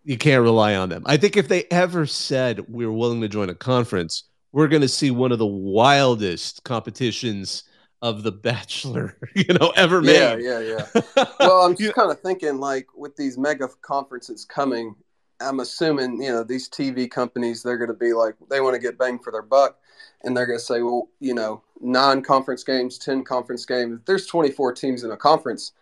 [0.03, 1.03] you can't rely on them.
[1.05, 4.88] I think if they ever said we're willing to join a conference, we're going to
[4.88, 7.63] see one of the wildest competitions
[8.01, 10.41] of the Bachelor, you know, ever made.
[10.41, 10.85] yeah, yeah.
[10.95, 11.26] Yeah.
[11.39, 14.95] Well, I'm just kind of thinking like with these mega conferences coming,
[15.39, 18.81] I'm assuming you know these TV companies they're going to be like they want to
[18.81, 19.77] get bang for their buck,
[20.23, 23.99] and they're going to say, well, you know, nine conference games, ten conference games.
[24.05, 25.73] There's 24 teams in a conference,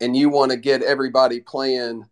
[0.00, 2.06] and you want to get everybody playing,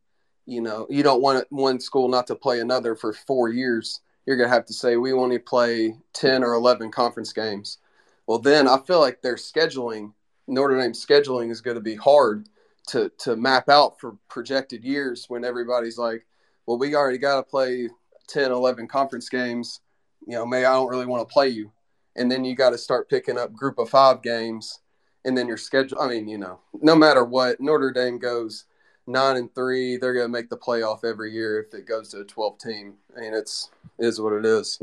[0.47, 4.01] you know, you don't want one school not to play another for four years.
[4.27, 7.79] You're going to have to say we to play 10 or 11 conference games.
[8.27, 10.13] Well, then I feel like their scheduling,
[10.47, 12.49] Notre Dame scheduling, is going to be hard
[12.89, 16.27] to to map out for projected years when everybody's like,
[16.67, 17.89] well, we already got to play
[18.29, 19.81] 10, 11 conference games.
[20.27, 21.73] You know, may I don't really want to play you.
[22.17, 24.81] And then you got to start picking up group of five games.
[25.25, 28.65] And then your schedule, I mean, you know, no matter what, Notre Dame goes
[29.07, 32.21] nine and three, they're going to make the playoff every year if it goes to
[32.21, 32.95] a 12 team.
[33.17, 34.81] I mean, it's, it is what it is.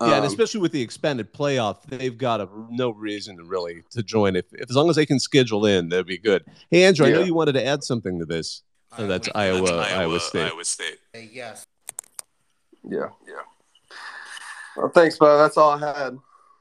[0.00, 3.82] Yeah, and Um, especially with the expanded playoff, they've got a, no reason to really
[3.90, 4.36] to join.
[4.36, 6.44] If, if as long as they can schedule in, that'd be good.
[6.70, 8.62] Hey, Andrew, I know you wanted to add something to this.
[8.96, 10.46] Oh, that's Iowa, Iowa, State.
[10.46, 10.98] Iowa State.
[11.32, 11.66] yes.
[12.84, 13.08] Yeah.
[13.26, 13.34] Yeah.
[14.76, 15.36] Well, thanks, bud.
[15.38, 16.18] That's all I had.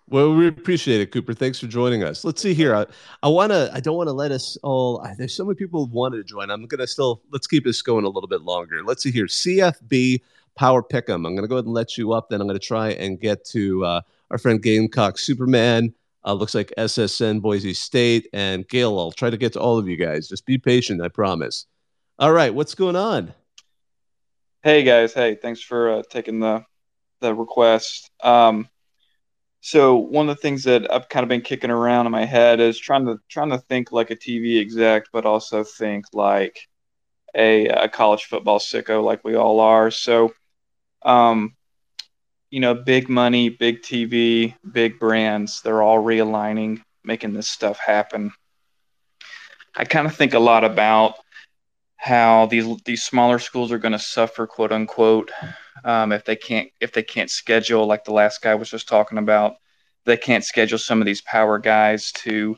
[0.10, 1.34] Well, we appreciate it, Cooper.
[1.34, 2.24] Thanks for joining us.
[2.24, 2.74] Let's see here.
[2.74, 2.86] I,
[3.22, 3.70] I want to.
[3.74, 5.02] I don't want to let us all.
[5.02, 6.50] I, there's so many people who wanted to join.
[6.50, 7.22] I'm gonna still.
[7.32, 8.84] Let's keep this going a little bit longer.
[8.84, 9.26] Let's see here.
[9.26, 10.22] CFB
[10.58, 11.26] Power Pick'em.
[11.26, 12.30] I'm gonna go ahead and let you up.
[12.30, 14.02] Then I'm gonna try and get to uh,
[14.32, 15.94] our friend Gamecock Superman.
[16.26, 19.00] Uh, looks like SSN Boise State and Gail.
[19.00, 20.28] I'll try to get to all of you guys.
[20.28, 21.02] Just be patient.
[21.02, 21.68] I promise.
[22.20, 22.54] All right.
[22.54, 23.34] What's going on?
[24.64, 26.66] Hey guys, hey, thanks for uh, taking the
[27.22, 28.12] the request.
[28.22, 28.68] Um,
[29.62, 32.60] so one of the things that I've kind of been kicking around in my head
[32.60, 36.68] is trying to trying to think like a TV exec, but also think like
[37.36, 39.92] a, a college football sicko like we all are.
[39.92, 40.34] So,
[41.08, 41.56] um,
[42.52, 48.32] you know, big money, big TV, big brands, they're all realigning, making this stuff happen.
[49.76, 51.16] I kind of think a lot about
[51.96, 55.32] how these these smaller schools are going to suffer, quote unquote,
[55.84, 59.18] um, if they can't if they can't schedule like the last guy was just talking
[59.18, 59.56] about.
[60.06, 62.58] They can't schedule some of these power guys to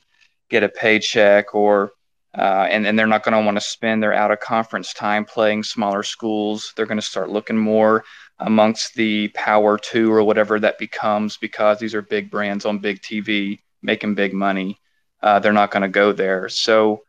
[0.49, 1.91] get a paycheck or
[2.37, 5.25] uh, and, and they're not going to want to spend their out of conference time
[5.25, 6.73] playing smaller schools.
[6.75, 8.03] They're going to start looking more
[8.37, 13.01] amongst the power two or whatever that becomes because these are big brands on big
[13.01, 14.79] TV making big money.
[15.21, 16.47] Uh, they're not going to go there.
[16.49, 17.03] So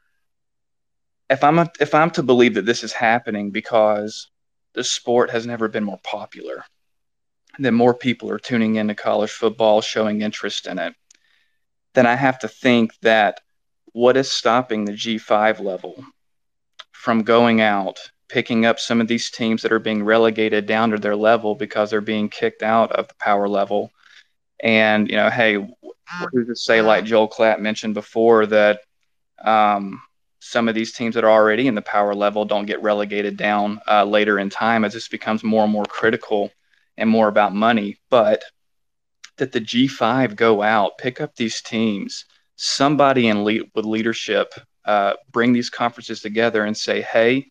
[1.28, 4.30] if I'm a, if I'm to believe that this is happening because
[4.72, 6.64] the sport has never been more popular,
[7.58, 10.94] that more people are tuning into college football, showing interest in it,
[11.94, 13.40] then I have to think that
[13.92, 16.04] what is stopping the G5 level
[16.92, 17.98] from going out,
[18.28, 21.90] picking up some of these teams that are being relegated down to their level because
[21.90, 23.90] they're being kicked out of the power level?
[24.62, 25.54] And, you know, hey,
[26.32, 28.80] who's to say, like Joel Klatt mentioned before, that
[29.44, 30.00] um,
[30.40, 33.80] some of these teams that are already in the power level don't get relegated down
[33.88, 36.50] uh, later in time as this becomes more and more critical
[36.96, 37.98] and more about money.
[38.10, 38.42] But
[39.36, 42.26] that the G5 go out, pick up these teams,
[42.62, 44.52] somebody in with leadership
[44.84, 47.50] uh, bring these conferences together and say, hey,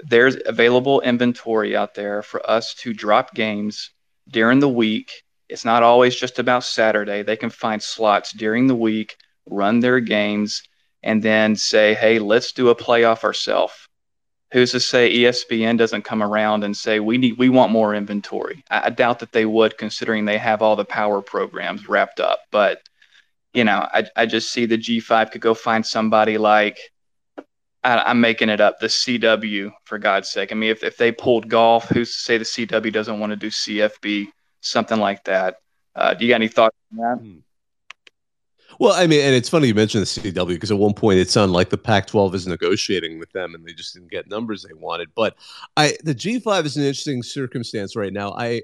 [0.00, 3.92] there's available inventory out there for us to drop games
[4.28, 5.10] during the week.
[5.48, 7.22] It's not always just about Saturday.
[7.22, 9.16] They can find slots during the week,
[9.48, 10.62] run their games,
[11.02, 13.88] and then say, hey, let's do a playoff ourselves.
[14.52, 18.62] Who's to say ESPN doesn't come around and say we need we want more inventory?
[18.70, 22.40] I, I doubt that they would, considering they have all the power programs wrapped up.
[22.50, 22.82] But
[23.54, 26.78] you know, I, I just see the G5 could go find somebody like,
[27.84, 30.50] I, am making it up, the CW, for God's sake.
[30.50, 33.36] I mean, if, if they pulled golf, who's to say the CW doesn't want to
[33.36, 34.26] do CFB,
[34.60, 35.58] something like that?
[35.94, 37.22] Uh, do you got any thoughts on that?
[37.22, 37.38] Hmm.
[38.80, 41.30] Well, I mean, and it's funny you mentioned the CW because at one point it
[41.30, 44.74] sounded like the Pac-12 is negotiating with them and they just didn't get numbers they
[44.74, 45.10] wanted.
[45.14, 45.36] But
[45.76, 48.32] I, the G5 is an interesting circumstance right now.
[48.32, 48.62] I,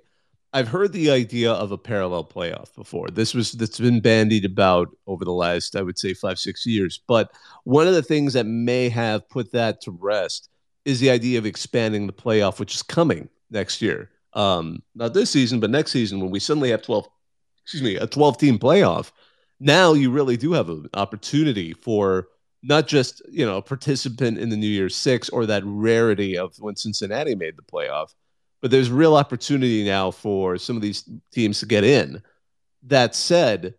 [0.53, 3.09] I've heard the idea of a parallel playoff before.
[3.09, 7.01] This was that's been bandied about over the last, I would say, five six years.
[7.07, 7.31] But
[7.65, 10.49] one of the things that may have put that to rest
[10.85, 14.11] is the idea of expanding the playoff, which is coming next year.
[14.33, 17.09] Um, not this season, but next season when we suddenly have twelve,
[17.63, 19.13] excuse me, a twelve team playoff.
[19.61, 22.29] Now you really do have an opportunity for
[22.63, 26.57] not just you know a participant in the New Year's Six or that rarity of
[26.59, 28.15] when Cincinnati made the playoff
[28.61, 32.23] but there's real opportunity now for some of these teams to get in.
[32.85, 33.75] That said,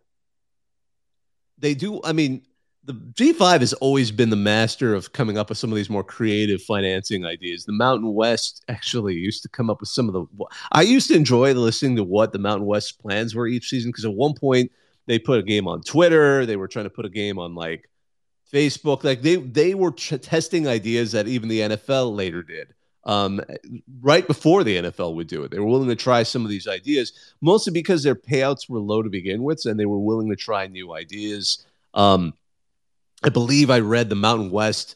[1.57, 2.01] they do.
[2.03, 2.43] I mean,
[2.83, 6.03] the G5 has always been the master of coming up with some of these more
[6.03, 7.65] creative financing ideas.
[7.65, 10.45] The Mountain West actually used to come up with some of the.
[10.71, 14.05] I used to enjoy listening to what the Mountain West plans were each season because
[14.05, 14.71] at one point
[15.05, 16.45] they put a game on Twitter.
[16.45, 17.87] They were trying to put a game on like
[18.51, 19.03] Facebook.
[19.03, 23.41] Like they they were testing ideas that even the NFL later did um,
[24.01, 25.51] right before the NFL would do it.
[25.51, 29.01] They were willing to try some of these ideas, mostly because their payouts were low
[29.01, 31.65] to begin with, and they were willing to try new ideas.
[31.93, 32.33] Um,
[33.23, 34.95] I believe I read the Mountain West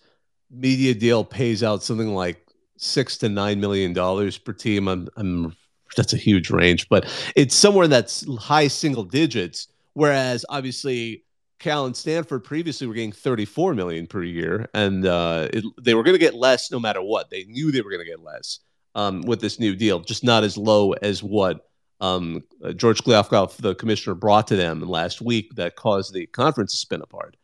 [0.52, 2.46] media deal pays out something like
[2.78, 4.88] six to nine million dollars per team.
[4.88, 5.56] I'm, I'm
[5.96, 7.06] that's a huge range, but
[7.36, 9.68] it's somewhere that's high single digits.
[9.94, 11.24] Whereas obviously
[11.60, 16.04] Cal and Stanford previously were getting 34 million per year, and uh, it, they were
[16.04, 17.30] going to get less no matter what.
[17.30, 18.60] They knew they were going to get less
[18.94, 21.66] um, with this new deal, just not as low as what
[22.02, 26.72] um, uh, George Kliavkoff, the commissioner, brought to them last week that caused the conference
[26.72, 27.38] to spin apart.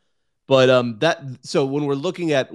[0.47, 2.51] But um, that so when we're looking at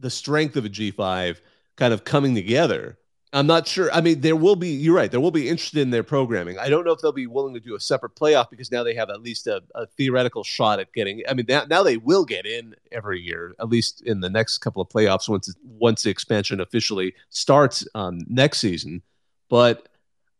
[0.00, 1.38] the strength of a G5
[1.76, 2.98] kind of coming together,
[3.34, 3.92] I'm not sure.
[3.92, 4.68] I mean, there will be.
[4.68, 5.10] You're right.
[5.10, 6.56] There will be interested in their programming.
[6.56, 8.94] I don't know if they'll be willing to do a separate playoff because now they
[8.94, 11.20] have at least a, a theoretical shot at getting.
[11.28, 14.58] I mean, now, now they will get in every year, at least in the next
[14.58, 19.02] couple of playoffs once once the expansion officially starts um, next season.
[19.48, 19.88] But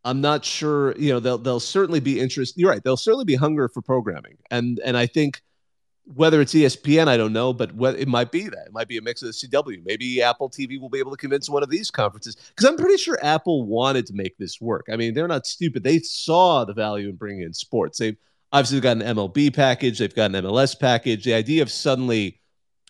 [0.04, 0.96] I'm not sure.
[0.96, 2.60] You know, they'll they'll certainly be interested.
[2.60, 2.84] You're right.
[2.84, 5.42] They'll certainly be hunger for programming, and and I think
[6.06, 8.66] whether it's ESPN, I don't know, but what, it might be that.
[8.66, 9.82] It might be a mix of the CW.
[9.85, 12.98] Maybe Apple TV will be able to convince one of these conferences because I'm pretty
[12.98, 14.86] sure Apple wanted to make this work.
[14.93, 15.82] I mean, they're not stupid.
[15.82, 17.98] They saw the value in bringing in sports.
[17.98, 18.16] They've
[18.52, 21.24] obviously got an MLB package, they've got an MLS package.
[21.24, 22.40] The idea of suddenly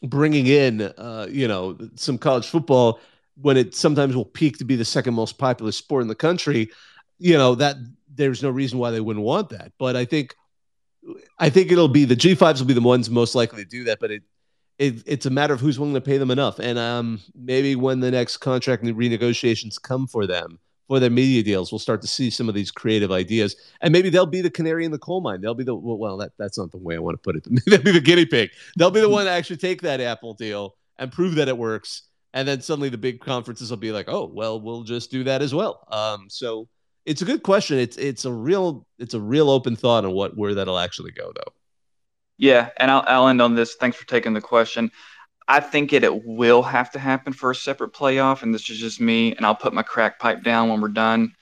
[0.02, 3.00] bringing in, uh, you know, some college football
[3.40, 6.70] when it sometimes will peak to be the second most popular sport in the country,
[7.18, 7.76] you know, that
[8.12, 9.72] there's no reason why they wouldn't want that.
[9.78, 10.34] But I think
[11.38, 14.00] I think it'll be the G5s will be the ones most likely to do that,
[14.00, 14.22] but it
[14.78, 16.58] it, it's a matter of who's willing to pay them enough.
[16.58, 20.58] And um, maybe when the next contract renegotiations come for them,
[20.88, 24.10] for their media deals, we'll start to see some of these creative ideas, and maybe
[24.10, 25.40] they'll be the canary in the coal mine.
[25.40, 27.44] They'll be the well, that that's not the way I want to put it.
[27.66, 28.50] they'll be the guinea pig.
[28.76, 32.02] They'll be the one to actually take that Apple deal and prove that it works,
[32.34, 35.40] and then suddenly the big conferences will be like, oh, well, we'll just do that
[35.40, 35.86] as well.
[35.90, 36.68] Um, so
[37.06, 37.78] it's a good question.
[37.78, 41.32] It's it's a real it's a real open thought on what where that'll actually go,
[41.34, 41.52] though.
[42.36, 43.74] Yeah, and I'll, I'll end on this.
[43.74, 44.90] Thanks for taking the question.
[45.46, 48.78] I think it, it will have to happen for a separate playoff, and this is
[48.78, 51.32] just me, and I'll put my crack pipe down when we're done.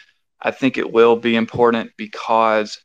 [0.40, 2.80] I think it will be important because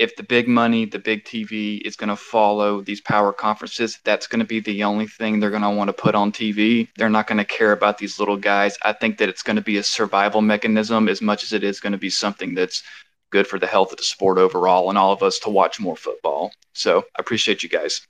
[0.00, 4.26] if the big money, the big TV is going to follow these power conferences, that's
[4.26, 6.88] going to be the only thing they're going to want to put on TV.
[6.96, 8.78] They're not going to care about these little guys.
[8.82, 11.80] I think that it's going to be a survival mechanism as much as it is
[11.80, 12.82] going to be something that's
[13.28, 15.96] good for the health of the sport overall and all of us to watch more
[15.96, 16.50] football.
[16.72, 18.00] So I appreciate you guys.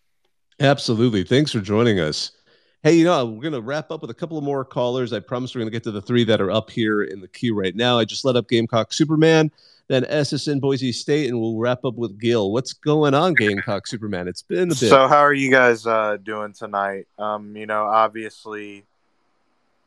[0.61, 1.25] Absolutely.
[1.25, 2.31] Thanks for joining us.
[2.82, 5.12] Hey, you know, we're going to wrap up with a couple of more callers.
[5.12, 7.28] I promise we're going to get to the three that are up here in the
[7.28, 7.98] queue right now.
[7.98, 9.52] I just let up Gamecock Superman,
[9.89, 12.51] then SSN Boise State, and we'll wrap up with Gil.
[12.51, 14.28] What's going on, Gamecock Superman?
[14.28, 14.77] It's been a bit.
[14.77, 17.07] So, how are you guys uh, doing tonight?
[17.19, 18.86] Um, you know, obviously,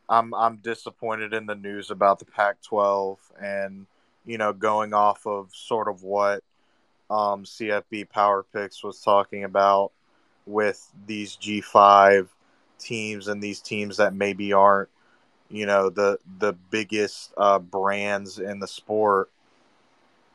[0.08, 3.88] I'm I'm disappointed in the news about the Pac-12, and
[4.24, 6.44] you know, going off of sort of what
[7.10, 9.92] um, CFB Power Picks was talking about
[10.46, 12.28] with these G5
[12.84, 14.90] teams and these teams that maybe aren't,
[15.50, 19.30] you know, the the biggest uh, brands in the sport.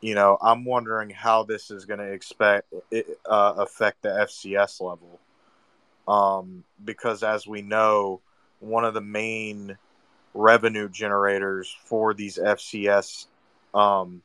[0.01, 4.81] You know, I'm wondering how this is going to expect it, uh, affect the FCS
[4.81, 5.19] level,
[6.07, 8.21] um, because as we know,
[8.61, 9.77] one of the main
[10.35, 13.27] revenue generators for these FCS
[13.75, 14.23] um,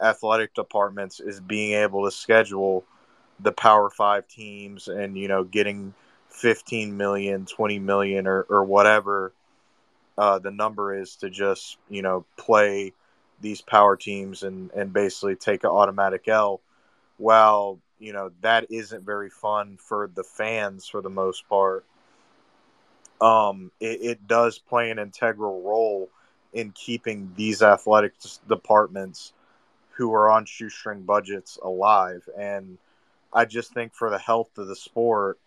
[0.00, 2.84] athletic departments is being able to schedule
[3.40, 5.94] the Power Five teams and you know getting
[6.38, 9.32] 15 million, 20 million, or or whatever
[10.16, 12.92] uh, the number is to just you know play
[13.40, 16.60] these power teams and and basically take an automatic L.
[17.18, 21.84] Well, you know that isn't very fun for the fans for the most part.
[23.20, 26.08] Um, it, it does play an integral role
[26.52, 28.12] in keeping these athletic
[28.48, 29.32] departments
[29.90, 32.28] who are on shoestring budgets alive.
[32.38, 32.78] And
[33.32, 35.38] I just think for the health of the sport,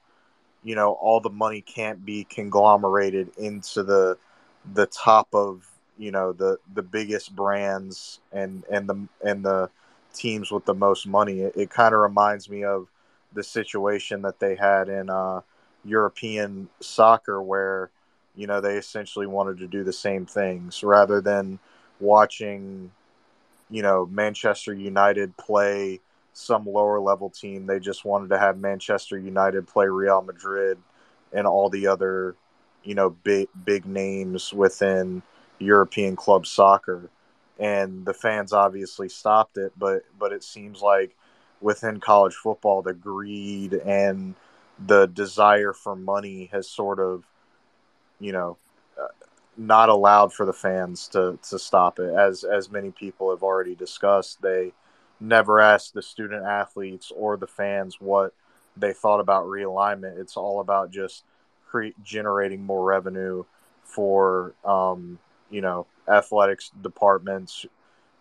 [0.63, 4.17] you know, all the money can't be conglomerated into the
[4.73, 5.67] the top of
[5.97, 9.69] you know the the biggest brands and and the and the
[10.13, 11.41] teams with the most money.
[11.41, 12.87] It, it kind of reminds me of
[13.33, 15.41] the situation that they had in uh,
[15.85, 17.89] European soccer, where
[18.35, 21.59] you know they essentially wanted to do the same things rather than
[21.99, 22.91] watching
[23.69, 25.99] you know Manchester United play
[26.33, 27.65] some lower level team.
[27.65, 30.77] They just wanted to have Manchester United play Real Madrid
[31.33, 32.35] and all the other,
[32.83, 35.21] you know, big big names within
[35.59, 37.09] European club soccer.
[37.59, 41.15] And the fans obviously stopped it, but but it seems like
[41.61, 44.35] within college football the greed and
[44.87, 47.23] the desire for money has sort of
[48.19, 48.57] you know
[48.99, 49.07] uh,
[49.57, 53.75] not allowed for the fans to to stop it as as many people have already
[53.75, 54.71] discussed they
[55.21, 58.33] never asked the student athletes or the fans what
[58.75, 61.23] they thought about realignment it's all about just
[61.67, 63.43] cre- generating more revenue
[63.83, 65.19] for um,
[65.49, 67.65] you know athletics departments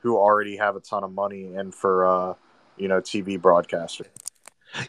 [0.00, 2.34] who already have a ton of money and for uh,
[2.76, 4.06] you know TV broadcasters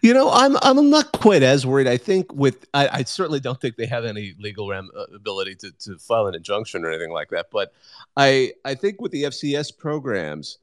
[0.01, 1.87] you know, I'm I'm not quite as worried.
[1.87, 4.83] I think with I, I certainly don't think they have any legal uh,
[5.13, 7.47] ability to, to file an injunction or anything like that.
[7.51, 7.73] But
[8.15, 10.59] I I think with the FCS programs,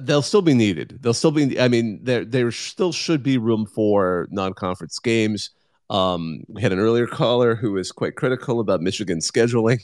[0.00, 0.98] they'll still be needed.
[1.00, 1.58] They'll still be.
[1.60, 5.50] I mean, there there still should be room for non-conference games.
[5.90, 9.80] Um, we had an earlier caller who was quite critical about Michigan scheduling.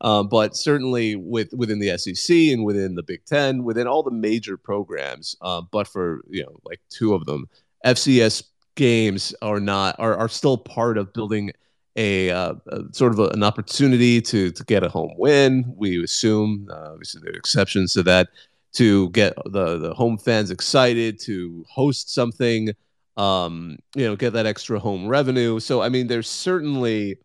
[0.00, 4.12] Um, but certainly with within the SEC and within the Big Ten, within all the
[4.12, 7.48] major programs, uh, but for you know like two of them,
[7.84, 8.44] FCS
[8.76, 11.50] games are not are, are still part of building
[11.96, 15.74] a, uh, a sort of a, an opportunity to to get a home win.
[15.76, 18.28] We assume, uh, obviously, there are exceptions to that,
[18.74, 22.70] to get the the home fans excited to host something,
[23.16, 25.60] um, you know, get that extra home revenue.
[25.60, 27.16] So, I mean, there's certainly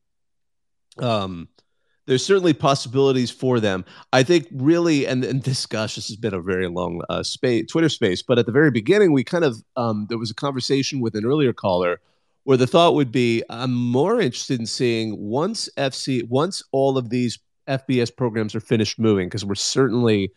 [0.99, 1.47] um,
[2.05, 3.85] there's certainly possibilities for them.
[4.11, 7.67] I think really, and, and this, gosh, this has been a very long uh, space,
[7.67, 8.21] Twitter space.
[8.21, 11.25] But at the very beginning, we kind of um, there was a conversation with an
[11.25, 12.01] earlier caller
[12.43, 17.09] where the thought would be, I'm more interested in seeing once FC, once all of
[17.09, 17.39] these
[17.69, 20.31] FBS programs are finished moving, because we're certainly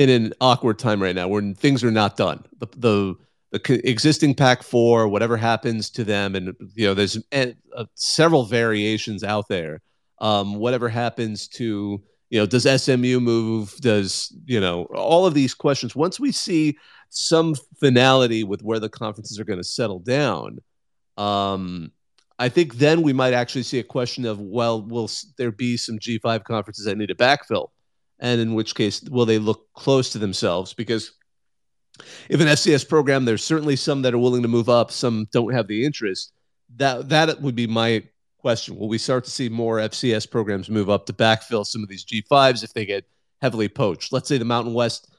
[0.00, 2.42] in an awkward time right now when things are not done.
[2.58, 3.14] The, the
[3.52, 9.22] the existing Pac four, whatever happens to them, and you know, there's uh, several variations
[9.22, 9.82] out there.
[10.20, 13.76] Um, whatever happens to you know, does SMU move?
[13.80, 15.94] Does you know all of these questions?
[15.94, 16.78] Once we see
[17.10, 20.60] some finality with where the conferences are going to settle down,
[21.18, 21.92] um,
[22.38, 25.98] I think then we might actually see a question of, well, will there be some
[25.98, 27.68] G5 conferences that need a backfill?
[28.20, 30.74] And in which case, will they look close to themselves?
[30.74, 31.12] Because
[32.28, 35.52] if an FCS program, there's certainly some that are willing to move up, some don't
[35.52, 36.32] have the interest.
[36.76, 38.04] That that would be my
[38.38, 38.76] question.
[38.76, 42.04] Will we start to see more FCS programs move up to backfill some of these
[42.04, 43.04] G5s if they get
[43.40, 44.12] heavily poached?
[44.12, 45.10] Let's say the Mountain West,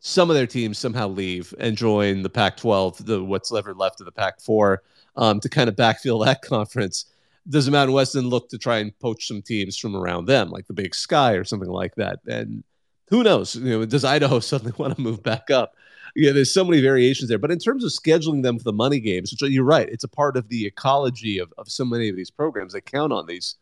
[0.00, 4.00] some of their teams somehow leave and join the Pac 12, the what's ever left
[4.00, 4.82] of the Pac 4,
[5.16, 7.06] um, to kind of backfill that conference.
[7.48, 10.50] Does the Mountain West then look to try and poach some teams from around them,
[10.50, 12.20] like the Big Sky or something like that?
[12.26, 12.62] And
[13.08, 13.56] who knows?
[13.56, 15.72] You know, does Idaho suddenly want to move back up?
[16.14, 17.38] yeah, there's so many variations there.
[17.38, 20.08] But in terms of scheduling them for the money games, which you're right, it's a
[20.08, 23.56] part of the ecology of, of so many of these programs that count on these.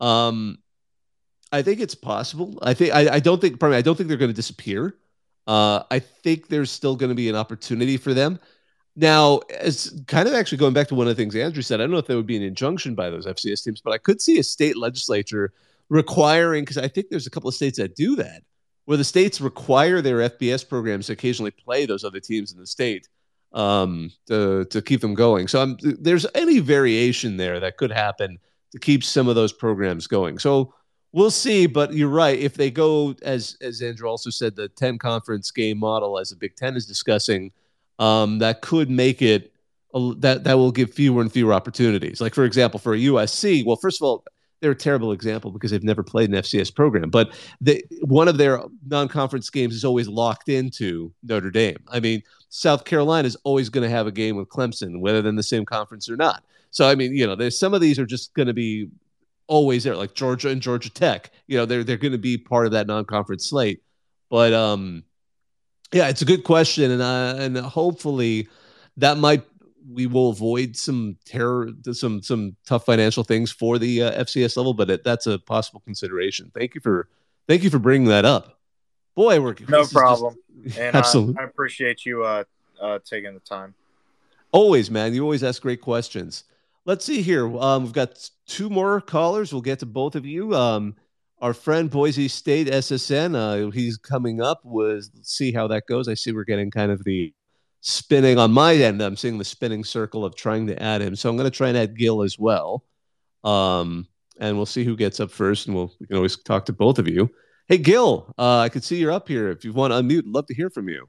[0.00, 0.58] Um,
[1.52, 2.58] I think it's possible.
[2.62, 4.96] I think I, I don't think probably I don't think they're going to disappear.
[5.46, 8.40] Uh, I think there's still going to be an opportunity for them.
[8.96, 11.84] Now, as kind of actually going back to one of the things Andrew said, I
[11.84, 14.22] don't know if there would be an injunction by those FCS teams, but I could
[14.22, 15.52] see a state legislature
[15.90, 18.42] requiring because I think there's a couple of states that do that
[18.86, 22.66] where the states require their FBS programs to occasionally play those other teams in the
[22.66, 23.08] state
[23.52, 25.46] um, to to keep them going.
[25.48, 28.38] So I'm, there's any variation there that could happen
[28.72, 30.38] to keep some of those programs going.
[30.38, 30.72] So
[31.12, 31.66] we'll see.
[31.66, 32.38] But you're right.
[32.38, 36.36] If they go as as Andrew also said, the 10 conference game model as the
[36.36, 37.52] Big Ten is discussing,
[37.98, 39.52] um, that could make it.
[40.18, 42.20] That that will give fewer and fewer opportunities.
[42.20, 44.24] Like for example, for a USC, well, first of all,
[44.60, 47.08] they're a terrible example because they've never played an FCS program.
[47.08, 51.78] But they, one of their non-conference games is always locked into Notre Dame.
[51.88, 55.30] I mean, South Carolina is always going to have a game with Clemson, whether they're
[55.30, 56.44] in the same conference or not.
[56.70, 58.88] So I mean, you know, there's some of these are just going to be
[59.46, 61.30] always there, like Georgia and Georgia Tech.
[61.46, 63.82] You know, they're they're going to be part of that non-conference slate.
[64.30, 65.04] But um,
[65.92, 68.48] yeah, it's a good question, and uh, and hopefully
[68.96, 69.44] that might
[69.88, 74.74] we will avoid some terror, some some tough financial things for the uh, FCS level,
[74.74, 76.50] but it, that's a possible consideration.
[76.54, 77.08] Thank you for
[77.46, 78.58] thank you for bringing that up.
[79.14, 81.36] Boy, we're no problem, just, and absolutely.
[81.38, 82.44] I, I, appreciate you uh,
[82.80, 83.74] uh, taking the time.
[84.52, 85.14] Always, man.
[85.14, 86.44] You always ask great questions.
[86.84, 87.46] Let's see here.
[87.58, 89.52] Um, we've got two more callers.
[89.52, 90.54] We'll get to both of you.
[90.54, 90.94] Um,
[91.40, 94.64] our friend Boise State SSN, uh, he's coming up.
[94.64, 96.08] Was see how that goes.
[96.08, 97.32] I see we're getting kind of the
[97.80, 99.02] spinning on my end.
[99.02, 101.14] I'm seeing the spinning circle of trying to add him.
[101.14, 102.84] So I'm going to try and add Gil as well.
[103.44, 104.08] Um,
[104.40, 106.98] and we'll see who gets up first, and we'll we can always talk to both
[106.98, 107.30] of you.
[107.68, 109.50] Hey, Gil, uh, I can see you're up here.
[109.50, 111.08] If you want to unmute, love to hear from you.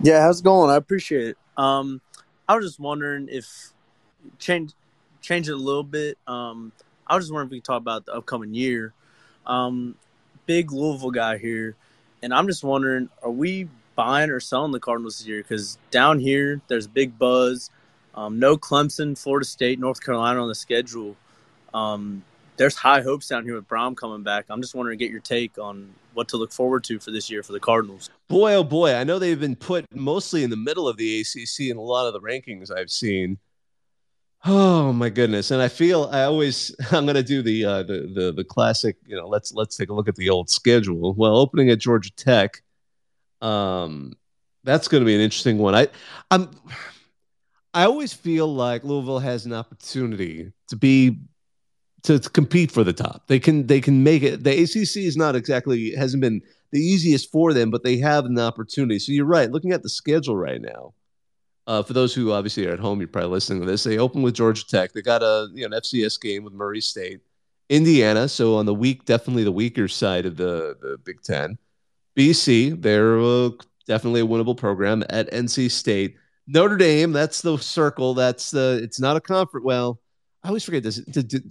[0.00, 0.70] Yeah, how's it going?
[0.70, 1.38] I appreciate it.
[1.56, 2.00] Um,
[2.48, 3.72] I was just wondering if
[4.38, 4.72] change
[5.20, 6.16] change it a little bit.
[6.26, 6.72] Um,
[7.06, 8.94] I was just wondering if we could talk about the upcoming year.
[9.48, 9.96] Um,
[10.46, 11.74] big Louisville guy here,
[12.22, 13.68] and I'm just wondering, are we
[13.98, 17.68] buying or selling the Cardinals this year because down here there's big buzz.
[18.14, 21.16] Um, no Clemson, Florida State, North Carolina on the schedule.
[21.74, 22.22] Um,
[22.56, 24.46] there's high hopes down here with Brohm coming back.
[24.50, 27.28] I'm just wondering to get your take on what to look forward to for this
[27.28, 28.08] year for the Cardinals.
[28.28, 31.68] Boy, oh boy, I know they've been put mostly in the middle of the ACC
[31.68, 33.38] in a lot of the rankings I've seen.
[34.44, 35.50] Oh my goodness!
[35.50, 38.96] And I feel I always I'm going to do the, uh, the the the classic.
[39.06, 41.14] You know, let's let's take a look at the old schedule.
[41.14, 42.62] Well, opening at Georgia Tech,
[43.40, 44.14] um,
[44.64, 45.74] that's going to be an interesting one.
[45.74, 45.88] I,
[46.30, 46.50] I'm,
[47.74, 51.18] I always feel like Louisville has an opportunity to be
[52.04, 53.26] to, to, compete for the top.
[53.26, 54.44] They can they can make it.
[54.44, 58.38] The ACC is not exactly hasn't been the easiest for them, but they have an
[58.38, 58.98] opportunity.
[58.98, 59.50] So you're right.
[59.50, 60.94] Looking at the schedule right now,
[61.68, 63.84] uh, for those who obviously are at home, you're probably listening to this.
[63.84, 64.92] They open with Georgia Tech.
[64.92, 67.20] They got a you know an FCS game with Murray State,
[67.68, 68.26] Indiana.
[68.26, 71.58] So on the week, definitely the weaker side of the the Big Ten.
[72.16, 73.50] BC, they're uh,
[73.86, 76.16] definitely a winnable program at NC State.
[76.46, 78.14] Notre Dame, that's the circle.
[78.14, 78.80] That's the.
[78.82, 79.64] It's not a conference.
[79.64, 80.00] Well,
[80.42, 81.02] I always forget this.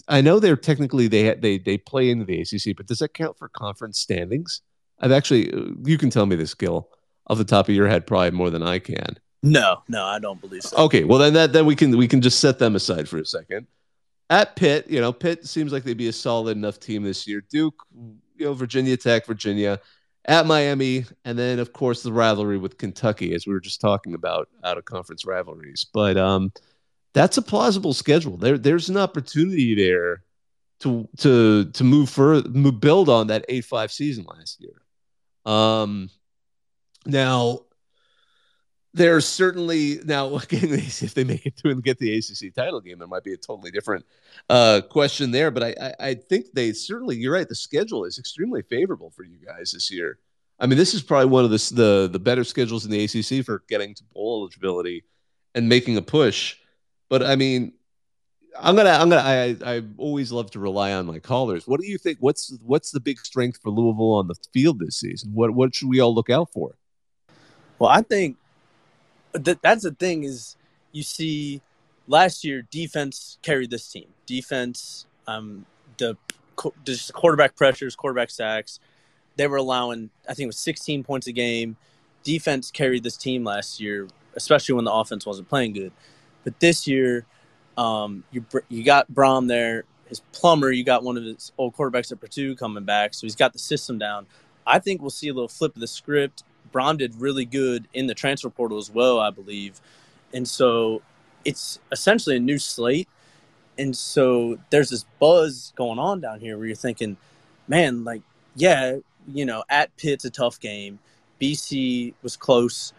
[0.07, 3.37] I know they're technically they they they play into the ACC, but does that count
[3.37, 4.61] for conference standings?
[4.99, 5.53] I've actually.
[5.53, 6.89] Uh, you can tell me this, Gil,
[7.27, 9.19] off the top of your head, probably more than I can.
[9.43, 10.77] No, no, I don't believe so.
[10.77, 13.25] Okay, well then that then we can we can just set them aside for a
[13.25, 13.67] second.
[14.29, 17.41] At Pitt, you know, Pitt seems like they'd be a solid enough team this year.
[17.49, 17.81] Duke,
[18.35, 19.79] you know, Virginia Tech, Virginia
[20.25, 24.13] at Miami, and then of course the rivalry with Kentucky, as we were just talking
[24.13, 25.85] about out of conference rivalries.
[25.93, 26.51] But um,
[27.13, 28.37] that's a plausible schedule.
[28.37, 30.23] There, there's an opportunity there
[30.81, 34.81] to to to move further, move, build on that eight five season last year.
[35.45, 36.09] Um,
[37.05, 37.61] now
[38.97, 42.99] there's certainly now again if they make it to and get the ACC title game,
[42.99, 44.05] there might be a totally different
[44.49, 45.51] uh, question there.
[45.51, 47.47] But I, I, I think they certainly you're right.
[47.47, 50.19] The schedule is extremely favorable for you guys this year.
[50.59, 53.45] I mean, this is probably one of the the, the better schedules in the ACC
[53.45, 55.03] for getting to bowl eligibility
[55.55, 56.57] and making a push.
[57.09, 57.73] But I mean,
[58.59, 61.67] I'm gonna I'm gonna I I always love to rely on my callers.
[61.67, 62.17] What do you think?
[62.19, 65.31] What's what's the big strength for Louisville on the field this season?
[65.33, 66.75] What what should we all look out for?
[67.79, 68.37] Well, I think
[69.33, 70.55] that that's the thing is
[70.91, 71.61] you see
[72.07, 74.07] last year defense carried this team.
[74.25, 75.65] Defense, um,
[75.97, 76.17] the
[76.85, 78.79] just quarterback pressures, quarterback sacks.
[79.35, 81.77] They were allowing, I think, it was 16 points a game.
[82.23, 85.91] Defense carried this team last year, especially when the offense wasn't playing good.
[86.43, 87.25] But this year,
[87.77, 89.83] um, you you got Brohm there.
[90.07, 93.35] His Plummer, you got one of his old quarterbacks at Purdue coming back, so he's
[93.35, 94.25] got the system down.
[94.65, 96.43] I think we'll see a little flip of the script.
[96.71, 99.79] Brohm did really good in the transfer portal as well, I believe,
[100.33, 101.01] and so
[101.45, 103.07] it's essentially a new slate.
[103.77, 107.15] And so there's this buzz going on down here where you're thinking,
[107.67, 108.21] man, like,
[108.55, 108.97] yeah,
[109.31, 110.99] you know, at Pitt's a tough game.
[111.39, 112.91] BC was close,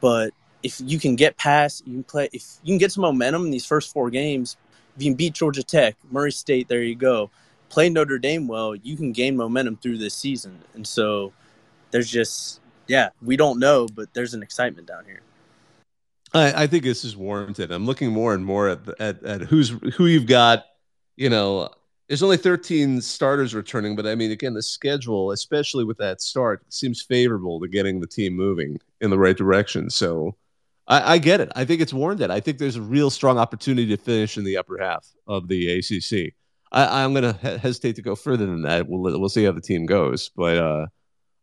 [0.00, 0.32] but
[0.62, 2.28] if you can get past, you can play.
[2.32, 4.56] If you can get some momentum in these first four games,
[4.96, 7.30] if you can beat Georgia Tech, Murray State, there you go.
[7.70, 10.62] Play Notre Dame well, you can gain momentum through this season.
[10.74, 11.32] And so
[11.90, 15.20] there's just, yeah, we don't know, but there's an excitement down here.
[16.34, 17.70] I, I think this is warranted.
[17.70, 20.64] I'm looking more and more at, at at who's who you've got.
[21.16, 21.70] You know,
[22.08, 26.62] there's only 13 starters returning, but I mean, again, the schedule, especially with that start,
[26.72, 29.90] seems favorable to getting the team moving in the right direction.
[29.90, 30.36] So
[30.86, 31.52] I, I, get it.
[31.54, 32.30] I think it's warranted.
[32.30, 35.78] I think there's a real strong opportunity to finish in the upper half of the
[35.78, 36.34] ACC.
[36.72, 38.88] I, am going to he- hesitate to go further than that.
[38.88, 40.86] We'll we'll see how the team goes, but uh,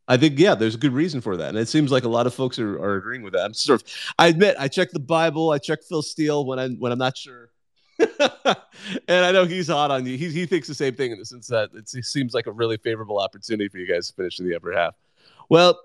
[0.08, 2.28] I think yeah, there's a good reason for that, and it seems like a lot
[2.28, 3.46] of folks are, are agreeing with that.
[3.46, 3.88] I'm sort of,
[4.20, 7.18] I admit, I check the Bible, I check Phil Steele when I'm when I'm not
[7.18, 7.50] sure.
[8.00, 10.18] and I know he's hot on you.
[10.18, 12.78] He, he thinks the same thing in the sense that it seems like a really
[12.78, 14.96] favorable opportunity for you guys to finish in the upper half.
[15.50, 15.80] Well,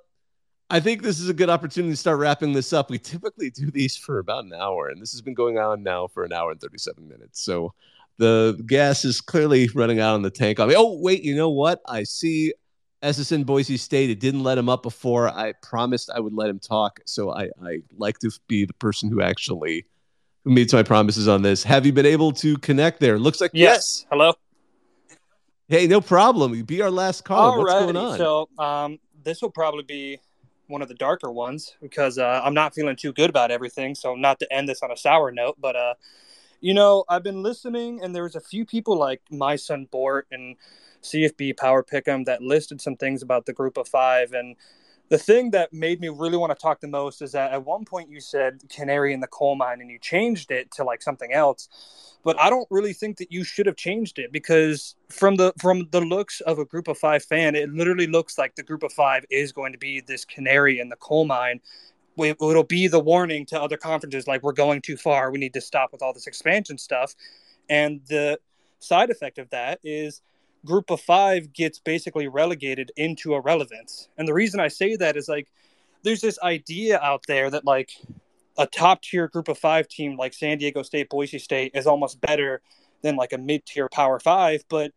[0.70, 2.90] I think this is a good opportunity to start wrapping this up.
[2.90, 6.08] We typically do these for about an hour, and this has been going on now
[6.08, 7.42] for an hour and 37 minutes.
[7.42, 7.74] So
[8.18, 10.60] the gas is clearly running out on the tank.
[10.60, 11.80] I mean, oh, wait, you know what?
[11.88, 12.52] I see
[13.02, 14.10] SSN Boise State.
[14.10, 15.28] It didn't let him up before.
[15.28, 17.00] I promised I would let him talk.
[17.06, 19.86] So I, I like to be the person who actually
[20.44, 21.62] who meets my promises on this.
[21.62, 23.18] Have you been able to connect there?
[23.18, 24.02] Looks like yes.
[24.02, 24.06] yes.
[24.10, 24.34] Hello.
[25.68, 26.60] Hey, no problem.
[26.62, 27.58] Be our last call.
[27.58, 28.18] What's going on?
[28.18, 30.18] So um, this will probably be
[30.66, 33.94] one of the darker ones because uh, I'm not feeling too good about everything.
[33.94, 35.94] So not to end this on a sour note, but uh,
[36.60, 40.26] you know, I've been listening, and there was a few people like my son Bort
[40.30, 40.56] and
[41.02, 44.32] CFB Power Pick'em that listed some things about the group of five.
[44.32, 44.56] And
[45.08, 47.84] the thing that made me really want to talk the most is that at one
[47.84, 51.32] point you said canary in the coal mine, and you changed it to like something
[51.32, 51.68] else
[52.22, 55.88] but I don't really think that you should have changed it because from the from
[55.90, 58.92] the looks of a group of five fan, it literally looks like the group of
[58.92, 61.60] five is going to be this canary in the coal mine.
[62.28, 65.30] It'll be the warning to other conferences like we're going too far.
[65.30, 67.14] We need to stop with all this expansion stuff.
[67.68, 68.38] And the
[68.78, 70.22] side effect of that is
[70.64, 74.08] group of five gets basically relegated into irrelevance.
[74.18, 75.48] And the reason I say that is like
[76.02, 77.90] there's this idea out there that like
[78.58, 82.20] a top tier group of five team like San Diego State, Boise State is almost
[82.20, 82.60] better
[83.02, 84.64] than like a mid tier power five.
[84.68, 84.92] But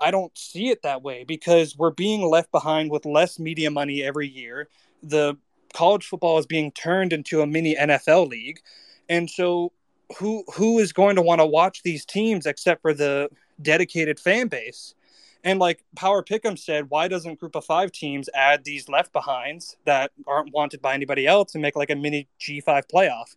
[0.00, 4.02] I don't see it that way because we're being left behind with less media money
[4.02, 4.68] every year.
[5.02, 5.36] The
[5.74, 8.60] college football is being turned into a mini NFL league.
[9.08, 9.72] And so
[10.18, 13.28] who who is going to want to watch these teams except for the
[13.60, 14.94] dedicated fan base?
[15.42, 19.76] And like Power Pick'em said, why doesn't Group of Five teams add these left behinds
[19.84, 23.36] that aren't wanted by anybody else and make like a mini G5 playoff?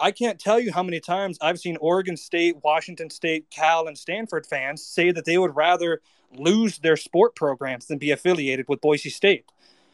[0.00, 3.96] I can't tell you how many times I've seen Oregon State, Washington State, Cal, and
[3.96, 6.00] Stanford fans say that they would rather
[6.36, 9.44] lose their sport programs than be affiliated with Boise State.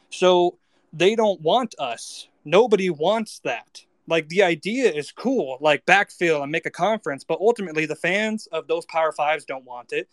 [0.09, 0.57] So
[0.93, 2.29] they don't want us.
[2.45, 3.85] Nobody wants that.
[4.07, 8.49] Like the idea is cool, like backfill and make a conference, but ultimately the fans
[8.49, 10.09] of those Power Fives don't want it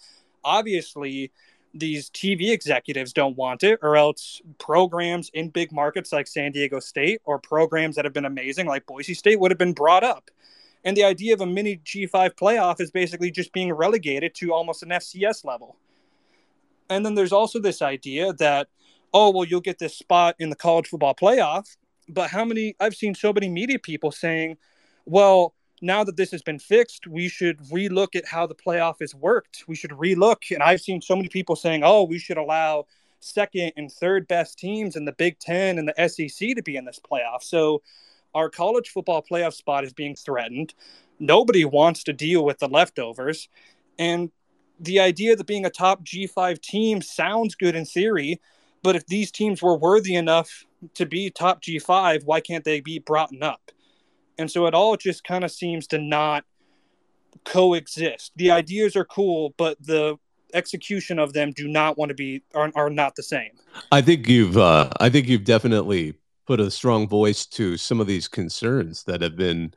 [0.48, 1.32] obviously
[1.74, 6.80] these TV executives don't want it, or else programs in big markets like San Diego
[6.80, 10.32] State or programs that have been amazing like Boise State would have been brought up.
[10.84, 14.82] And the idea of a mini G5 playoff is basically just being relegated to almost
[14.82, 15.76] an FCS level.
[16.90, 18.70] And then there's also this idea that,
[19.14, 21.78] oh, well, you'll get this spot in the college football playoff.
[22.10, 24.58] But how many, I've seen so many media people saying,
[25.06, 29.14] well, now that this has been fixed, we should relook at how the playoff is
[29.14, 29.64] worked.
[29.68, 30.52] We should relook.
[30.52, 32.86] And I've seen so many people saying, oh, we should allow
[33.20, 36.86] second and third best teams in the Big Ten and the SEC to be in
[36.86, 37.44] this playoff.
[37.44, 37.82] So
[38.34, 40.74] our college football playoff spot is being threatened.
[41.20, 43.50] Nobody wants to deal with the leftovers.
[43.98, 44.32] And
[44.80, 48.40] the idea that being a top G5 team sounds good in theory,
[48.88, 53.00] but if these teams were worthy enough to be top G5, why can't they be
[53.00, 53.70] brought up?
[54.38, 56.46] And so it all just kind of seems to not
[57.44, 58.32] coexist.
[58.38, 60.16] The ideas are cool, but the
[60.54, 63.50] execution of them do not want to be are, are not the same.
[63.92, 66.14] I think you've uh, I think you've definitely
[66.46, 69.74] put a strong voice to some of these concerns that have been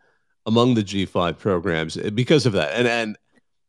[0.46, 2.76] among the G5 programs because of that.
[2.76, 3.18] And and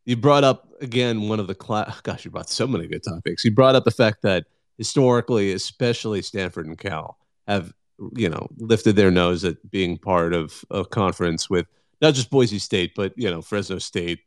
[0.05, 1.99] you brought up again one of the class.
[2.01, 3.43] Gosh, you brought so many good topics.
[3.43, 4.45] You brought up the fact that
[4.82, 7.72] historically, especially Stanford and Cal, have
[8.16, 11.68] you know lifted their nose at being part of a conference with
[12.02, 14.22] not just Boise State, but you know Fresno State,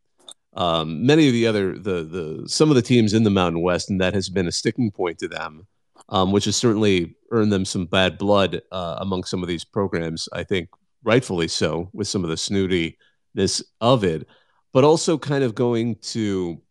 [0.53, 3.91] um, many of the other the the some of the teams in the Mountain West,
[3.91, 5.67] and that has been a sticking point to them,
[6.09, 10.29] um, which has certainly earned them some bad blood uh, among some of these programs.
[10.33, 10.69] I think
[11.03, 14.29] rightfully so, with some of the snootiness of it,
[14.73, 16.63] but also kind of going to,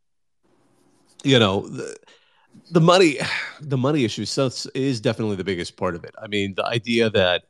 [1.26, 1.68] you know.
[1.68, 1.98] The,
[2.72, 3.18] the money
[3.62, 6.14] the money issue so is definitely the biggest part of it.
[6.22, 7.44] I mean the idea that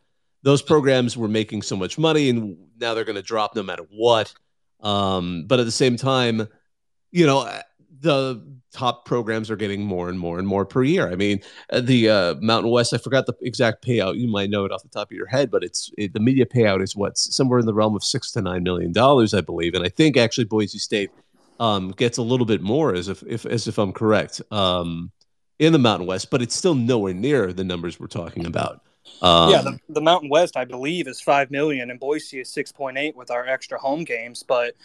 [0.43, 3.85] those programs were making so much money and now they're going to drop no matter
[3.89, 4.33] what
[4.81, 6.47] um, but at the same time
[7.11, 7.49] you know
[7.99, 8.43] the
[8.73, 11.07] top programs are getting more and more and more per year.
[11.09, 11.39] I mean
[11.71, 14.17] uh, the uh, mountain west i forgot the exact payout.
[14.17, 16.45] You might know it off the top of your head but it's it, the media
[16.45, 19.73] payout is what somewhere in the realm of six to nine million dollars i believe.
[19.73, 21.11] And i think actually boise state
[21.59, 25.11] um, gets a little bit more as if, if as if I'm correct um,
[25.59, 28.81] in the Mountain West, but it's still nowhere near the numbers we're talking about.
[29.21, 32.71] Um, yeah, the, the Mountain West, I believe, is five million, and Boise is six
[32.71, 34.43] point eight with our extra home games.
[34.43, 34.75] But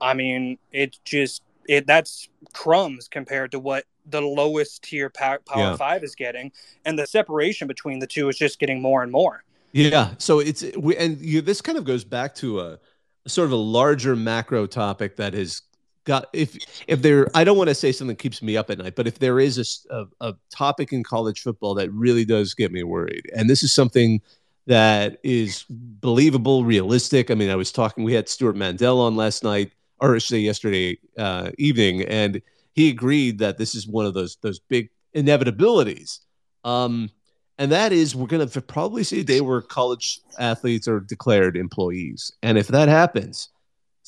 [0.00, 5.62] I mean, it just it that's crumbs compared to what the lowest tier Power, power
[5.62, 5.76] Yeah.
[5.76, 6.52] Five is getting,
[6.84, 9.44] and the separation between the two is just getting more and more.
[9.72, 10.10] Yeah.
[10.18, 12.78] So it's we and you, this kind of goes back to a,
[13.26, 15.62] a sort of a larger macro topic that has
[16.08, 16.56] got if
[16.88, 19.20] if there I don't want to say something keeps me up at night, but if
[19.20, 23.48] there is a a topic in college football that really does get me worried, and
[23.48, 24.20] this is something
[24.66, 27.30] that is believable, realistic.
[27.30, 28.02] I mean, I was talking.
[28.02, 29.70] We had Stewart Mandel on last night,
[30.00, 34.58] or say yesterday uh, evening, and he agreed that this is one of those those
[34.58, 36.20] big inevitabilities.
[36.64, 37.10] Um,
[37.58, 41.56] and that is we're going to probably see a day where college athletes are declared
[41.56, 43.48] employees and if that happens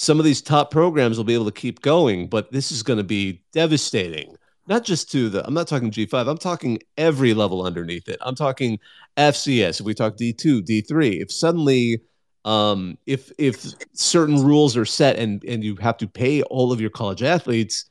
[0.00, 2.96] some of these top programs will be able to keep going but this is going
[2.96, 4.34] to be devastating.
[4.66, 8.16] Not just to the i'm not talking g5 i'm talking every level underneath it.
[8.22, 8.78] I'm talking
[9.18, 12.00] fcs if we talk d2 d3 if suddenly
[12.46, 16.80] um, if if certain rules are set and and you have to pay all of
[16.80, 17.84] your college athletes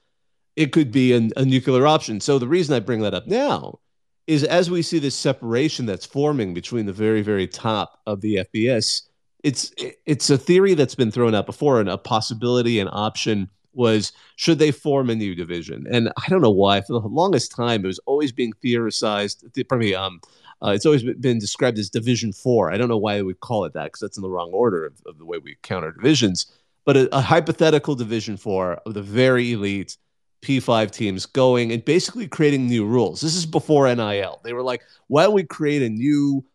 [0.56, 2.19] it could be an, a nuclear option.
[2.19, 3.77] So the reason i bring that up now
[4.26, 8.38] is as we see this separation that's forming between the very very top of the
[8.38, 9.09] FBS
[9.44, 9.74] it's
[10.06, 14.60] it's a theory that's been thrown out before and a possibility an option was should
[14.60, 17.88] they form a new division and I don't know why for the longest time it
[17.88, 20.22] was always being theorized pardon me um
[20.61, 23.74] uh, it's always been described as division 4 I don't know why we call it
[23.74, 26.52] that because that's in the wrong order of, of the way we count our divisions
[26.84, 29.98] but a, a hypothetical division 4 of the very elite
[30.41, 33.20] P5 teams going and basically creating new rules.
[33.20, 34.40] This is before NIL.
[34.44, 36.45] They were like, why don't we create a new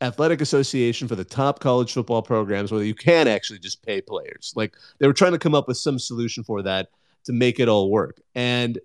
[0.00, 4.52] athletic association for the top college football programs where you can actually just pay players?
[4.56, 6.88] Like they were trying to come up with some solution for that
[7.24, 8.20] to make it all work.
[8.34, 8.78] And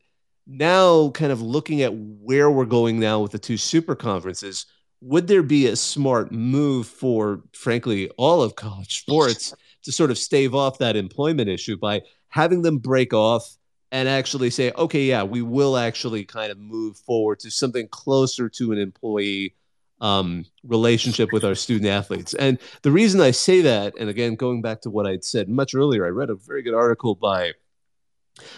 [0.48, 4.66] now, kind of looking at where we're going now with the two super conferences,
[5.02, 10.18] would there be a smart move for, frankly, all of college sports to sort of
[10.18, 13.58] stave off that employment issue by having them break off?
[13.92, 18.50] and actually say, okay, yeah, we will actually kind of move forward to something closer
[18.50, 19.56] to an employee
[20.02, 22.34] um, relationship with our student athletes.
[22.34, 25.74] And the reason I say that, and again, going back to what I'd said much
[25.74, 27.54] earlier, I read a very good article by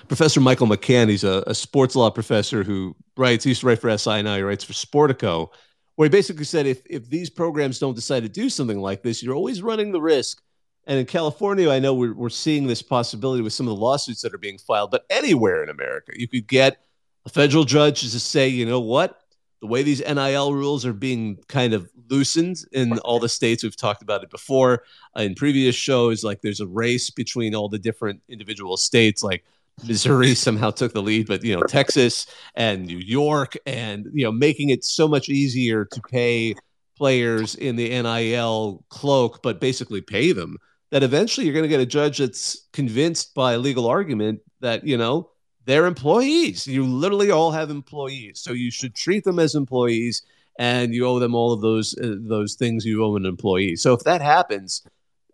[0.07, 1.09] Professor Michael McCann.
[1.09, 4.35] He's a, a sports law professor who writes, he used to write for SI now,
[4.35, 5.49] he writes for Sportico,
[5.95, 9.22] where he basically said if, if these programs don't decide to do something like this,
[9.22, 10.41] you're always running the risk
[10.88, 14.22] and in California, I know we're, we're seeing this possibility with some of the lawsuits
[14.22, 16.81] that are being filed, but anywhere in America, you could get
[17.26, 19.22] a federal judge to say, you know what?
[19.61, 23.75] The way these NIL rules are being kind of loosened in all the states, we've
[23.75, 24.84] talked about it before
[25.17, 29.43] uh, in previous shows, like there's a race between all the different individual states, like
[29.85, 34.31] Missouri somehow took the lead, but you know, Texas and New York, and you know,
[34.31, 36.55] making it so much easier to pay
[36.95, 40.57] players in the NIL cloak, but basically pay them
[40.91, 44.85] that eventually you're going to get a judge that's convinced by a legal argument that
[44.85, 45.29] you know
[45.68, 50.23] they're employees you literally all have employees so you should treat them as employees
[50.57, 53.76] and you owe them all of those uh, those things you owe an employee.
[53.76, 54.84] So if that happens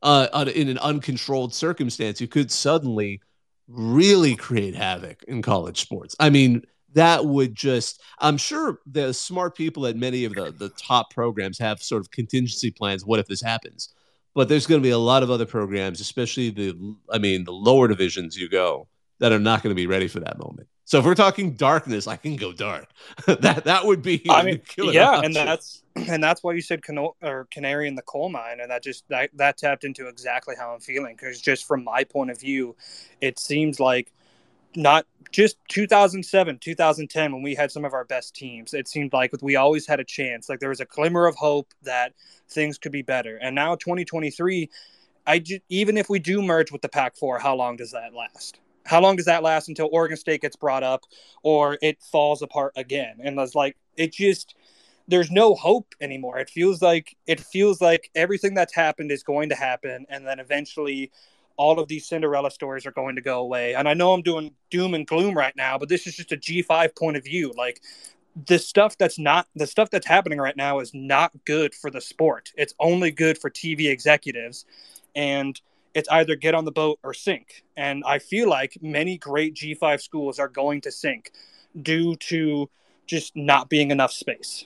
[0.01, 3.21] uh, in an uncontrolled circumstance, you could suddenly
[3.67, 6.15] really create havoc in college sports.
[6.19, 10.69] I mean, that would just i'm sure the smart people at many of the, the
[10.69, 13.89] top programs have sort of contingency plans what if this happens
[14.35, 17.51] but there's going to be a lot of other programs especially the i mean the
[17.51, 18.87] lower divisions you go
[19.19, 22.07] that are not going to be ready for that moment so if we're talking darkness
[22.07, 22.87] i can go dark
[23.25, 25.25] that that would be I mean, yeah, option.
[25.25, 28.71] and that's and that's why you said cano- or canary in the coal mine, and
[28.71, 31.15] that just that that tapped into exactly how I'm feeling.
[31.15, 32.75] Because just from my point of view,
[33.21, 34.11] it seems like
[34.75, 39.31] not just 2007 2010 when we had some of our best teams it seemed like
[39.41, 42.11] we always had a chance like there was a glimmer of hope that
[42.49, 44.67] things could be better and now 2023
[45.27, 48.15] i ju- even if we do merge with the pac 4 how long does that
[48.15, 51.03] last how long does that last until oregon state gets brought up
[51.41, 54.55] or it falls apart again and it's like it just
[55.07, 59.49] there's no hope anymore it feels like it feels like everything that's happened is going
[59.49, 61.11] to happen and then eventually
[61.57, 63.75] all of these Cinderella stories are going to go away.
[63.75, 66.37] And I know I'm doing doom and gloom right now, but this is just a
[66.37, 67.53] G5 point of view.
[67.55, 67.81] Like
[68.47, 72.01] the stuff that's not the stuff that's happening right now is not good for the
[72.01, 72.51] sport.
[72.57, 74.65] It's only good for TV executives
[75.15, 75.59] and
[75.93, 77.63] it's either get on the boat or sink.
[77.77, 81.31] And I feel like many great G5 schools are going to sink
[81.81, 82.69] due to
[83.05, 84.65] just not being enough space.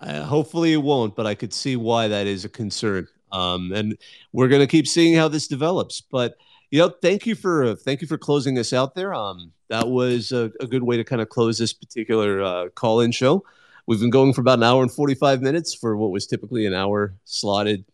[0.00, 3.06] Uh, hopefully it won't, but I could see why that is a concern.
[3.32, 3.98] Um, and
[4.32, 6.00] we're going to keep seeing how this develops.
[6.00, 6.36] But
[6.70, 9.12] you know, thank you for uh, thank you for closing us out there.
[9.12, 13.12] Um, that was a, a good way to kind of close this particular uh, call-in
[13.12, 13.44] show.
[13.86, 16.74] We've been going for about an hour and 45 minutes for what was typically an
[16.74, 17.84] hour slotted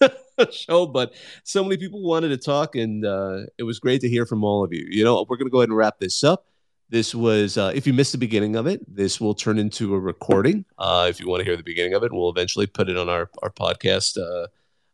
[0.52, 1.12] show, but
[1.44, 4.64] so many people wanted to talk, and uh, it was great to hear from all
[4.64, 4.86] of you.
[4.90, 6.46] You know, we're going to go ahead and wrap this up.
[6.88, 9.98] This was, uh, if you missed the beginning of it, this will turn into a
[9.98, 10.64] recording.
[10.76, 13.08] Uh, if you want to hear the beginning of it, we'll eventually put it on
[13.08, 14.48] our, our podcast uh,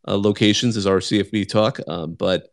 [0.07, 1.81] uh, locations as our CFB talk.
[1.89, 2.53] Um, but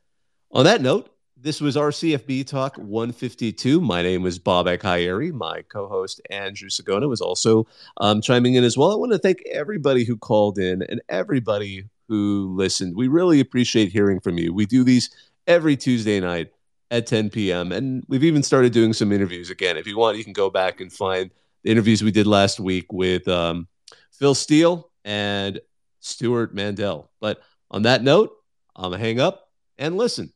[0.51, 3.81] on that note, this was our CFB talk 152.
[3.81, 5.33] My name is Bob Akayeri.
[5.33, 7.67] My co-host Andrew Sagona was also
[7.97, 8.93] um, chiming in as well.
[8.93, 12.95] I want to thank everybody who called in and everybody who listened.
[12.95, 14.53] We really appreciate hearing from you.
[14.53, 15.09] We do these
[15.47, 16.51] every Tuesday night
[16.91, 17.71] at 10 p.m.
[17.71, 19.77] And we've even started doing some interviews again.
[19.77, 21.31] If you want, you can go back and find
[21.63, 23.67] the interviews we did last week with um,
[24.11, 25.59] Phil Steele and
[25.99, 27.09] Stewart Mandel.
[27.19, 28.35] But on that note,
[28.75, 30.32] I'm going to hang up and listen.